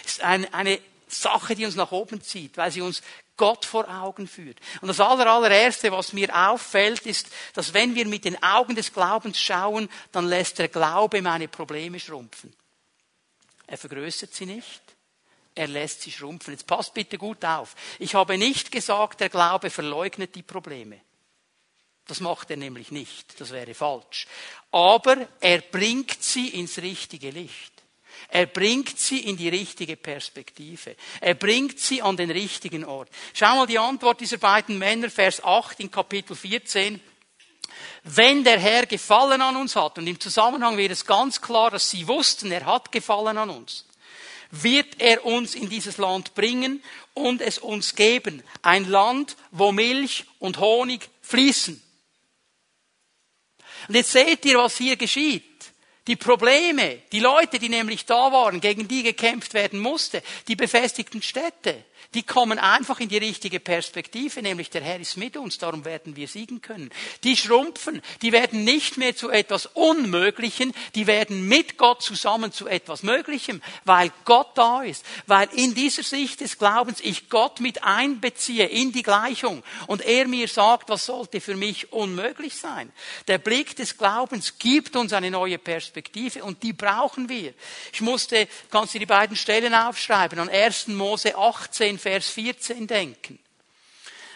Ist 0.04 0.22
eine, 0.22 0.52
eine 0.52 0.78
Sache, 1.20 1.54
die 1.54 1.64
uns 1.64 1.76
nach 1.76 1.92
oben 1.92 2.20
zieht, 2.20 2.56
weil 2.56 2.70
sie 2.70 2.82
uns 2.82 3.02
Gott 3.36 3.64
vor 3.64 3.88
Augen 3.88 4.28
führt. 4.28 4.58
Und 4.80 4.88
das 4.88 5.00
allererste, 5.00 5.90
was 5.90 6.12
mir 6.12 6.34
auffällt, 6.34 7.06
ist, 7.06 7.28
dass 7.54 7.74
wenn 7.74 7.94
wir 7.94 8.06
mit 8.06 8.24
den 8.24 8.40
Augen 8.42 8.76
des 8.76 8.92
Glaubens 8.92 9.38
schauen, 9.38 9.88
dann 10.12 10.26
lässt 10.26 10.58
der 10.58 10.68
Glaube 10.68 11.20
meine 11.22 11.48
Probleme 11.48 11.98
schrumpfen. 11.98 12.54
Er 13.66 13.78
vergrößert 13.78 14.34
sie 14.34 14.46
nicht. 14.46 14.82
Er 15.54 15.68
lässt 15.68 16.02
sie 16.02 16.12
schrumpfen. 16.12 16.52
Jetzt 16.52 16.66
passt 16.66 16.94
bitte 16.94 17.18
gut 17.18 17.44
auf. 17.44 17.74
Ich 17.98 18.14
habe 18.14 18.38
nicht 18.38 18.70
gesagt, 18.70 19.20
der 19.20 19.28
Glaube 19.28 19.70
verleugnet 19.70 20.34
die 20.34 20.42
Probleme. 20.42 21.00
Das 22.06 22.20
macht 22.20 22.50
er 22.50 22.56
nämlich 22.56 22.90
nicht. 22.90 23.40
Das 23.40 23.50
wäre 23.50 23.74
falsch. 23.74 24.26
Aber 24.70 25.28
er 25.40 25.60
bringt 25.60 26.22
sie 26.22 26.48
ins 26.50 26.78
richtige 26.78 27.30
Licht. 27.30 27.73
Er 28.34 28.46
bringt 28.46 28.98
sie 28.98 29.20
in 29.20 29.36
die 29.36 29.48
richtige 29.48 29.96
Perspektive. 29.96 30.96
Er 31.20 31.34
bringt 31.34 31.78
sie 31.78 32.02
an 32.02 32.16
den 32.16 32.32
richtigen 32.32 32.84
Ort. 32.84 33.08
Schau 33.32 33.54
mal 33.54 33.66
die 33.68 33.78
Antwort 33.78 34.20
dieser 34.20 34.38
beiden 34.38 34.76
Männer, 34.76 35.08
Vers 35.08 35.44
8 35.44 35.78
in 35.78 35.88
Kapitel 35.88 36.34
14. 36.34 37.00
Wenn 38.02 38.42
der 38.42 38.58
Herr 38.58 38.86
Gefallen 38.86 39.40
an 39.40 39.54
uns 39.54 39.76
hat, 39.76 39.98
und 39.98 40.08
im 40.08 40.18
Zusammenhang 40.18 40.76
wird 40.76 40.90
es 40.90 41.06
ganz 41.06 41.40
klar, 41.40 41.70
dass 41.70 41.88
sie 41.88 42.08
wussten, 42.08 42.50
er 42.50 42.66
hat 42.66 42.90
Gefallen 42.90 43.38
an 43.38 43.50
uns, 43.50 43.86
wird 44.50 45.00
er 45.00 45.24
uns 45.24 45.54
in 45.54 45.68
dieses 45.68 45.98
Land 45.98 46.34
bringen 46.34 46.82
und 47.12 47.40
es 47.40 47.58
uns 47.58 47.94
geben. 47.94 48.42
Ein 48.62 48.90
Land, 48.90 49.36
wo 49.52 49.70
Milch 49.70 50.24
und 50.40 50.58
Honig 50.58 51.08
fließen. 51.22 51.80
Und 53.86 53.94
jetzt 53.94 54.10
seht 54.10 54.44
ihr, 54.44 54.58
was 54.58 54.76
hier 54.76 54.96
geschieht. 54.96 55.53
Die 56.06 56.16
Probleme, 56.16 57.00
die 57.12 57.20
Leute, 57.20 57.58
die 57.58 57.70
nämlich 57.70 58.04
da 58.04 58.30
waren, 58.30 58.60
gegen 58.60 58.88
die 58.88 59.02
gekämpft 59.02 59.54
werden 59.54 59.80
musste, 59.80 60.22
die 60.48 60.56
befestigten 60.56 61.22
Städte, 61.22 61.82
die 62.12 62.22
kommen 62.22 62.58
einfach 62.58 63.00
in 63.00 63.08
die 63.08 63.16
richtige 63.16 63.58
Perspektive, 63.58 64.42
nämlich 64.42 64.68
der 64.68 64.82
Herr 64.82 65.00
ist 65.00 65.16
mit 65.16 65.36
uns, 65.36 65.56
darum 65.56 65.86
werden 65.86 66.14
wir 66.14 66.28
siegen 66.28 66.60
können. 66.60 66.90
Die 67.24 67.36
schrumpfen, 67.36 68.02
die 68.20 68.32
werden 68.32 68.64
nicht 68.64 68.98
mehr 68.98 69.16
zu 69.16 69.30
etwas 69.30 69.66
Unmöglichen, 69.66 70.74
die 70.94 71.06
werden 71.06 71.48
mit 71.48 71.78
Gott 71.78 72.02
zusammen 72.02 72.52
zu 72.52 72.68
etwas 72.68 73.02
Möglichem, 73.02 73.62
weil 73.84 74.12
Gott 74.26 74.50
da 74.56 74.82
ist, 74.82 75.04
weil 75.26 75.48
in 75.54 75.74
dieser 75.74 76.02
Sicht 76.02 76.40
des 76.40 76.58
Glaubens 76.58 77.00
ich 77.00 77.30
Gott 77.30 77.60
mit 77.60 77.82
einbeziehe 77.82 78.66
in 78.66 78.92
die 78.92 79.02
Gleichung 79.02 79.64
und 79.86 80.02
er 80.02 80.28
mir 80.28 80.48
sagt, 80.48 80.90
was 80.90 81.06
sollte 81.06 81.40
für 81.40 81.56
mich 81.56 81.92
unmöglich 81.92 82.54
sein. 82.54 82.92
Der 83.26 83.38
Blick 83.38 83.74
des 83.74 83.96
Glaubens 83.96 84.58
gibt 84.58 84.96
uns 84.96 85.14
eine 85.14 85.30
neue 85.30 85.58
Perspektive 85.58 85.93
und 86.42 86.62
die 86.62 86.72
brauchen 86.72 87.28
wir. 87.28 87.54
Ich 87.92 88.00
musste, 88.00 88.48
kannst 88.70 88.94
du 88.94 88.98
die 88.98 89.06
beiden 89.06 89.36
Stellen 89.36 89.74
aufschreiben, 89.74 90.38
an 90.38 90.48
1. 90.48 90.88
Mose 90.88 91.36
18, 91.36 91.98
Vers 91.98 92.28
14 92.30 92.86
denken, 92.86 93.38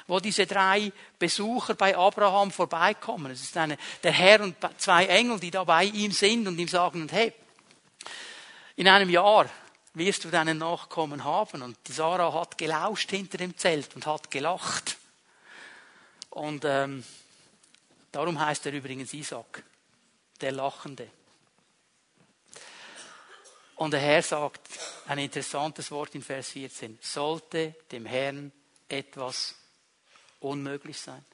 wo 0.07 0.21
diese 0.21 0.47
drei 0.47 0.93
Besucher 1.19 1.75
bei 1.75 1.97
Abraham 1.97 2.51
vorbeikommen. 2.51 3.33
Es 3.33 3.43
ist 3.43 3.57
eine, 3.57 3.77
der 4.03 4.13
Herr 4.13 4.41
und 4.41 4.57
zwei 4.79 5.07
Engel, 5.07 5.41
die 5.41 5.51
da 5.51 5.65
bei 5.65 5.85
ihm 5.85 6.13
sind 6.13 6.47
und 6.47 6.59
ihm 6.59 6.69
sagen, 6.69 7.09
hey, 7.11 7.33
in 8.77 8.87
einem 8.89 9.11
Jahr 9.11 9.49
wirst 9.95 10.25
du 10.25 10.31
deinen 10.31 10.59
Nachkommen 10.59 11.25
haben. 11.25 11.63
Und 11.63 11.77
die 11.87 11.93
Sarah 11.93 12.33
hat 12.33 12.57
gelauscht 12.57 13.11
hinter 13.11 13.39
dem 13.39 13.57
Zelt 13.57 13.95
und 13.95 14.07
hat 14.07 14.31
gelacht. 14.31 14.97
Und 16.31 16.65
ähm, 16.65 17.05
darum 18.13 18.39
heißt 18.39 18.67
er 18.67 18.73
übrigens 18.73 19.13
Isaac, 19.13 19.65
der 20.41 20.53
Lachende. 20.53 21.11
Und 23.79 23.93
der 23.93 24.01
Herr 24.01 24.23
sagt 24.23 24.61
ein 25.07 25.19
interessantes 25.19 25.93
Wort 25.93 26.13
in 26.17 26.23
Vers 26.23 26.49
14. 26.49 26.99
Sollte 27.01 27.77
dem 27.93 28.07
Herrn 28.07 28.51
etwas 28.89 29.55
unmöglich 30.41 30.99
sein? 30.99 31.25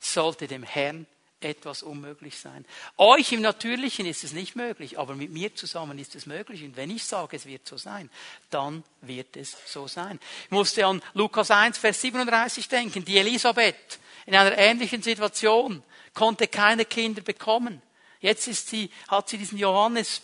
Sollte 0.00 0.46
dem 0.46 0.62
Herrn 0.62 1.06
etwas 1.40 1.82
unmöglich 1.82 2.38
sein? 2.38 2.64
Euch 2.96 3.30
im 3.32 3.42
Natürlichen 3.42 4.06
ist 4.06 4.24
es 4.24 4.32
nicht 4.32 4.56
möglich, 4.56 4.98
aber 4.98 5.14
mit 5.14 5.32
mir 5.32 5.54
zusammen 5.54 5.98
ist 5.98 6.14
es 6.14 6.24
möglich. 6.24 6.64
Und 6.64 6.78
wenn 6.78 6.88
ich 6.88 7.04
sage, 7.04 7.36
es 7.36 7.44
wird 7.44 7.68
so 7.68 7.76
sein, 7.76 8.08
dann 8.48 8.82
wird 9.02 9.36
es 9.36 9.54
so 9.66 9.86
sein. 9.86 10.18
Ich 10.46 10.50
musste 10.50 10.86
an 10.86 11.02
Lukas 11.12 11.50
1, 11.50 11.76
Vers 11.76 12.00
37 12.00 12.68
denken. 12.68 13.04
Die 13.04 13.18
Elisabeth 13.18 13.98
in 14.24 14.34
einer 14.34 14.56
ähnlichen 14.56 15.02
Situation 15.02 15.82
konnte 16.14 16.48
keine 16.48 16.86
Kinder 16.86 17.20
bekommen. 17.20 17.82
Jetzt 18.20 18.48
ist 18.48 18.70
sie, 18.70 18.90
hat 19.08 19.28
sie 19.28 19.36
diesen 19.36 19.58
Johannes 19.58 20.22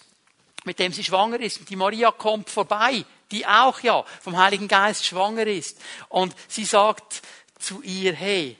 mit 0.64 0.78
dem 0.78 0.92
sie 0.92 1.04
schwanger 1.04 1.40
ist. 1.40 1.68
Die 1.68 1.76
Maria 1.76 2.10
kommt 2.10 2.50
vorbei, 2.50 3.04
die 3.30 3.46
auch 3.46 3.80
ja 3.80 4.04
vom 4.20 4.36
Heiligen 4.36 4.68
Geist 4.68 5.04
schwanger 5.04 5.46
ist. 5.46 5.78
Und 6.08 6.34
sie 6.48 6.64
sagt 6.64 7.22
zu 7.58 7.82
ihr, 7.82 8.12
hey, 8.12 8.56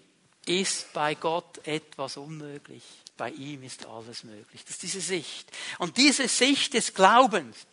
ist 0.46 0.92
bei 0.92 1.14
Gott 1.14 1.66
etwas 1.66 2.16
unmöglich? 2.16 2.82
Bei 3.16 3.30
ihm 3.30 3.62
ist 3.62 3.86
alles 3.86 4.24
möglich. 4.24 4.62
Das 4.64 4.72
ist 4.76 4.82
diese 4.82 5.00
Sicht. 5.00 5.50
Und 5.78 5.96
diese 5.98 6.26
Sicht 6.26 6.72
des 6.74 6.94
Glaubens, 6.94 7.66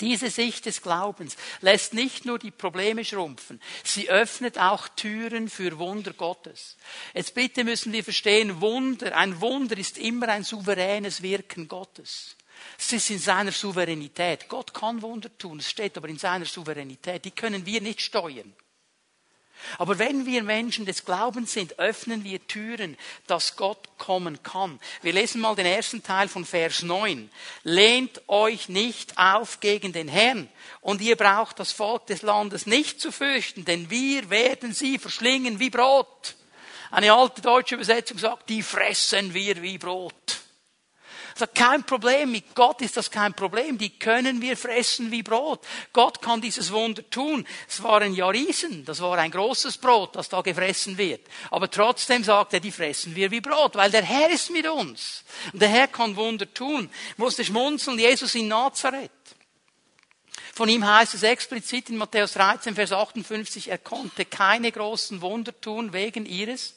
diese 0.00 0.30
Sicht 0.30 0.66
des 0.66 0.80
Glaubens 0.80 1.36
lässt 1.60 1.92
nicht 1.92 2.24
nur 2.24 2.38
die 2.38 2.50
Probleme 2.50 3.04
schrumpfen, 3.04 3.60
sie 3.84 4.08
öffnet 4.08 4.58
auch 4.58 4.88
Türen 4.88 5.50
für 5.50 5.78
Wunder 5.78 6.12
Gottes. 6.12 6.76
Jetzt 7.14 7.34
bitte 7.34 7.64
müssen 7.64 7.92
wir 7.92 8.04
verstehen, 8.04 8.60
Wunder, 8.60 9.16
ein 9.16 9.40
Wunder 9.40 9.76
ist 9.76 9.98
immer 9.98 10.28
ein 10.28 10.44
souveränes 10.44 11.22
Wirken 11.22 11.68
Gottes. 11.68 12.36
Es 12.78 12.92
ist 12.92 13.10
in 13.10 13.18
seiner 13.18 13.52
Souveränität. 13.52 14.48
Gott 14.48 14.72
kann 14.72 15.02
Wunder 15.02 15.36
tun, 15.36 15.58
es 15.58 15.70
steht 15.70 15.96
aber 15.96 16.08
in 16.08 16.18
seiner 16.18 16.44
Souveränität. 16.44 17.24
Die 17.24 17.30
können 17.30 17.66
wir 17.66 17.80
nicht 17.80 18.00
steuern. 18.00 18.54
Aber 19.76 19.98
wenn 19.98 20.24
wir 20.24 20.42
Menschen 20.42 20.86
des 20.86 21.04
Glaubens 21.04 21.52
sind, 21.52 21.78
öffnen 21.78 22.24
wir 22.24 22.46
Türen, 22.46 22.96
dass 23.26 23.56
Gott 23.56 23.98
kommen 23.98 24.42
kann. 24.42 24.78
Wir 25.02 25.12
lesen 25.12 25.40
mal 25.40 25.56
den 25.56 25.66
ersten 25.66 26.02
Teil 26.02 26.28
von 26.28 26.44
Vers 26.44 26.82
9. 26.82 27.30
Lehnt 27.64 28.22
euch 28.28 28.68
nicht 28.68 29.18
auf 29.18 29.60
gegen 29.60 29.92
den 29.92 30.08
Herrn 30.08 30.48
und 30.80 31.00
ihr 31.00 31.16
braucht 31.16 31.58
das 31.58 31.72
Volk 31.72 32.06
des 32.06 32.22
Landes 32.22 32.66
nicht 32.66 33.00
zu 33.00 33.12
fürchten, 33.12 33.64
denn 33.64 33.90
wir 33.90 34.30
werden 34.30 34.72
sie 34.72 34.98
verschlingen 34.98 35.58
wie 35.58 35.70
Brot. 35.70 36.36
Eine 36.90 37.12
alte 37.12 37.42
deutsche 37.42 37.74
Übersetzung 37.74 38.18
sagt, 38.18 38.48
die 38.48 38.62
fressen 38.62 39.34
wir 39.34 39.60
wie 39.60 39.76
Brot. 39.76 40.40
Sagt, 41.38 41.54
kein 41.54 41.84
Problem, 41.84 42.32
mit 42.32 42.52
Gott 42.54 42.82
ist 42.82 42.96
das 42.96 43.10
kein 43.10 43.32
Problem, 43.32 43.78
die 43.78 43.96
können 43.96 44.42
wir 44.42 44.56
fressen 44.56 45.12
wie 45.12 45.22
Brot. 45.22 45.60
Gott 45.92 46.20
kann 46.20 46.40
dieses 46.40 46.72
Wunder 46.72 47.08
tun. 47.10 47.46
Es 47.68 47.80
waren 47.82 48.12
ja 48.12 48.26
Riesen, 48.28 48.84
das 48.84 49.00
war 49.00 49.16
ein 49.18 49.30
großes 49.30 49.78
Brot, 49.78 50.16
das 50.16 50.28
da 50.28 50.40
gefressen 50.40 50.98
wird. 50.98 51.20
Aber 51.52 51.70
trotzdem 51.70 52.24
sagt 52.24 52.54
er, 52.54 52.60
die 52.60 52.72
fressen 52.72 53.14
wir 53.14 53.30
wie 53.30 53.40
Brot, 53.40 53.76
weil 53.76 53.92
der 53.92 54.02
Herr 54.02 54.30
ist 54.30 54.50
mit 54.50 54.66
uns. 54.66 55.22
Und 55.52 55.62
der 55.62 55.68
Herr 55.68 55.86
kann 55.86 56.16
Wunder 56.16 56.52
tun. 56.52 56.90
Ich 57.12 57.18
musste 57.18 57.44
schmunzeln, 57.44 58.00
Jesus 58.00 58.34
in 58.34 58.48
Nazareth. 58.48 59.10
Von 60.54 60.68
ihm 60.68 60.84
heißt 60.84 61.14
es 61.14 61.22
explizit 61.22 61.88
in 61.88 61.98
Matthäus 61.98 62.32
13, 62.32 62.74
Vers 62.74 62.90
58, 62.90 63.68
er 63.68 63.78
konnte 63.78 64.24
keine 64.24 64.72
großen 64.72 65.20
Wunder 65.20 65.52
tun 65.60 65.92
wegen 65.92 66.26
ihres 66.26 66.74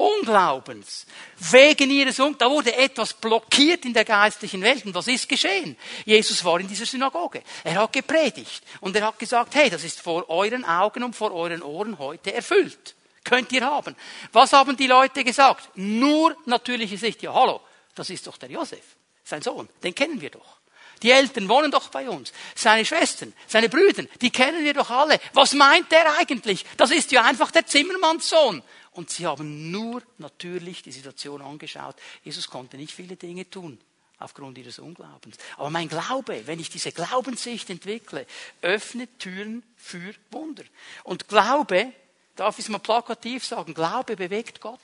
Unglaubens. 0.00 1.04
Wegen 1.50 1.90
ihres 1.90 2.18
Unglaubens. 2.18 2.38
Da 2.38 2.50
wurde 2.50 2.74
etwas 2.74 3.12
blockiert 3.12 3.84
in 3.84 3.92
der 3.92 4.06
geistlichen 4.06 4.62
Welt. 4.62 4.86
Und 4.86 4.94
was 4.94 5.08
ist 5.08 5.28
geschehen? 5.28 5.76
Jesus 6.06 6.42
war 6.42 6.58
in 6.58 6.68
dieser 6.68 6.86
Synagoge. 6.86 7.42
Er 7.64 7.74
hat 7.82 7.92
gepredigt. 7.92 8.62
Und 8.80 8.96
er 8.96 9.06
hat 9.06 9.18
gesagt, 9.18 9.54
hey, 9.54 9.68
das 9.68 9.84
ist 9.84 10.00
vor 10.00 10.30
euren 10.30 10.64
Augen 10.64 11.02
und 11.02 11.14
vor 11.14 11.32
euren 11.32 11.62
Ohren 11.62 11.98
heute 11.98 12.32
erfüllt. 12.32 12.94
Könnt 13.24 13.52
ihr 13.52 13.64
haben. 13.64 13.94
Was 14.32 14.54
haben 14.54 14.74
die 14.74 14.86
Leute 14.86 15.22
gesagt? 15.22 15.68
Nur 15.74 16.34
natürliche 16.46 16.96
Sicht. 16.96 17.22
Ja, 17.22 17.34
hallo, 17.34 17.60
das 17.94 18.08
ist 18.08 18.26
doch 18.26 18.38
der 18.38 18.50
Josef, 18.50 18.96
sein 19.22 19.42
Sohn. 19.42 19.68
Den 19.82 19.94
kennen 19.94 20.18
wir 20.22 20.30
doch. 20.30 20.60
Die 21.02 21.10
Eltern 21.10 21.48
wohnen 21.48 21.70
doch 21.70 21.88
bei 21.88 22.08
uns. 22.08 22.32
Seine 22.54 22.84
Schwestern, 22.84 23.32
seine 23.46 23.68
Brüder, 23.68 24.04
die 24.20 24.30
kennen 24.30 24.64
wir 24.64 24.74
doch 24.74 24.90
alle. 24.90 25.18
Was 25.32 25.54
meint 25.54 25.90
der 25.92 26.18
eigentlich? 26.18 26.64
Das 26.76 26.90
ist 26.90 27.12
ja 27.12 27.22
einfach 27.22 27.50
der 27.50 27.66
Zimmermannssohn. 27.66 28.62
Und 28.92 29.10
sie 29.10 29.26
haben 29.26 29.70
nur 29.70 30.02
natürlich 30.18 30.82
die 30.82 30.92
Situation 30.92 31.42
angeschaut. 31.42 31.96
Jesus 32.24 32.48
konnte 32.48 32.76
nicht 32.76 32.92
viele 32.92 33.16
Dinge 33.16 33.48
tun 33.48 33.78
aufgrund 34.18 34.58
ihres 34.58 34.78
Unglaubens. 34.78 35.36
Aber 35.56 35.70
mein 35.70 35.88
Glaube, 35.88 36.46
wenn 36.46 36.60
ich 36.60 36.70
diese 36.70 36.92
Glaubenssicht 36.92 37.70
entwickle, 37.70 38.26
öffnet 38.62 39.18
Türen 39.18 39.62
für 39.76 40.14
Wunder. 40.30 40.64
Und 41.04 41.28
Glaube, 41.28 41.92
darf 42.36 42.58
ich 42.58 42.64
es 42.64 42.68
mal 42.68 42.78
plakativ 42.78 43.44
sagen, 43.44 43.74
Glaube 43.74 44.16
bewegt 44.16 44.60
Gott. 44.60 44.80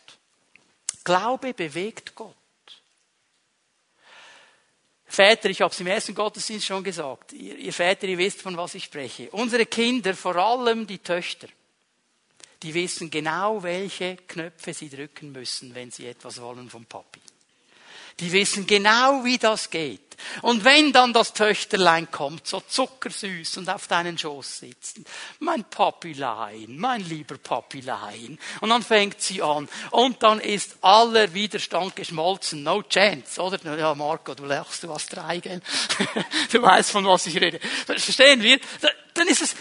Glaube 1.04 1.52
bewegt 1.52 2.14
Gott. 2.14 2.34
Väter, 5.09 5.48
ich 5.50 5.61
habe 5.61 5.72
es 5.72 5.80
im 5.80 5.86
ersten 5.86 6.14
Gottesdienst 6.14 6.66
schon 6.66 6.82
gesagt, 6.82 7.32
ihr, 7.32 7.57
ihr 7.57 7.72
Väter, 7.72 8.09
ihr 8.09 8.18
wisst, 8.18 8.42
von 8.42 8.57
was 8.57 8.74
ich 8.74 8.84
spreche. 8.84 9.30
Unsere 9.30 9.66
Kinder, 9.66 10.14
vor 10.14 10.36
allem 10.36 10.86
die 10.86 10.98
Töchter, 10.98 11.48
die 12.66 12.74
wissen 12.74 13.10
genau, 13.10 13.62
welche 13.62 14.16
Knöpfe 14.16 14.74
sie 14.74 14.88
drücken 14.88 15.30
müssen, 15.30 15.72
wenn 15.76 15.92
sie 15.92 16.08
etwas 16.08 16.40
wollen 16.40 16.68
vom 16.68 16.84
Papi. 16.84 17.20
Die 18.18 18.32
wissen 18.32 18.66
genau, 18.66 19.24
wie 19.24 19.38
das 19.38 19.70
geht. 19.70 20.00
Und 20.42 20.64
wenn 20.64 20.92
dann 20.92 21.12
das 21.12 21.32
Töchterlein 21.32 22.10
kommt, 22.10 22.44
so 22.44 22.60
zuckersüß 22.60 23.58
und 23.58 23.68
auf 23.68 23.86
deinen 23.86 24.18
Schoß 24.18 24.58
sitzt, 24.58 24.98
mein 25.38 25.62
Papilein, 25.62 26.76
mein 26.76 27.02
lieber 27.02 27.38
Papilein, 27.38 28.36
und 28.60 28.68
dann 28.70 28.82
fängt 28.82 29.20
sie 29.20 29.42
an, 29.42 29.68
und 29.92 30.20
dann 30.24 30.40
ist 30.40 30.78
aller 30.80 31.32
Widerstand 31.34 31.94
geschmolzen, 31.94 32.64
no 32.64 32.82
chance, 32.82 33.40
oder? 33.40 33.78
Ja, 33.78 33.94
Marco, 33.94 34.34
du 34.34 34.46
lachst, 34.46 34.82
du 34.82 34.92
hast 34.92 35.14
drei, 35.14 35.38
gell? 35.38 35.60
du 36.50 36.62
weißt, 36.62 36.90
von 36.90 37.04
was 37.04 37.26
ich 37.26 37.40
rede. 37.40 37.60
Verstehen 37.60 38.42
wir? 38.42 38.58
Dann 39.14 39.28
ist 39.28 39.42
es, 39.42 39.54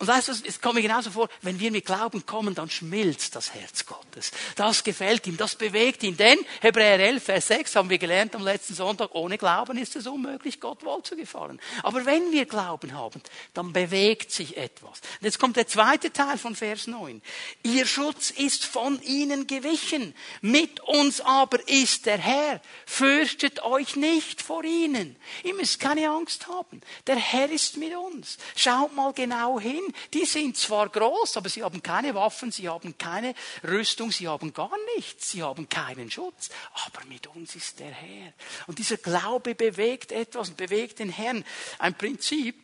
und 0.00 0.06
weißt 0.06 0.28
du, 0.28 0.32
es 0.46 0.62
kommt 0.62 0.76
mir 0.76 0.82
genauso 0.82 1.10
vor, 1.10 1.28
wenn 1.42 1.60
wir 1.60 1.70
mit 1.70 1.84
Glauben 1.84 2.24
kommen, 2.24 2.54
dann 2.54 2.70
schmilzt 2.70 3.36
das 3.36 3.52
Herz 3.52 3.84
Gottes. 3.84 4.30
Das 4.56 4.82
gefällt 4.82 5.26
ihm, 5.26 5.36
das 5.36 5.56
bewegt 5.56 6.02
ihn. 6.02 6.16
Denn, 6.16 6.38
Hebräer 6.62 6.98
11, 6.98 7.22
Vers 7.22 7.48
6 7.48 7.76
haben 7.76 7.90
wir 7.90 7.98
gelernt 7.98 8.34
am 8.34 8.42
letzten 8.42 8.74
Sonntag, 8.74 9.14
ohne 9.14 9.36
Glauben 9.36 9.76
ist 9.76 9.96
es 9.96 10.06
unmöglich, 10.06 10.58
Gott 10.58 10.86
wohl 10.86 11.02
zu 11.02 11.16
gefallen. 11.16 11.60
Aber 11.82 12.06
wenn 12.06 12.32
wir 12.32 12.46
Glauben 12.46 12.94
haben, 12.94 13.20
dann 13.52 13.74
bewegt 13.74 14.32
sich 14.32 14.56
etwas. 14.56 15.02
Und 15.20 15.26
jetzt 15.26 15.38
kommt 15.38 15.58
der 15.58 15.66
zweite 15.66 16.10
Teil 16.10 16.38
von 16.38 16.56
Vers 16.56 16.86
9. 16.86 17.20
Ihr 17.62 17.84
Schutz 17.84 18.30
ist 18.30 18.64
von 18.64 19.02
ihnen 19.02 19.46
gewichen. 19.48 20.14
Mit 20.40 20.80
uns 20.80 21.20
aber 21.20 21.68
ist 21.68 22.06
der 22.06 22.16
Herr. 22.16 22.62
Fürchtet 22.86 23.62
euch 23.64 23.96
nicht 23.96 24.40
vor 24.40 24.64
ihnen. 24.64 25.16
Ihr 25.44 25.52
müsst 25.52 25.78
keine 25.78 26.08
Angst 26.08 26.48
haben. 26.48 26.80
Der 27.06 27.16
Herr 27.16 27.50
ist 27.50 27.76
mit 27.76 27.94
uns. 27.94 28.38
Schaut 28.56 28.96
mal 28.96 29.12
genau 29.12 29.60
hin 29.60 29.89
die 30.14 30.24
sind 30.24 30.56
zwar 30.56 30.88
groß, 30.88 31.36
aber 31.36 31.48
sie 31.48 31.62
haben 31.62 31.82
keine 31.82 32.14
Waffen, 32.14 32.52
sie 32.52 32.68
haben 32.68 32.96
keine 32.98 33.34
Rüstung, 33.62 34.12
sie 34.12 34.28
haben 34.28 34.52
gar 34.52 34.76
nichts, 34.96 35.30
sie 35.30 35.42
haben 35.42 35.68
keinen 35.68 36.10
Schutz. 36.10 36.50
Aber 36.86 37.04
mit 37.06 37.26
uns 37.28 37.54
ist 37.54 37.78
der 37.80 37.90
Herr. 37.90 38.32
Und 38.66 38.78
dieser 38.78 38.96
Glaube 38.96 39.54
bewegt 39.54 40.12
etwas, 40.12 40.50
bewegt 40.50 40.98
den 40.98 41.10
Herrn. 41.10 41.44
Ein 41.78 41.94
Prinzip, 41.94 42.56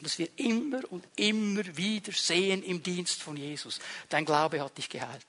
das 0.00 0.18
wir 0.18 0.28
immer 0.36 0.80
und 0.90 1.04
immer 1.16 1.76
wieder 1.76 2.12
sehen 2.12 2.62
im 2.62 2.82
Dienst 2.82 3.22
von 3.22 3.36
Jesus. 3.36 3.80
Dein 4.08 4.24
Glaube 4.24 4.60
hat 4.60 4.76
dich 4.76 4.88
geheilt. 4.88 5.26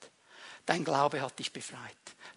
Dein 0.65 0.83
Glaube 0.83 1.21
hat 1.21 1.37
dich 1.39 1.51
befreit. 1.51 1.95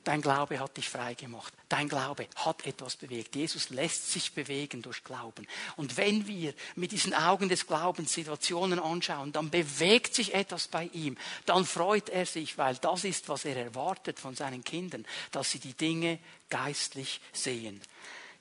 Dein 0.09 0.23
Glaube 0.23 0.59
hat 0.59 0.75
dich 0.75 0.89
frei 0.89 1.13
gemacht. 1.13 1.53
Dein 1.69 1.87
Glaube 1.87 2.29
hat 2.37 2.65
etwas 2.65 2.97
bewegt. 2.97 3.37
Jesus 3.37 3.69
lässt 3.69 4.11
sich 4.11 4.33
bewegen 4.33 4.81
durch 4.81 5.05
Glauben. 5.05 5.47
Und 5.77 5.99
wenn 5.99 6.27
wir 6.27 6.55
mit 6.77 6.93
diesen 6.93 7.13
Augen 7.13 7.51
des 7.51 7.67
Glaubens 7.67 8.15
Situationen 8.15 8.79
anschauen, 8.79 9.33
dann 9.33 9.51
bewegt 9.51 10.15
sich 10.15 10.33
etwas 10.33 10.67
bei 10.67 10.85
ihm. 10.95 11.19
Dann 11.45 11.67
freut 11.67 12.09
er 12.09 12.25
sich, 12.25 12.57
weil 12.57 12.77
das 12.77 13.05
ist, 13.05 13.29
was 13.29 13.45
er 13.45 13.55
erwartet 13.59 14.19
von 14.19 14.35
seinen 14.35 14.65
Kindern, 14.65 15.05
dass 15.31 15.51
sie 15.51 15.59
die 15.59 15.75
Dinge 15.75 16.21
geistlich 16.49 17.21
sehen. 17.35 17.79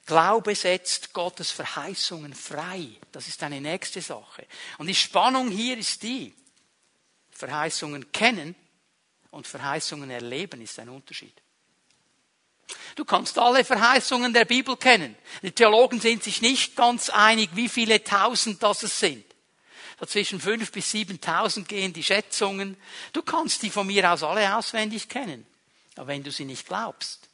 Glaube 0.05 0.55
setzt 0.55 1.11
Gottes 1.11 1.51
Verheißungen 1.51 2.33
frei. 2.33 2.91
Das 3.11 3.27
ist 3.27 3.43
eine 3.43 3.59
nächste 3.59 4.01
Sache. 4.01 4.47
Und 4.77 4.87
die 4.87 4.95
Spannung 4.95 5.51
hier 5.51 5.77
ist 5.77 6.01
die, 6.01 6.33
Verheißungen 7.31 8.09
kennen 8.13 8.55
und 9.31 9.45
Verheißungen 9.45 10.09
erleben 10.09 10.61
ist 10.61 10.79
ein 10.79 10.87
Unterschied. 10.87 11.33
Du 12.95 13.05
kannst 13.05 13.37
alle 13.37 13.63
Verheißungen 13.63 14.33
der 14.33 14.45
Bibel 14.45 14.75
kennen. 14.75 15.15
Die 15.41 15.51
Theologen 15.51 16.01
sind 16.01 16.23
sich 16.23 16.41
nicht 16.41 16.75
ganz 16.75 17.09
einig, 17.09 17.51
wie 17.53 17.69
viele 17.69 18.03
tausend 18.03 18.61
das 18.63 18.83
es 18.83 18.99
sind. 18.99 19.23
So 19.99 20.05
zwischen 20.05 20.39
fünf 20.39 20.71
bis 20.71 20.91
siebentausend 20.91 21.67
gehen 21.67 21.93
die 21.93 22.03
Schätzungen. 22.03 22.77
Du 23.13 23.21
kannst 23.21 23.63
die 23.63 23.69
von 23.69 23.87
mir 23.87 24.11
aus 24.11 24.23
alle 24.23 24.55
auswendig 24.55 25.09
kennen. 25.09 25.45
Aber 25.95 26.07
wenn 26.07 26.23
du 26.23 26.31
sie 26.31 26.45
nicht 26.45 26.67
glaubst, 26.67 27.27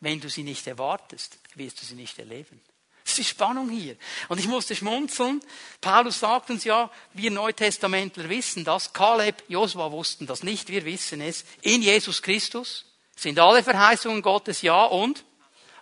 wenn 0.00 0.20
du 0.20 0.28
sie 0.28 0.44
nicht 0.44 0.66
erwartest, 0.66 1.38
wirst 1.54 1.80
du 1.80 1.86
sie 1.86 1.94
nicht 1.94 2.18
erleben. 2.18 2.60
Das 3.02 3.12
ist 3.12 3.18
die 3.18 3.30
Spannung 3.30 3.70
hier. 3.70 3.96
Und 4.28 4.38
ich 4.38 4.46
musste 4.46 4.76
schmunzeln. 4.76 5.40
Paulus 5.80 6.20
sagt 6.20 6.50
uns 6.50 6.64
ja, 6.64 6.90
wir 7.12 7.30
Neutestamentler 7.30 8.28
wissen 8.28 8.64
das. 8.64 8.92
Kaleb, 8.92 9.42
Josua 9.48 9.90
wussten 9.90 10.26
das 10.26 10.42
nicht. 10.42 10.68
Wir 10.68 10.84
wissen 10.84 11.20
es. 11.20 11.44
In 11.62 11.82
Jesus 11.82 12.22
Christus 12.22 12.84
sind 13.20 13.38
alle 13.38 13.62
Verheißungen 13.62 14.22
Gottes 14.22 14.62
Ja 14.62 14.84
und 14.84 15.24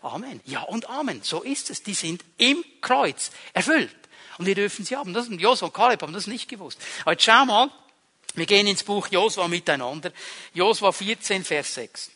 Amen. 0.02 0.40
Ja 0.44 0.62
und 0.62 0.88
Amen. 0.88 1.22
So 1.22 1.42
ist 1.42 1.70
es. 1.70 1.82
Die 1.82 1.94
sind 1.94 2.24
im 2.36 2.64
Kreuz 2.80 3.30
erfüllt. 3.52 3.94
Und 4.38 4.46
wir 4.46 4.54
dürfen 4.54 4.84
sie 4.84 4.96
haben. 4.96 5.12
Das 5.12 5.26
sind 5.26 5.40
Josua 5.40 5.66
und 5.66 5.74
Kaleb 5.74 6.02
haben 6.02 6.12
das 6.12 6.26
nicht 6.26 6.48
gewusst. 6.48 6.80
Aber 7.02 7.12
jetzt 7.12 7.24
schau 7.24 7.44
mal. 7.44 7.70
Wir 8.34 8.46
gehen 8.46 8.66
ins 8.66 8.84
Buch 8.84 9.08
Josua 9.08 9.48
miteinander. 9.48 10.12
Josua 10.54 10.92
14, 10.92 11.44
Vers 11.44 11.74
6. 11.74 12.10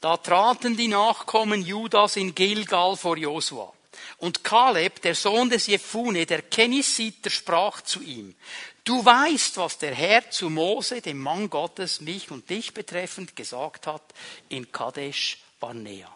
Da 0.00 0.16
traten 0.16 0.76
die 0.76 0.88
Nachkommen 0.88 1.62
Judas 1.62 2.16
in 2.16 2.34
Gilgal 2.34 2.96
vor 2.96 3.16
Josua. 3.16 3.72
Und 4.18 4.44
Kaleb, 4.44 5.02
der 5.02 5.14
Sohn 5.14 5.50
des 5.50 5.66
Jephune, 5.66 6.26
der 6.26 6.42
Kenisiter, 6.42 7.30
sprach 7.30 7.80
zu 7.82 8.02
ihm, 8.02 8.34
Du 8.84 9.04
weißt, 9.04 9.56
was 9.56 9.78
der 9.78 9.94
Herr 9.94 10.30
zu 10.30 10.48
Mose, 10.48 11.00
dem 11.00 11.18
Mann 11.18 11.50
Gottes, 11.50 12.00
mich 12.00 12.30
und 12.30 12.48
dich 12.48 12.72
betreffend 12.72 13.34
gesagt 13.34 13.88
hat 13.88 14.02
in 14.48 14.70
Kadesh 14.70 15.38
Barnea. 15.58 16.08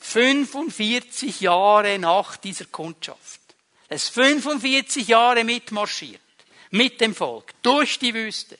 45 0.00 1.40
Jahre 1.40 1.98
nach 1.98 2.36
dieser 2.36 2.66
Kundschaft. 2.66 3.40
Es 3.88 4.08
45 4.10 5.08
Jahre 5.08 5.42
mitmarschiert. 5.42 6.20
Mit 6.70 7.00
dem 7.00 7.16
Volk. 7.16 7.52
Durch 7.62 7.98
die 7.98 8.14
Wüste. 8.14 8.58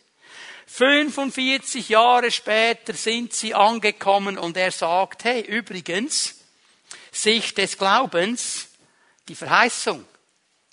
45 0.67 1.91
Jahre 1.91 2.31
später 2.31 2.93
sind 2.95 3.33
sie 3.33 3.55
angekommen 3.55 4.37
und 4.37 4.57
er 4.57 4.73
sagt, 4.73 5.25
hey, 5.25 5.43
übrigens, 5.43 6.42
Sicht 7.13 7.59
des 7.59 7.77
Glaubens, 7.77 8.69
die 9.29 9.35
Verheißung, 9.35 10.05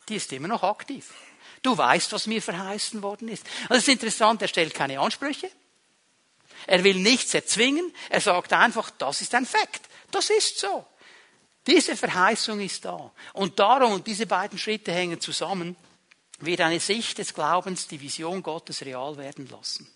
die 0.07 0.15
ist 0.15 0.31
immer 0.31 0.47
noch 0.47 0.63
aktiv. 0.63 1.13
Du 1.61 1.77
weißt, 1.77 2.11
was 2.13 2.25
mir 2.25 2.41
verheißen 2.41 3.03
worden 3.03 3.27
ist. 3.27 3.45
Und 3.63 3.71
das 3.71 3.79
ist 3.79 3.89
interessant, 3.89 4.41
er 4.41 4.47
stellt 4.47 4.73
keine 4.73 4.99
Ansprüche. 4.99 5.51
Er 6.65 6.83
will 6.83 6.95
nichts 6.95 7.33
erzwingen. 7.33 7.93
Er 8.09 8.21
sagt 8.21 8.53
einfach, 8.53 8.89
das 8.91 9.21
ist 9.21 9.35
ein 9.35 9.45
Fakt. 9.45 9.81
Das 10.11 10.29
ist 10.29 10.59
so. 10.59 10.85
Diese 11.67 11.95
Verheißung 11.95 12.59
ist 12.61 12.85
da. 12.85 13.11
Und 13.33 13.59
darum, 13.59 13.91
und 13.91 14.07
diese 14.07 14.25
beiden 14.25 14.57
Schritte 14.57 14.91
hängen 14.91 15.19
zusammen, 15.19 15.75
wird 16.39 16.61
eine 16.61 16.79
Sicht 16.79 17.17
des 17.17 17.33
Glaubens 17.33 17.87
die 17.87 17.99
Vision 17.99 18.41
Gottes 18.41 18.81
real 18.83 19.17
werden 19.17 19.47
lassen. 19.47 19.91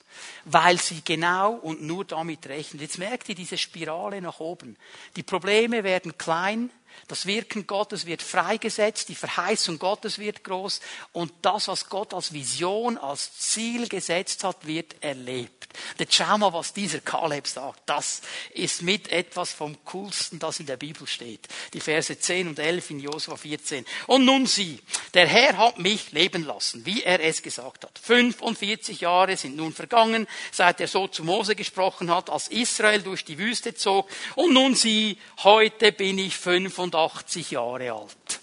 Weil 0.45 0.79
sie 0.79 1.01
genau 1.03 1.53
und 1.53 1.81
nur 1.81 2.05
damit 2.05 2.47
rechnet. 2.47 2.81
Jetzt 2.81 2.99
merkt 2.99 3.29
ihr 3.29 3.35
diese 3.35 3.57
Spirale 3.57 4.21
nach 4.21 4.39
oben. 4.39 4.75
Die 5.15 5.23
Probleme 5.23 5.83
werden 5.83 6.17
klein, 6.17 6.69
das 7.07 7.25
Wirken 7.25 7.67
Gottes 7.67 8.05
wird 8.05 8.21
freigesetzt, 8.21 9.09
die 9.09 9.15
Verheißung 9.15 9.79
Gottes 9.79 10.19
wird 10.19 10.43
groß 10.43 10.79
und 11.11 11.31
das, 11.41 11.67
was 11.67 11.89
Gott 11.89 12.13
als 12.13 12.33
Vision, 12.33 12.97
als 12.97 13.37
Ziel 13.37 13.87
gesetzt 13.87 14.43
hat, 14.43 14.65
wird 14.65 14.95
erlebt. 15.01 15.67
Jetzt 15.97 16.15
schau 16.15 16.37
mal, 16.37 16.53
was 16.53 16.73
dieser 16.73 16.99
Kaleb 16.99 17.47
sagt. 17.47 17.81
Das 17.87 18.21
ist 18.53 18.81
mit 18.81 19.11
etwas 19.11 19.51
vom 19.51 19.83
Coolsten, 19.85 20.39
das 20.39 20.59
in 20.59 20.65
der 20.65 20.77
Bibel 20.77 21.07
steht. 21.07 21.47
Die 21.73 21.79
Verse 21.79 22.17
10 22.17 22.47
und 22.47 22.59
11 22.59 22.91
in 22.91 22.99
Josua 22.99 23.35
14. 23.35 23.85
Und 24.07 24.25
nun 24.25 24.45
sieh, 24.45 24.79
der 25.13 25.27
Herr 25.27 25.57
hat 25.57 25.79
mich 25.79 26.11
leben 26.11 26.43
lassen, 26.43 26.85
wie 26.85 27.03
er 27.03 27.21
es 27.21 27.41
gesagt 27.41 27.83
hat. 27.83 27.99
45 27.99 29.01
Jahre 29.01 29.37
sind 29.37 29.55
nun 29.55 29.73
vergangen, 29.73 30.27
seit 30.51 30.79
er 30.79 30.87
so 30.87 31.07
zu 31.07 31.23
Mose 31.23 31.55
gesprochen 31.55 32.13
hat, 32.13 32.29
als 32.29 32.47
Israel 32.47 33.01
durch 33.01 33.25
die 33.25 33.37
Wüste 33.37 33.73
zog. 33.73 34.09
Und 34.35 34.53
nun 34.53 34.75
sieh, 34.75 35.17
heute 35.43 35.91
bin 35.91 36.17
ich 36.17 36.35
45 36.37 36.82
85 36.91 37.51
Jahre 37.51 37.93
alt. 37.93 38.39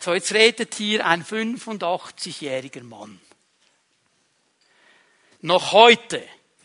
So, 0.00 0.12
jetzt 0.12 0.34
redet 0.34 0.74
hier 0.74 1.06
ein 1.06 1.24
85-jähriger 1.24 2.82
Mann. 2.82 3.20
Noch 5.40 5.72
heute 5.72 6.22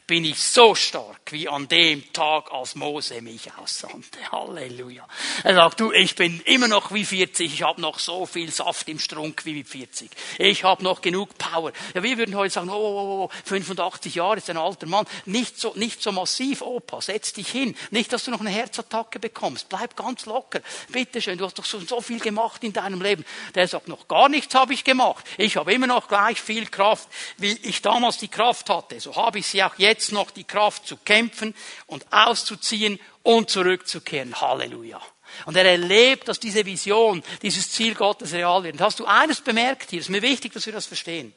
bin 0.09 0.25
ich 0.25 0.41
so 0.41 0.73
stark 0.73 1.31
wie 1.31 1.47
an 1.47 1.67
dem 1.67 2.11
Tag, 2.13 2.51
als 2.51 2.73
Mose 2.73 3.21
mich 3.21 3.53
aussandte. 3.61 4.17
Halleluja. 4.31 5.07
Er 5.43 5.53
sagt, 5.53 5.79
du, 5.79 5.91
ich 5.91 6.15
bin 6.15 6.41
immer 6.45 6.67
noch 6.67 6.91
wie 6.91 7.05
40, 7.05 7.53
ich 7.53 7.61
habe 7.61 7.79
noch 7.79 7.99
so 7.99 8.25
viel 8.25 8.51
Saft 8.51 8.89
im 8.89 8.97
Strunk 8.97 9.45
wie 9.45 9.53
mit 9.53 9.67
40. 9.67 10.09
Ich 10.39 10.63
habe 10.63 10.83
noch 10.83 11.01
genug 11.01 11.37
Power. 11.37 11.73
Ja, 11.93 12.01
wir 12.01 12.17
würden 12.17 12.35
heute 12.35 12.55
sagen, 12.55 12.71
oh, 12.71 13.29
85 13.45 14.15
Jahre 14.15 14.37
ist 14.37 14.49
ein 14.49 14.57
alter 14.57 14.87
Mann. 14.87 15.05
Nicht 15.25 15.59
so, 15.59 15.73
nicht 15.75 16.01
so 16.01 16.11
massiv, 16.11 16.63
Opa, 16.63 17.01
setz 17.01 17.33
dich 17.33 17.49
hin. 17.49 17.75
Nicht, 17.91 18.11
dass 18.11 18.23
du 18.23 18.31
noch 18.31 18.39
eine 18.39 18.49
Herzattacke 18.49 19.19
bekommst. 19.19 19.69
Bleib 19.69 19.95
ganz 19.95 20.25
locker. 20.25 20.61
Bitte 20.91 21.21
schön, 21.21 21.37
du 21.37 21.45
hast 21.45 21.59
doch 21.59 21.65
so, 21.65 21.79
so 21.81 22.01
viel 22.01 22.19
gemacht 22.19 22.63
in 22.63 22.73
deinem 22.73 23.03
Leben. 23.03 23.23
Der 23.53 23.67
sagt, 23.67 23.87
noch 23.87 24.07
gar 24.07 24.27
nichts 24.27 24.55
habe 24.55 24.73
ich 24.73 24.83
gemacht. 24.83 25.23
Ich 25.37 25.55
habe 25.55 25.71
immer 25.71 25.85
noch 25.85 26.07
gleich 26.07 26.41
viel 26.41 26.65
Kraft, 26.65 27.07
wie 27.37 27.51
ich 27.61 27.83
damals 27.83 28.17
die 28.17 28.27
Kraft 28.27 28.71
hatte. 28.71 28.99
So 28.99 29.15
habe 29.15 29.37
ich 29.37 29.45
sie 29.45 29.63
auch 29.63 29.75
jetzt 29.77 29.98
jetzt 29.99 30.13
noch 30.13 30.31
die 30.31 30.45
Kraft 30.45 30.87
zu 30.87 30.95
kämpfen 30.95 31.53
und 31.85 32.05
auszuziehen 32.11 32.99
und 33.21 33.49
zurückzukehren. 33.49 34.39
Halleluja. 34.39 35.01
Und 35.45 35.55
er 35.57 35.65
erlebt, 35.65 36.27
dass 36.27 36.39
diese 36.39 36.65
Vision, 36.65 37.21
dieses 37.41 37.71
Ziel 37.71 37.93
Gottes 37.93 38.31
real 38.33 38.63
wird. 38.63 38.75
Und 38.75 38.81
hast 38.81 38.99
du 38.99 39.05
eines 39.05 39.41
bemerkt 39.41 39.89
hier? 39.89 39.99
Es 39.99 40.05
ist 40.05 40.11
mir 40.11 40.21
wichtig, 40.21 40.53
dass 40.53 40.65
wir 40.65 40.73
das 40.73 40.85
verstehen. 40.85 41.33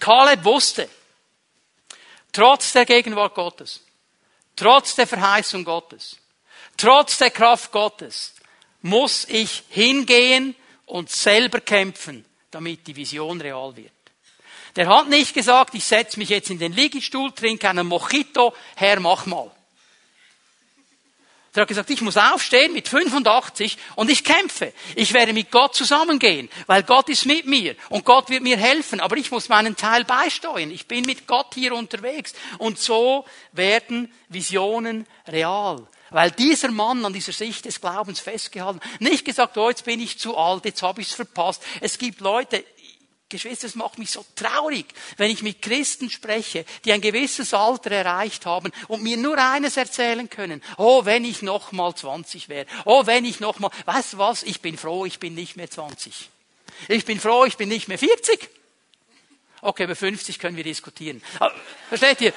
Kaleb 0.00 0.44
wusste, 0.44 0.88
trotz 2.32 2.72
der 2.72 2.84
Gegenwart 2.84 3.34
Gottes, 3.34 3.80
trotz 4.56 4.96
der 4.96 5.06
Verheißung 5.06 5.64
Gottes, 5.64 6.18
trotz 6.76 7.18
der 7.18 7.30
Kraft 7.30 7.70
Gottes, 7.70 8.34
muss 8.82 9.24
ich 9.28 9.62
hingehen 9.70 10.54
und 10.84 11.10
selber 11.10 11.60
kämpfen, 11.60 12.24
damit 12.50 12.86
die 12.86 12.96
Vision 12.96 13.40
real 13.40 13.74
wird. 13.76 13.93
Der 14.76 14.88
hat 14.88 15.08
nicht 15.08 15.34
gesagt, 15.34 15.74
ich 15.74 15.84
setze 15.84 16.18
mich 16.18 16.28
jetzt 16.28 16.50
in 16.50 16.58
den 16.58 16.72
Liegestuhl, 16.72 17.32
trinke 17.32 17.68
einen 17.68 17.86
Mojito, 17.86 18.54
Herr, 18.74 18.98
mach 18.98 19.26
mal. 19.26 19.50
Der 21.54 21.60
hat 21.60 21.68
gesagt, 21.68 21.90
ich 21.90 22.00
muss 22.00 22.16
aufstehen 22.16 22.72
mit 22.72 22.88
85 22.88 23.78
und 23.94 24.10
ich 24.10 24.24
kämpfe. 24.24 24.72
Ich 24.96 25.12
werde 25.12 25.32
mit 25.32 25.52
Gott 25.52 25.76
zusammengehen, 25.76 26.48
weil 26.66 26.82
Gott 26.82 27.08
ist 27.08 27.26
mit 27.26 27.46
mir 27.46 27.76
und 27.90 28.04
Gott 28.04 28.28
wird 28.28 28.42
mir 28.42 28.56
helfen, 28.56 28.98
aber 28.98 29.16
ich 29.16 29.30
muss 29.30 29.48
meinen 29.48 29.76
Teil 29.76 30.04
beisteuern. 30.04 30.72
Ich 30.72 30.88
bin 30.88 31.04
mit 31.04 31.28
Gott 31.28 31.54
hier 31.54 31.72
unterwegs. 31.74 32.34
Und 32.58 32.80
so 32.80 33.24
werden 33.52 34.12
Visionen 34.28 35.06
real. 35.28 35.86
Weil 36.10 36.32
dieser 36.32 36.70
Mann 36.70 37.04
an 37.04 37.12
dieser 37.12 37.32
Sicht 37.32 37.64
des 37.64 37.80
Glaubens 37.80 38.20
festgehalten, 38.20 38.80
nicht 38.98 39.24
gesagt, 39.24 39.56
oh, 39.56 39.68
jetzt 39.68 39.84
bin 39.84 40.00
ich 40.00 40.18
zu 40.18 40.36
alt, 40.36 40.64
jetzt 40.64 40.82
habe 40.82 41.00
ich 41.00 41.08
es 41.08 41.14
verpasst. 41.14 41.62
Es 41.80 41.98
gibt 41.98 42.20
Leute, 42.20 42.64
Geschwister, 43.34 43.66
es 43.66 43.74
macht 43.74 43.98
mich 43.98 44.10
so 44.10 44.24
traurig, 44.36 44.86
wenn 45.16 45.28
ich 45.28 45.42
mit 45.42 45.60
Christen 45.60 46.08
spreche, 46.08 46.64
die 46.84 46.92
ein 46.92 47.00
gewisses 47.00 47.52
Alter 47.52 47.90
erreicht 47.90 48.46
haben 48.46 48.70
und 48.86 49.02
mir 49.02 49.16
nur 49.16 49.38
eines 49.38 49.76
erzählen 49.76 50.30
können. 50.30 50.62
Oh, 50.76 51.04
wenn 51.04 51.24
ich 51.24 51.42
noch 51.42 51.72
mal 51.72 51.94
20 51.94 52.48
wäre. 52.48 52.66
Oh, 52.84 53.06
wenn 53.06 53.24
ich 53.24 53.40
noch 53.40 53.58
mal, 53.58 53.70
weißt 53.86 54.12
du 54.12 54.18
was? 54.18 54.44
Ich 54.44 54.60
bin 54.60 54.78
froh, 54.78 55.04
ich 55.04 55.18
bin 55.18 55.34
nicht 55.34 55.56
mehr 55.56 55.68
20. 55.68 56.30
Ich 56.86 57.04
bin 57.04 57.18
froh, 57.18 57.44
ich 57.44 57.56
bin 57.56 57.68
nicht 57.68 57.88
mehr 57.88 57.98
40. 57.98 58.48
Okay, 59.62 59.84
über 59.84 59.96
50 59.96 60.38
können 60.38 60.56
wir 60.56 60.64
diskutieren. 60.64 61.20
Versteht 61.88 62.20
ihr? 62.20 62.32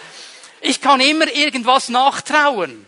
Ich 0.62 0.82
kann 0.82 1.00
immer 1.00 1.32
irgendwas 1.32 1.90
nachtrauen. 1.90 2.88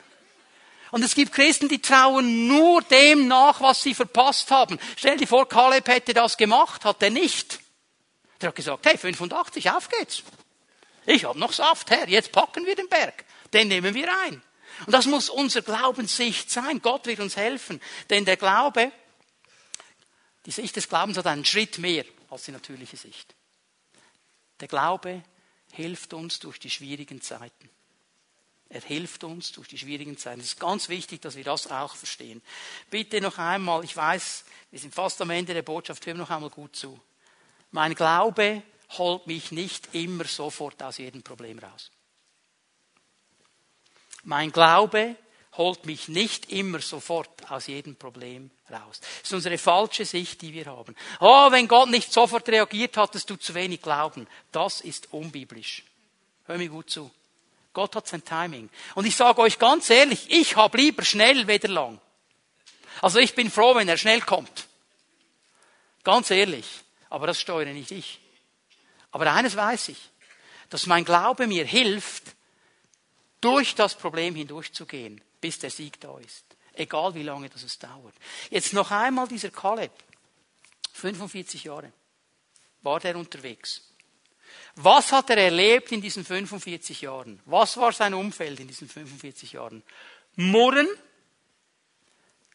Und 0.90 1.04
es 1.04 1.14
gibt 1.14 1.34
Christen, 1.34 1.70
die 1.70 1.82
trauen 1.82 2.48
nur 2.48 2.82
dem 2.82 3.28
nach, 3.28 3.62
was 3.62 3.84
sie 3.84 3.94
verpasst 3.94 4.50
haben. 4.50 4.80
Stell 4.96 5.18
dir 5.18 5.28
vor, 5.28 5.48
Kaleb 5.48 5.88
hätte 5.88 6.16
das 6.16 6.38
gemacht, 6.38 6.86
hat 6.86 7.04
er 7.04 7.12
nicht. 7.12 7.59
Der 8.42 8.50
hat 8.50 8.56
gesagt, 8.56 8.86
hey, 8.86 8.98
85, 8.98 9.70
auf 9.72 9.90
geht's. 9.90 10.24
Ich 11.06 11.26
habe 11.26 11.40
noch 11.40 11.54
Saft, 11.54 11.90
Herr, 11.90 12.08
jetzt 12.08 12.32
packen 12.32 12.66
wir 12.66 12.76
den 12.76 12.88
Berg. 12.88 13.26
Den 13.52 13.68
nehmen 13.68 13.94
wir 13.94 14.08
ein. 14.26 14.42
Und 14.86 14.94
das 14.94 15.06
muss 15.06 15.30
unser 15.30 15.62
Glaubenssicht 15.62 16.50
sein. 16.50 16.82
Gott 16.82 17.06
wird 17.06 17.20
uns 17.20 17.36
helfen. 17.36 17.82
Denn 18.10 18.26
der 18.26 18.38
Glaube, 18.38 18.92
die 20.46 20.52
Sicht 20.52 20.76
des 20.76 20.88
Glaubens 20.88 21.18
hat 21.18 21.28
einen 21.28 21.46
Schritt 21.46 21.80
mehr 21.80 22.06
als 22.30 22.44
die 22.44 22.52
natürliche 22.52 22.98
Sicht. 22.98 23.36
Der 24.60 24.68
Glaube 24.68 25.24
hilft 25.72 26.14
uns 26.14 26.40
durch 26.40 26.60
die 26.60 26.70
schwierigen 26.70 27.22
Zeiten. 27.22 27.70
Er 28.70 28.82
hilft 28.82 29.24
uns 29.24 29.52
durch 29.52 29.68
die 29.68 29.80
schwierigen 29.80 30.18
Zeiten. 30.18 30.42
Es 30.42 30.48
ist 30.48 30.60
ganz 30.60 30.90
wichtig, 30.90 31.22
dass 31.22 31.36
wir 31.36 31.44
das 31.44 31.72
auch 31.72 31.96
verstehen. 31.96 32.42
Bitte 32.92 33.20
noch 33.20 33.40
einmal, 33.40 33.84
ich 33.84 33.96
weiß, 33.96 34.46
wir 34.70 34.80
sind 34.80 34.94
fast 34.94 35.20
am 35.22 35.32
Ende 35.32 35.56
der 35.56 35.64
Botschaft, 35.64 36.06
hören 36.06 36.18
noch 36.18 36.30
einmal 36.30 36.52
gut 36.52 36.76
zu. 36.76 37.00
Mein 37.72 37.96
Glaube 37.96 38.64
holt 38.98 39.28
mich 39.28 39.52
nicht 39.52 39.94
immer 39.94 40.26
sofort 40.26 40.82
aus 40.82 40.98
jedem 40.98 41.22
Problem 41.22 41.60
raus. 41.60 41.92
Mein 44.24 44.52
Glaube 44.52 45.16
holt 45.54 45.86
mich 45.86 46.08
nicht 46.08 46.52
immer 46.52 46.80
sofort 46.80 47.52
aus 47.52 47.68
jedem 47.68 47.96
Problem 47.96 48.50
raus. 48.72 49.00
Das 49.02 49.24
ist 49.24 49.34
unsere 49.34 49.58
falsche 49.58 50.06
Sicht, 50.06 50.42
die 50.42 50.54
wir 50.54 50.66
haben. 50.66 50.96
Oh, 51.20 51.52
wenn 51.52 51.68
Gott 51.68 51.90
nicht 51.90 52.12
sofort 52.12 52.48
reagiert, 52.50 52.98
hattest 52.98 53.30
du 53.30 53.36
zu 53.36 53.54
wenig 53.54 53.82
Glauben. 53.82 54.28
Das 54.52 54.82
ist 54.82 55.12
unbiblisch. 55.14 55.84
Hör 56.46 56.58
mir 56.58 56.70
gut 56.70 56.90
zu. 56.90 57.12
Gott 57.74 57.96
hat 57.96 58.08
sein 58.08 58.24
Timing. 58.24 58.70
Und 58.96 59.06
ich 59.06 59.16
sage 59.16 59.42
euch 59.42 59.60
ganz 59.60 59.90
ehrlich, 59.90 60.30
ich 60.30 60.56
habe 60.56 60.78
lieber 60.78 61.04
schnell 61.04 61.48
weder 61.48 61.68
lang. 61.68 62.00
Also 63.02 63.20
ich 63.20 63.36
bin 63.36 63.52
froh, 63.52 63.76
wenn 63.76 63.88
er 63.88 63.98
schnell 63.98 64.22
kommt. 64.22 64.68
Ganz 66.04 66.32
ehrlich. 66.32 66.66
Aber 67.10 67.28
das 67.28 67.40
steuere 67.40 67.74
nicht 67.74 67.92
ich. 67.92 68.20
Aber 69.12 69.32
eines 69.32 69.56
weiß 69.56 69.90
ich, 69.90 70.10
dass 70.70 70.86
mein 70.86 71.06
Glaube 71.06 71.48
mir 71.48 71.66
hilft, 71.66 72.36
durch 73.42 73.76
das 73.76 73.96
Problem 73.96 74.36
hindurchzugehen, 74.36 75.22
bis 75.40 75.60
der 75.60 75.70
Sieg 75.70 76.00
da 76.02 76.18
ist. 76.20 76.46
Egal 76.74 77.16
wie 77.16 77.24
lange 77.24 77.50
das 77.50 77.64
es 77.64 77.80
dauert. 77.80 78.14
Jetzt 78.50 78.74
noch 78.74 78.92
einmal 78.92 79.28
dieser 79.28 79.50
Kaleb. 79.50 79.92
45 80.94 81.64
Jahre 81.64 81.92
war 82.82 83.00
der 83.00 83.16
unterwegs. 83.16 83.82
Was 84.76 85.12
hat 85.12 85.30
er 85.30 85.38
erlebt 85.38 85.92
in 85.92 86.02
diesen 86.02 86.26
45 86.26 87.02
Jahren? 87.02 87.42
Was 87.46 87.78
war 87.78 87.92
sein 87.92 88.14
Umfeld 88.14 88.60
in 88.60 88.68
diesen 88.68 88.88
45 88.88 89.54
Jahren? 89.54 89.84
Murren, 90.36 90.88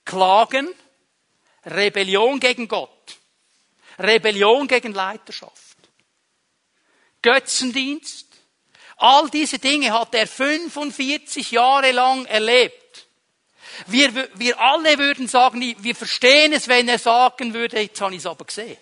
Klagen, 0.04 0.68
Rebellion 1.64 2.40
gegen 2.40 2.68
Gott. 2.68 3.18
Rebellion 3.98 4.66
gegen 4.66 4.92
Leiterschaft, 4.92 5.76
Götzendienst. 7.22 8.26
All 8.96 9.28
diese 9.28 9.58
Dinge 9.58 9.92
hat 9.92 10.14
er 10.14 10.26
45 10.26 11.50
Jahre 11.50 11.90
lang 11.90 12.26
erlebt. 12.26 13.08
Wir, 13.86 14.28
wir 14.34 14.60
alle 14.60 14.98
würden 14.98 15.26
sagen, 15.26 15.60
wir 15.78 15.96
verstehen 15.96 16.52
es, 16.52 16.68
wenn 16.68 16.88
er 16.88 16.98
sagen 16.98 17.52
würde, 17.52 17.80
jetzt 17.80 18.00
habe 18.00 18.14
ich 18.14 18.20
es 18.20 18.26
aber 18.26 18.44
gesehen. 18.44 18.76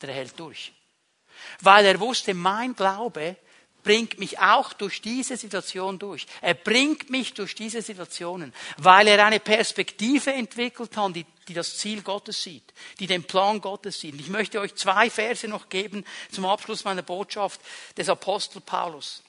Der 0.00 0.14
hält 0.14 0.38
durch. 0.38 0.72
Weil 1.60 1.84
er 1.84 2.00
wusste, 2.00 2.32
mein 2.34 2.74
Glaube 2.74 3.36
bringt 3.88 4.18
mich 4.18 4.38
auch 4.38 4.74
durch 4.74 5.00
diese 5.00 5.38
Situation 5.38 5.98
durch. 5.98 6.26
Er 6.42 6.52
bringt 6.52 7.08
mich 7.08 7.32
durch 7.32 7.54
diese 7.54 7.80
Situationen, 7.80 8.52
weil 8.76 9.08
er 9.08 9.24
eine 9.24 9.40
Perspektive 9.40 10.30
entwickelt 10.30 10.94
hat, 10.94 11.16
die, 11.16 11.24
die 11.48 11.54
das 11.54 11.78
Ziel 11.78 12.02
Gottes 12.02 12.42
sieht, 12.42 12.74
die 13.00 13.06
den 13.06 13.24
Plan 13.24 13.62
Gottes 13.62 13.98
sieht. 13.98 14.14
Ich 14.20 14.28
möchte 14.28 14.60
euch 14.60 14.74
zwei 14.74 15.08
Verse 15.08 15.48
noch 15.48 15.70
geben 15.70 16.04
zum 16.30 16.44
Abschluss 16.44 16.84
meiner 16.84 17.00
Botschaft 17.00 17.62
des 17.96 18.10
Apostel 18.10 18.60
Paulus. 18.60 19.22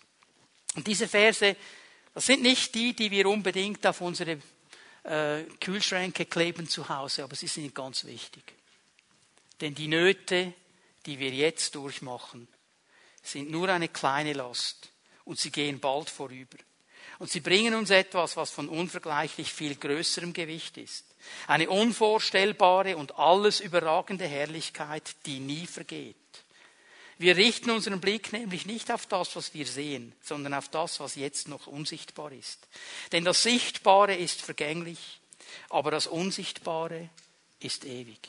Und 0.75 0.85
diese 0.85 1.07
Verse, 1.07 1.55
das 2.13 2.25
sind 2.25 2.41
nicht 2.41 2.75
die, 2.75 2.93
die 2.93 3.11
wir 3.11 3.29
unbedingt 3.29 3.87
auf 3.87 4.01
unsere 4.01 4.39
äh, 5.03 5.43
Kühlschränke 5.61 6.25
kleben 6.25 6.67
zu 6.67 6.89
Hause, 6.89 7.23
aber 7.23 7.37
sie 7.37 7.47
sind 7.47 7.73
ganz 7.73 8.03
wichtig. 8.03 8.43
Denn 9.61 9.73
die 9.73 9.87
Nöte, 9.87 10.53
die 11.05 11.17
wir 11.17 11.31
jetzt 11.31 11.75
durchmachen, 11.75 12.49
sind 13.31 13.51
nur 13.51 13.69
eine 13.69 13.89
kleine 13.89 14.33
Last 14.33 14.89
und 15.25 15.39
sie 15.39 15.51
gehen 15.51 15.79
bald 15.79 16.09
vorüber. 16.09 16.57
Und 17.19 17.29
sie 17.29 17.41
bringen 17.41 17.73
uns 17.73 17.89
etwas, 17.89 18.37
was 18.37 18.49
von 18.49 18.69
unvergleichlich 18.69 19.51
viel 19.51 19.75
größerem 19.75 20.31
Gewicht 20.31 20.77
ist. 20.77 21.05
Eine 21.47 21.69
unvorstellbare 21.69 22.95
und 22.95 23.19
alles 23.19 23.59
überragende 23.59 24.25
Herrlichkeit, 24.25 25.15
die 25.25 25.39
nie 25.39 25.67
vergeht. 25.67 26.15
Wir 27.17 27.35
richten 27.35 27.71
unseren 27.71 27.99
Blick 27.99 28.31
nämlich 28.31 28.65
nicht 28.65 28.89
auf 28.89 29.05
das, 29.05 29.35
was 29.35 29.53
wir 29.53 29.67
sehen, 29.67 30.13
sondern 30.23 30.53
auf 30.53 30.69
das, 30.69 31.01
was 31.01 31.15
jetzt 31.15 31.49
noch 31.49 31.67
unsichtbar 31.67 32.31
ist. 32.31 32.65
Denn 33.11 33.25
das 33.25 33.43
Sichtbare 33.43 34.15
ist 34.15 34.41
vergänglich, 34.41 35.19
aber 35.69 35.91
das 35.91 36.07
Unsichtbare 36.07 37.09
ist 37.59 37.83
ewig. 37.83 38.19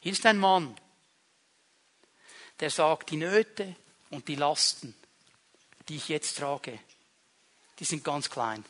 Hier 0.00 0.12
ist 0.12 0.24
ein 0.24 0.38
Mann, 0.38 0.74
der 2.60 2.70
sagt, 2.70 3.10
die 3.10 3.18
Nöte 3.18 3.76
und 4.14 4.28
die 4.28 4.36
Lasten, 4.36 4.94
die 5.88 5.96
ich 5.96 6.08
jetzt 6.08 6.38
trage, 6.38 6.78
die 7.78 7.84
sind 7.84 8.04
ganz 8.04 8.30
klein. 8.30 8.64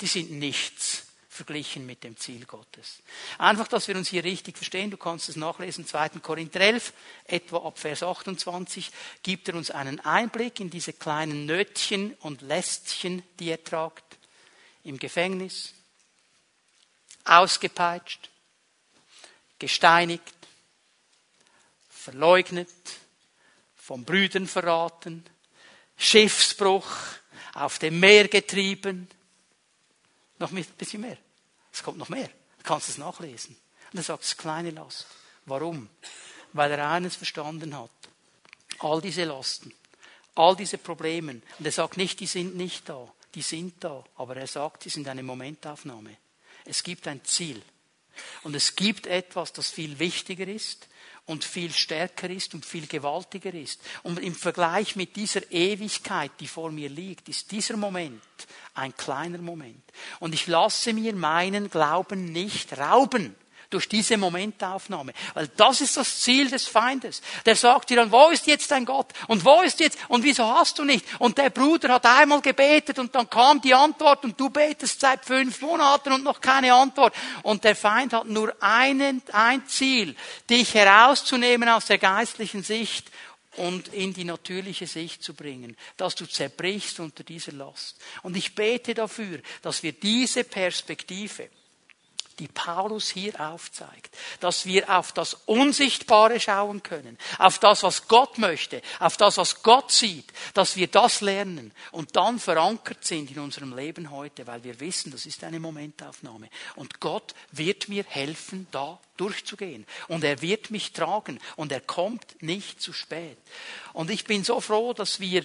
Die 0.00 0.06
sind 0.06 0.32
nichts 0.32 1.06
verglichen 1.28 1.86
mit 1.86 2.02
dem 2.02 2.16
Ziel 2.16 2.44
Gottes. 2.44 2.98
Einfach, 3.38 3.68
dass 3.68 3.86
wir 3.86 3.96
uns 3.96 4.08
hier 4.08 4.24
richtig 4.24 4.56
verstehen. 4.56 4.90
Du 4.90 4.96
kannst 4.96 5.28
es 5.28 5.36
nachlesen, 5.36 5.86
2. 5.86 6.08
Korinther 6.20 6.60
11, 6.60 6.92
etwa 7.24 7.58
ab 7.66 7.78
Vers 7.78 8.02
28, 8.02 8.90
gibt 9.22 9.48
er 9.48 9.54
uns 9.54 9.70
einen 9.70 10.00
Einblick 10.00 10.58
in 10.60 10.68
diese 10.68 10.92
kleinen 10.92 11.46
Nötchen 11.46 12.14
und 12.20 12.42
Lästchen, 12.42 13.22
die 13.38 13.48
er 13.50 13.62
tragt. 13.62 14.18
Im 14.82 14.98
Gefängnis, 14.98 15.72
ausgepeitscht, 17.24 18.28
gesteinigt, 19.58 20.34
verleugnet, 21.88 22.68
von 23.90 24.04
Brüdern 24.04 24.46
verraten, 24.46 25.24
Schiffsbruch, 25.96 26.86
auf 27.54 27.80
dem 27.80 27.98
Meer 27.98 28.28
getrieben. 28.28 29.08
Noch 30.38 30.52
ein 30.52 30.64
bisschen 30.78 31.00
mehr. 31.00 31.16
Es 31.72 31.82
kommt 31.82 31.98
noch 31.98 32.08
mehr. 32.08 32.28
Du 32.28 32.62
kannst 32.62 32.88
es 32.88 32.98
nachlesen. 32.98 33.56
Und 33.90 33.98
er 33.98 34.04
sagt, 34.04 34.22
es 34.22 34.36
kleine 34.36 34.70
Last. 34.70 35.06
Warum? 35.44 35.88
Weil 36.52 36.70
er 36.70 36.88
eines 36.88 37.16
verstanden 37.16 37.76
hat. 37.76 37.90
All 38.78 39.00
diese 39.00 39.24
Lasten, 39.24 39.74
all 40.36 40.54
diese 40.54 40.78
Probleme. 40.78 41.42
Und 41.58 41.66
er 41.66 41.72
sagt 41.72 41.96
nicht, 41.96 42.20
die 42.20 42.28
sind 42.28 42.54
nicht 42.54 42.88
da. 42.88 43.12
Die 43.34 43.42
sind 43.42 43.82
da. 43.82 44.04
Aber 44.14 44.36
er 44.36 44.46
sagt, 44.46 44.84
sie 44.84 44.90
sind 44.90 45.08
eine 45.08 45.24
Momentaufnahme. 45.24 46.16
Es 46.64 46.84
gibt 46.84 47.08
ein 47.08 47.24
Ziel. 47.24 47.60
Und 48.44 48.54
es 48.54 48.76
gibt 48.76 49.08
etwas, 49.08 49.52
das 49.52 49.68
viel 49.68 49.98
wichtiger 49.98 50.46
ist 50.46 50.86
und 51.26 51.44
viel 51.44 51.72
stärker 51.72 52.28
ist 52.30 52.54
und 52.54 52.64
viel 52.64 52.86
gewaltiger 52.86 53.54
ist. 53.54 53.80
Und 54.02 54.18
im 54.18 54.34
Vergleich 54.34 54.96
mit 54.96 55.16
dieser 55.16 55.50
Ewigkeit, 55.50 56.32
die 56.40 56.48
vor 56.48 56.70
mir 56.70 56.88
liegt, 56.88 57.28
ist 57.28 57.50
dieser 57.52 57.76
Moment 57.76 58.22
ein 58.74 58.96
kleiner 58.96 59.38
Moment. 59.38 59.82
Und 60.18 60.34
ich 60.34 60.46
lasse 60.46 60.92
mir 60.92 61.14
meinen 61.14 61.70
Glauben 61.70 62.32
nicht 62.32 62.76
rauben 62.78 63.34
durch 63.70 63.88
diese 63.88 64.16
Momentaufnahme. 64.16 65.12
Weil 65.34 65.48
das 65.56 65.80
ist 65.80 65.96
das 65.96 66.20
Ziel 66.20 66.50
des 66.50 66.66
Feindes. 66.66 67.22
Der 67.46 67.56
sagt 67.56 67.90
dir 67.90 67.96
dann, 67.96 68.12
wo 68.12 68.28
ist 68.30 68.46
jetzt 68.46 68.70
dein 68.70 68.84
Gott? 68.84 69.12
Und 69.28 69.44
wo 69.44 69.62
ist 69.62 69.80
jetzt? 69.80 69.98
Und 70.08 70.24
wieso 70.24 70.44
hast 70.44 70.78
du 70.78 70.84
nicht? 70.84 71.06
Und 71.18 71.38
der 71.38 71.50
Bruder 71.50 71.94
hat 71.94 72.06
einmal 72.06 72.40
gebetet 72.40 72.98
und 72.98 73.14
dann 73.14 73.30
kam 73.30 73.60
die 73.60 73.74
Antwort 73.74 74.24
und 74.24 74.38
du 74.38 74.50
betest 74.50 75.00
seit 75.00 75.24
fünf 75.24 75.60
Monaten 75.60 76.12
und 76.12 76.24
noch 76.24 76.40
keine 76.40 76.74
Antwort. 76.74 77.14
Und 77.42 77.64
der 77.64 77.76
Feind 77.76 78.12
hat 78.12 78.26
nur 78.26 78.54
einen, 78.60 79.22
ein 79.32 79.66
Ziel, 79.66 80.16
dich 80.48 80.74
herauszunehmen 80.74 81.68
aus 81.68 81.86
der 81.86 81.98
geistlichen 81.98 82.62
Sicht 82.62 83.10
und 83.56 83.88
in 83.88 84.12
die 84.14 84.24
natürliche 84.24 84.86
Sicht 84.86 85.22
zu 85.22 85.34
bringen, 85.34 85.76
dass 85.96 86.14
du 86.14 86.26
zerbrichst 86.26 87.00
unter 87.00 87.24
dieser 87.24 87.52
Last. 87.52 87.96
Und 88.22 88.36
ich 88.36 88.54
bete 88.54 88.94
dafür, 88.94 89.40
dass 89.62 89.82
wir 89.82 89.92
diese 89.92 90.44
Perspektive 90.44 91.48
die 92.40 92.48
Paulus 92.48 93.10
hier 93.10 93.38
aufzeigt, 93.40 94.16
dass 94.40 94.66
wir 94.66 94.90
auf 94.90 95.12
das 95.12 95.34
Unsichtbare 95.46 96.40
schauen 96.40 96.82
können, 96.82 97.18
auf 97.38 97.58
das, 97.58 97.82
was 97.82 98.08
Gott 98.08 98.38
möchte, 98.38 98.82
auf 98.98 99.16
das, 99.16 99.36
was 99.36 99.62
Gott 99.62 99.92
sieht, 99.92 100.32
dass 100.54 100.76
wir 100.76 100.88
das 100.88 101.20
lernen 101.20 101.72
und 101.92 102.16
dann 102.16 102.38
verankert 102.38 103.04
sind 103.04 103.30
in 103.30 103.38
unserem 103.38 103.76
Leben 103.76 104.10
heute, 104.10 104.46
weil 104.46 104.64
wir 104.64 104.80
wissen, 104.80 105.12
das 105.12 105.26
ist 105.26 105.44
eine 105.44 105.60
Momentaufnahme. 105.60 106.48
Und 106.76 106.98
Gott 106.98 107.34
wird 107.52 107.88
mir 107.88 108.04
helfen, 108.08 108.66
da 108.72 108.98
durchzugehen. 109.18 109.86
Und 110.08 110.24
er 110.24 110.40
wird 110.40 110.70
mich 110.70 110.92
tragen 110.92 111.38
und 111.56 111.72
er 111.72 111.80
kommt 111.80 112.42
nicht 112.42 112.80
zu 112.80 112.92
spät. 112.92 113.36
Und 113.92 114.10
ich 114.10 114.24
bin 114.24 114.44
so 114.44 114.60
froh, 114.60 114.94
dass 114.94 115.20
wir 115.20 115.44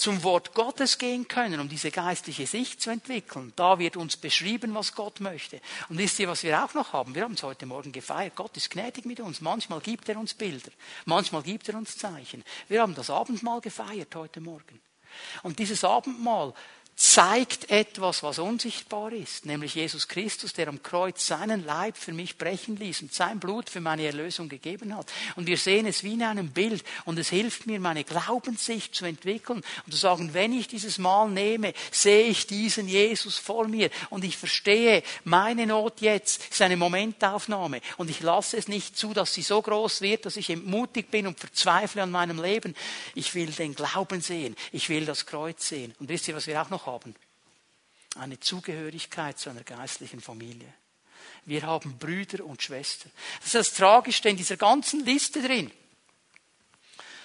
zum 0.00 0.22
Wort 0.22 0.54
Gottes 0.54 0.98
gehen 0.98 1.28
können, 1.28 1.60
um 1.60 1.68
diese 1.68 1.90
geistliche 1.90 2.46
Sicht 2.46 2.80
zu 2.80 2.90
entwickeln. 2.90 3.52
Da 3.56 3.78
wird 3.78 3.96
uns 3.96 4.16
beschrieben, 4.16 4.74
was 4.74 4.94
Gott 4.94 5.20
möchte. 5.20 5.60
Und 5.88 5.98
wisst 5.98 6.18
ihr, 6.18 6.28
was 6.28 6.42
wir 6.42 6.64
auch 6.64 6.74
noch 6.74 6.92
haben? 6.92 7.14
Wir 7.14 7.22
haben 7.22 7.34
es 7.34 7.42
heute 7.42 7.66
Morgen 7.66 7.92
gefeiert. 7.92 8.34
Gott 8.36 8.56
ist 8.56 8.70
gnädig 8.70 9.04
mit 9.04 9.20
uns. 9.20 9.40
Manchmal 9.40 9.80
gibt 9.80 10.08
er 10.08 10.18
uns 10.18 10.34
Bilder. 10.34 10.70
Manchmal 11.04 11.42
gibt 11.42 11.68
er 11.68 11.76
uns 11.76 11.96
Zeichen. 11.96 12.44
Wir 12.68 12.82
haben 12.82 12.94
das 12.94 13.10
Abendmahl 13.10 13.60
gefeiert 13.60 14.14
heute 14.14 14.40
Morgen. 14.40 14.80
Und 15.42 15.58
dieses 15.58 15.84
Abendmahl 15.84 16.54
zeigt 17.00 17.70
etwas, 17.70 18.22
was 18.22 18.38
unsichtbar 18.38 19.10
ist, 19.12 19.46
nämlich 19.46 19.74
Jesus 19.74 20.06
Christus, 20.06 20.52
der 20.52 20.68
am 20.68 20.82
Kreuz 20.82 21.26
seinen 21.26 21.64
Leib 21.64 21.96
für 21.96 22.12
mich 22.12 22.36
brechen 22.36 22.76
ließ 22.76 23.00
und 23.00 23.14
sein 23.14 23.40
Blut 23.40 23.70
für 23.70 23.80
meine 23.80 24.04
Erlösung 24.04 24.50
gegeben 24.50 24.94
hat. 24.94 25.10
Und 25.34 25.46
wir 25.46 25.56
sehen 25.56 25.86
es 25.86 26.04
wie 26.04 26.12
in 26.12 26.22
einem 26.22 26.50
Bild 26.50 26.84
und 27.06 27.18
es 27.18 27.30
hilft 27.30 27.66
mir, 27.66 27.80
meine 27.80 28.04
Glaubenssicht 28.04 28.94
zu 28.94 29.06
entwickeln 29.06 29.62
und 29.86 29.92
zu 29.92 29.98
sagen, 29.98 30.34
wenn 30.34 30.52
ich 30.52 30.68
dieses 30.68 30.98
Mal 30.98 31.30
nehme, 31.30 31.72
sehe 31.90 32.24
ich 32.24 32.46
diesen 32.46 32.86
Jesus 32.86 33.38
vor 33.38 33.66
mir 33.66 33.88
und 34.10 34.22
ich 34.22 34.36
verstehe, 34.36 35.02
meine 35.24 35.66
Not 35.66 36.02
jetzt 36.02 36.50
ist 36.50 36.60
eine 36.60 36.76
Momentaufnahme 36.76 37.80
und 37.96 38.10
ich 38.10 38.20
lasse 38.20 38.58
es 38.58 38.68
nicht 38.68 38.98
zu, 38.98 39.14
dass 39.14 39.32
sie 39.32 39.40
so 39.40 39.62
groß 39.62 40.02
wird, 40.02 40.26
dass 40.26 40.36
ich 40.36 40.50
entmutigt 40.50 41.10
bin 41.10 41.26
und 41.26 41.40
verzweifle 41.40 42.02
an 42.02 42.10
meinem 42.10 42.42
Leben. 42.42 42.76
Ich 43.14 43.34
will 43.34 43.50
den 43.52 43.74
Glauben 43.74 44.20
sehen, 44.20 44.54
ich 44.70 44.90
will 44.90 45.06
das 45.06 45.24
Kreuz 45.24 45.66
sehen. 45.66 45.94
Und 45.98 46.10
wisst 46.10 46.28
ihr, 46.28 46.36
was 46.36 46.46
wir 46.46 46.60
auch 46.60 46.68
noch 46.68 46.89
haben. 46.90 47.14
Eine 48.16 48.40
Zugehörigkeit 48.40 49.38
zu 49.38 49.50
einer 49.50 49.62
geistlichen 49.62 50.20
Familie. 50.20 50.72
Wir 51.44 51.62
haben 51.62 51.98
Brüder 51.98 52.44
und 52.44 52.62
Schwestern. 52.62 53.10
Das 53.38 53.46
ist 53.46 53.54
das 53.54 53.74
Tragischste 53.74 54.28
in 54.28 54.36
dieser 54.36 54.56
ganzen 54.56 55.04
Liste 55.04 55.42
drin. 55.42 55.70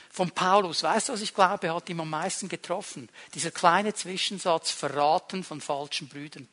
Von 0.10 0.32
Paulus, 0.32 0.84
weißt 0.84 1.10
du, 1.10 1.14
was 1.14 1.22
ich 1.22 1.34
glaube, 1.34 1.74
hat 1.74 1.90
ihm 1.90 2.00
am 2.00 2.10
meisten 2.10 2.48
getroffen? 2.48 3.10
Dieser 3.34 3.52
kleine 3.52 3.94
Zwischensatz, 3.94 4.72
Verraten 4.72 5.44
von 5.44 5.60
falschen 5.60 6.08
Brüdern. 6.08 6.48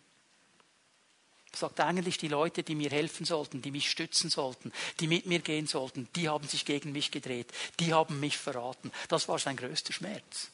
Sagt 1.55 1.79
eigentlich, 1.81 2.17
die 2.17 2.29
Leute, 2.29 2.63
die 2.63 2.75
mir 2.75 2.91
helfen 2.91 3.27
sollten, 3.27 3.61
die 3.61 3.71
mich 3.71 3.91
stützen 3.91 4.31
sollten, 4.31 4.73
die 5.01 5.07
mit 5.07 5.27
mir 5.27 5.41
gehen 5.41 5.67
sollten, 5.67 6.09
die 6.17 6.29
haben 6.29 6.49
sich 6.49 6.65
gegen 6.65 6.93
mich 6.93 7.11
gedreht, 7.11 7.53
die 7.79 7.93
haben 7.93 8.19
mich 8.21 8.39
verraten. 8.39 8.91
Das 9.09 9.29
war 9.29 9.39
sein 9.39 9.57
größter 9.57 9.93
Schmerz. 9.93 10.51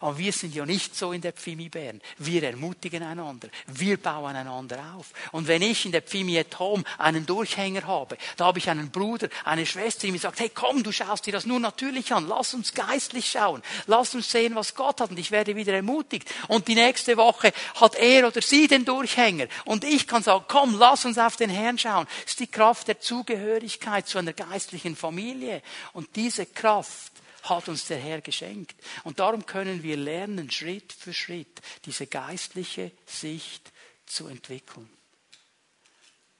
Aber 0.00 0.18
wir 0.18 0.32
sind 0.32 0.54
ja 0.54 0.66
nicht 0.66 0.96
so 0.96 1.12
in 1.12 1.20
der 1.20 1.32
Pfimi 1.32 1.68
Bern. 1.68 2.00
Wir 2.18 2.42
ermutigen 2.42 3.02
einander. 3.02 3.48
Wir 3.66 3.96
bauen 3.96 4.34
einander 4.34 4.94
auf. 4.96 5.12
Und 5.30 5.46
wenn 5.46 5.62
ich 5.62 5.86
in 5.86 5.92
der 5.92 6.02
Pfimi 6.02 6.38
at 6.38 6.58
Home 6.58 6.84
einen 6.98 7.26
Durchhänger 7.26 7.86
habe, 7.86 8.16
da 8.36 8.46
habe 8.46 8.58
ich 8.58 8.68
einen 8.68 8.90
Bruder, 8.90 9.28
eine 9.44 9.66
Schwester, 9.66 10.06
die 10.06 10.12
mir 10.12 10.18
sagt, 10.18 10.40
hey 10.40 10.50
komm, 10.52 10.82
du 10.82 10.92
schaust 10.92 11.26
dir 11.26 11.32
das 11.32 11.46
nur 11.46 11.60
natürlich 11.60 12.12
an. 12.12 12.26
Lass 12.26 12.54
uns 12.54 12.74
geistlich 12.74 13.30
schauen. 13.30 13.62
Lass 13.86 14.14
uns 14.14 14.30
sehen, 14.30 14.54
was 14.54 14.74
Gott 14.74 15.00
hat. 15.00 15.10
Und 15.10 15.18
ich 15.18 15.30
werde 15.30 15.56
wieder 15.56 15.72
ermutigt. 15.72 16.28
Und 16.48 16.68
die 16.68 16.74
nächste 16.74 17.16
Woche 17.16 17.52
hat 17.80 17.94
er 17.94 18.26
oder 18.26 18.42
sie 18.42 18.66
den 18.66 18.84
Durchhänger. 18.84 19.46
Und 19.64 19.84
ich 19.84 20.06
kann 20.06 20.22
sagen, 20.22 20.44
komm, 20.48 20.78
lass 20.78 21.04
uns 21.04 21.18
auf 21.18 21.36
den 21.36 21.50
Herrn 21.50 21.78
schauen. 21.78 22.06
Das 22.22 22.32
ist 22.32 22.40
die 22.40 22.46
Kraft 22.46 22.88
der 22.88 23.00
Zugehörigkeit 23.00 24.06
zu 24.06 24.18
einer 24.18 24.32
geistlichen 24.32 24.96
Familie. 24.96 25.62
Und 25.92 26.16
diese 26.16 26.46
Kraft 26.46 27.12
hat 27.42 27.68
uns 27.68 27.86
der 27.86 27.98
Herr 27.98 28.20
geschenkt. 28.20 28.76
Und 29.04 29.18
darum 29.18 29.46
können 29.46 29.82
wir 29.82 29.96
lernen, 29.96 30.50
Schritt 30.50 30.92
für 30.92 31.12
Schritt 31.12 31.60
diese 31.84 32.06
geistliche 32.06 32.92
Sicht 33.06 33.72
zu 34.06 34.28
entwickeln. 34.28 34.88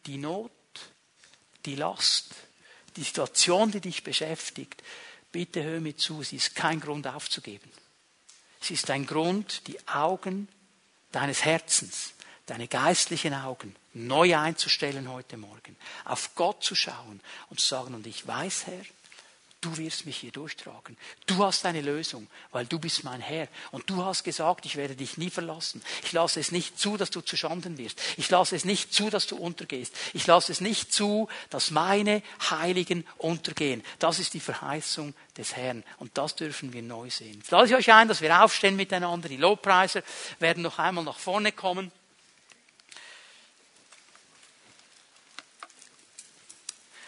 Die 0.07 0.19
Not, 0.19 0.51
die 1.65 1.77
Last, 1.77 2.35
die 2.97 3.03
Situation, 3.03 3.71
die 3.71 3.81
dich 3.81 4.03
beschäftigt, 4.03 4.83
bitte 5.31 5.63
hör 5.63 5.81
mir 5.81 5.97
zu, 5.97 6.23
sie 6.23 6.37
ist 6.37 6.55
kein 6.55 6.81
Grund 6.81 7.07
aufzugeben. 7.07 7.71
Es 8.61 8.71
ist 8.71 8.91
ein 8.91 9.07
Grund, 9.07 9.67
die 9.67 9.79
Augen 9.89 10.49
deines 11.11 11.45
Herzens, 11.45 12.13
deine 12.47 12.69
geistlichen 12.69 13.35
Augen 13.35 13.75
neu 13.95 14.37
einzustellen 14.37 15.11
heute 15.11 15.37
Morgen, 15.37 15.77
auf 16.05 16.35
Gott 16.35 16.63
zu 16.63 16.75
schauen 16.75 17.21
und 17.51 17.61
zu 17.61 17.67
sagen, 17.67 17.95
und 17.95 18.07
ich 18.07 18.27
weiß, 18.27 18.67
Herr, 18.67 18.85
du 19.63 19.77
wirst 19.79 20.07
mich 20.07 20.19
hier 20.19 20.33
durchtragen. 20.33 20.99
Du 21.27 21.45
hast 21.45 21.65
eine 21.65 21.81
Lösung, 21.81 22.27
weil 22.51 22.67
du 22.67 22.79
bist 22.79 23.05
mein 23.05 23.21
Herr. 23.21 23.49
Und 23.71 23.89
du 23.89 24.05
hast 24.05 24.25
gesagt, 24.25 24.67
ich 24.67 24.77
werde 24.77 24.97
dich 24.97 25.17
nie 25.17 25.31
verlassen. 25.31 25.83
Ich 26.03 26.13
lasse 26.13 26.41
es 26.41 26.51
nicht 26.51 26.79
zu, 26.79 26.97
dass 26.97 27.11
du 27.11 27.21
zu 27.21 27.37
Schanden 27.37 27.79
wirst. 27.79 28.01
Ich 28.17 28.29
lasse 28.29 28.57
es 28.57 28.65
nicht 28.65 28.93
zu, 28.93 29.09
dass 29.09 29.27
du 29.27 29.37
untergehst. 29.37 29.95
Ich 30.13 30.27
lasse 30.27 30.53
es 30.53 30.61
nicht 30.61 30.93
zu, 30.93 31.29
dass 31.49 31.71
meine 31.71 32.23
Heiligen 32.51 33.07
untergehen. 33.17 33.83
Das 34.01 34.19
ist 34.19 34.35
die 34.35 34.41
Verheißung 34.41 35.15
des 35.37 35.57
Herrn. 35.57 35.85
Und 35.99 36.19
das 36.19 36.35
dürfen 36.35 36.73
wir 36.73 36.83
neu 36.83 37.09
sehen. 37.09 37.39
Jetzt 37.39 37.53
lade 37.53 37.67
ich 37.69 37.75
euch 37.75 37.93
ein, 37.93 38.09
dass 38.09 38.21
wir 38.21 38.43
aufstehen 38.43 38.75
miteinander. 38.77 39.29
Die 39.29 39.37
Lobpreiser 39.37 40.03
werden 40.41 40.63
noch 40.65 40.79
einmal 40.79 41.05
nach 41.05 41.19
vorne 41.19 41.53
kommen. 41.53 41.93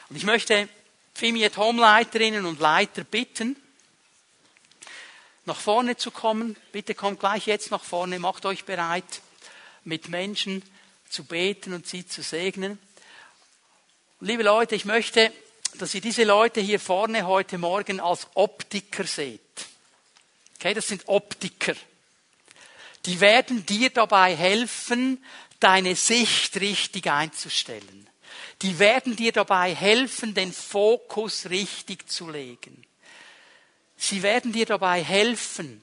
Und 0.08 0.16
ich 0.16 0.24
möchte 0.24 0.68
Fimiet 1.16 1.56
Homeleiterinnen 1.56 2.44
und 2.44 2.58
Leiter 2.58 3.04
bitten, 3.04 3.54
nach 5.44 5.60
vorne 5.60 5.96
zu 5.96 6.10
kommen. 6.10 6.56
Bitte 6.72 6.96
kommt 6.96 7.20
gleich 7.20 7.46
jetzt 7.46 7.70
nach 7.70 7.84
vorne, 7.84 8.18
macht 8.18 8.44
euch 8.46 8.64
bereit, 8.64 9.22
mit 9.84 10.08
Menschen 10.08 10.64
zu 11.08 11.24
beten 11.24 11.72
und 11.72 11.86
sie 11.86 12.04
zu 12.04 12.22
segnen. 12.22 12.80
Liebe 14.20 14.42
Leute, 14.42 14.74
ich 14.74 14.86
möchte, 14.86 15.32
dass 15.74 15.94
ihr 15.94 16.00
diese 16.00 16.24
Leute 16.24 16.60
hier 16.60 16.80
vorne 16.80 17.26
heute 17.26 17.58
Morgen 17.58 18.00
als 18.00 18.26
Optiker 18.34 19.04
seht. 19.04 19.40
Okay, 20.56 20.74
das 20.74 20.88
sind 20.88 21.06
Optiker. 21.06 21.74
Die 23.06 23.20
werden 23.20 23.64
dir 23.66 23.90
dabei 23.90 24.34
helfen, 24.34 25.22
deine 25.60 25.94
Sicht 25.94 26.56
richtig 26.56 27.08
einzustellen 27.08 28.08
die 28.62 28.78
werden 28.78 29.16
dir 29.16 29.32
dabei 29.32 29.74
helfen, 29.74 30.34
den 30.34 30.52
Fokus 30.52 31.50
richtig 31.50 32.08
zu 32.08 32.30
legen. 32.30 32.84
Sie 33.96 34.22
werden 34.22 34.52
dir 34.52 34.66
dabei 34.66 35.02
helfen, 35.02 35.82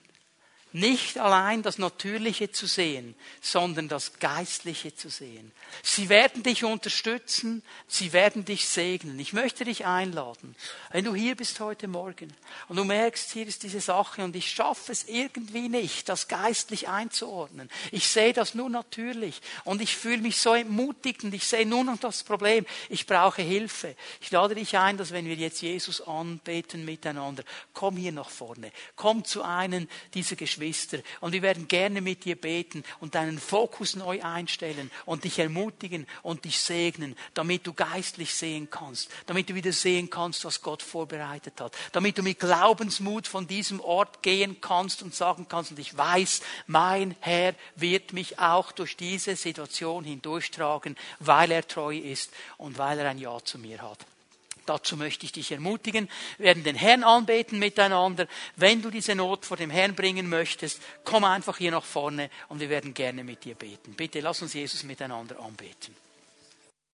nicht 0.74 1.18
allein 1.18 1.64
das 1.64 1.78
Natürliche 1.78 2.52
zu 2.52 2.66
sehen, 2.66 3.16
sondern 3.42 3.90
das 3.90 4.20
Geistliche 4.20 4.96
zu 4.96 5.10
sehen. 5.10 5.52
Sie 5.84 6.08
werden 6.08 6.44
dich 6.44 6.64
unterstützen, 6.64 7.62
sie 7.88 8.14
werden 8.14 8.46
dich 8.46 8.68
segnen. 8.68 9.20
Ich 9.20 9.34
möchte 9.34 9.66
dich 9.66 9.86
einladen, 9.86 10.56
wenn 10.92 11.06
du 11.06 11.14
hier 11.14 11.36
bist 11.36 11.60
heute 11.60 11.88
Morgen 11.88 12.34
und 12.70 12.78
du 12.78 12.86
merkst, 12.86 13.32
hier 13.32 13.48
ist 13.48 13.64
diese 13.64 13.82
Sache 13.82 14.24
und 14.24 14.36
ich 14.36 14.50
schaffe 14.50 14.94
es 14.94 15.06
irgendwie 15.08 15.68
nicht, 15.68 16.08
das 16.08 16.30
geistlich 16.30 16.88
einzuordnen. 16.88 17.70
Ich 17.92 18.08
sehe 18.08 18.34
das 18.34 18.56
nur 18.56 18.70
natürlich 18.70 19.42
und 19.66 19.82
ich 19.82 19.98
fühle 19.98 20.20
mich 20.20 20.38
so 20.38 20.54
entmutigt 20.54 21.24
und 21.26 21.34
ich 21.34 21.46
sehe 21.46 21.66
nur 21.66 21.84
noch 21.84 22.00
das 22.00 22.24
Problem. 22.24 22.66
Ich 22.88 23.06
brauche 23.06 23.42
Hilfe. 23.42 23.96
Ich 24.22 24.32
lade 24.32 24.56
dich 24.56 24.78
ein, 24.78 24.98
dass 24.98 25.12
wenn 25.12 25.26
wir 25.26 25.36
jetzt 25.36 25.62
Jesus 25.62 26.02
anbeten 26.02 26.86
miteinander, 26.86 27.44
komm 27.74 27.98
hier 27.98 28.14
nach 28.14 28.30
vorne. 28.30 28.72
Komm 28.96 29.26
zu 29.26 29.44
einem 29.44 29.90
dieser 30.14 30.38
Geschwister 30.38 30.61
Geschwister. 30.62 31.00
Und 31.20 31.34
wir 31.34 31.42
werden 31.42 31.68
gerne 31.68 32.02
mit 32.02 32.26
dir 32.26 32.36
beten 32.36 32.84
und 33.00 33.16
deinen 33.16 33.40
Fokus 33.40 33.96
neu 33.96 34.22
einstellen 34.22 34.92
und 35.06 35.24
dich 35.24 35.40
ermutigen 35.40 36.08
und 36.22 36.46
dich 36.46 36.60
segnen, 36.60 37.16
damit 37.34 37.66
du 37.66 37.74
geistlich 37.74 38.34
sehen 38.34 38.70
kannst, 38.70 39.10
damit 39.26 39.50
du 39.50 39.56
wieder 39.56 39.74
sehen 39.74 40.10
kannst, 40.10 40.46
was 40.46 40.62
Gott 40.62 40.84
vorbereitet 40.84 41.60
hat, 41.60 41.76
damit 41.92 42.18
du 42.18 42.24
mit 42.24 42.40
Glaubensmut 42.40 43.28
von 43.28 43.48
diesem 43.48 43.80
Ort 43.82 44.22
gehen 44.22 44.62
kannst 44.62 45.02
und 45.02 45.16
sagen 45.16 45.48
kannst, 45.50 45.72
und 45.72 45.80
ich 45.80 45.98
weiß, 45.98 46.42
mein 46.68 47.16
Herr 47.20 47.56
wird 47.76 48.14
mich 48.14 48.40
auch 48.40 48.72
durch 48.72 48.96
diese 48.96 49.36
Situation 49.36 50.04
hindurchtragen, 50.04 50.96
weil 51.20 51.52
er 51.52 51.68
treu 51.68 51.98
ist 51.98 52.32
und 52.58 52.78
weil 52.78 53.00
er 53.00 53.10
ein 53.10 53.18
Ja 53.18 53.40
zu 53.44 53.58
mir 53.58 53.82
hat. 53.82 54.06
Dazu 54.72 54.96
möchte 54.96 55.26
ich 55.26 55.34
dich 55.34 55.52
ermutigen. 55.52 56.08
Wir 56.38 56.46
werden 56.46 56.64
den 56.64 56.78
Herrn 56.78 57.04
anbeten 57.04 57.60
miteinander. 57.60 58.26
Wenn 58.56 58.82
du 58.82 58.90
diese 58.90 59.16
Not 59.16 59.46
vor 59.46 59.58
dem 59.58 59.70
Herrn 59.70 59.96
bringen 59.96 60.30
möchtest, 60.30 60.82
komm 61.04 61.26
einfach 61.26 61.58
hier 61.58 61.72
nach 61.72 61.84
vorne 61.84 62.30
und 62.48 62.62
wir 62.62 62.70
werden 62.70 62.94
gerne 62.94 63.26
mit 63.26 63.44
dir 63.44 63.56
beten. 63.56 63.96
Bitte 63.96 64.22
lass 64.22 64.42
uns 64.42 64.54
Jesus 64.54 64.84
miteinander 64.84 65.38
anbeten. 65.42 65.94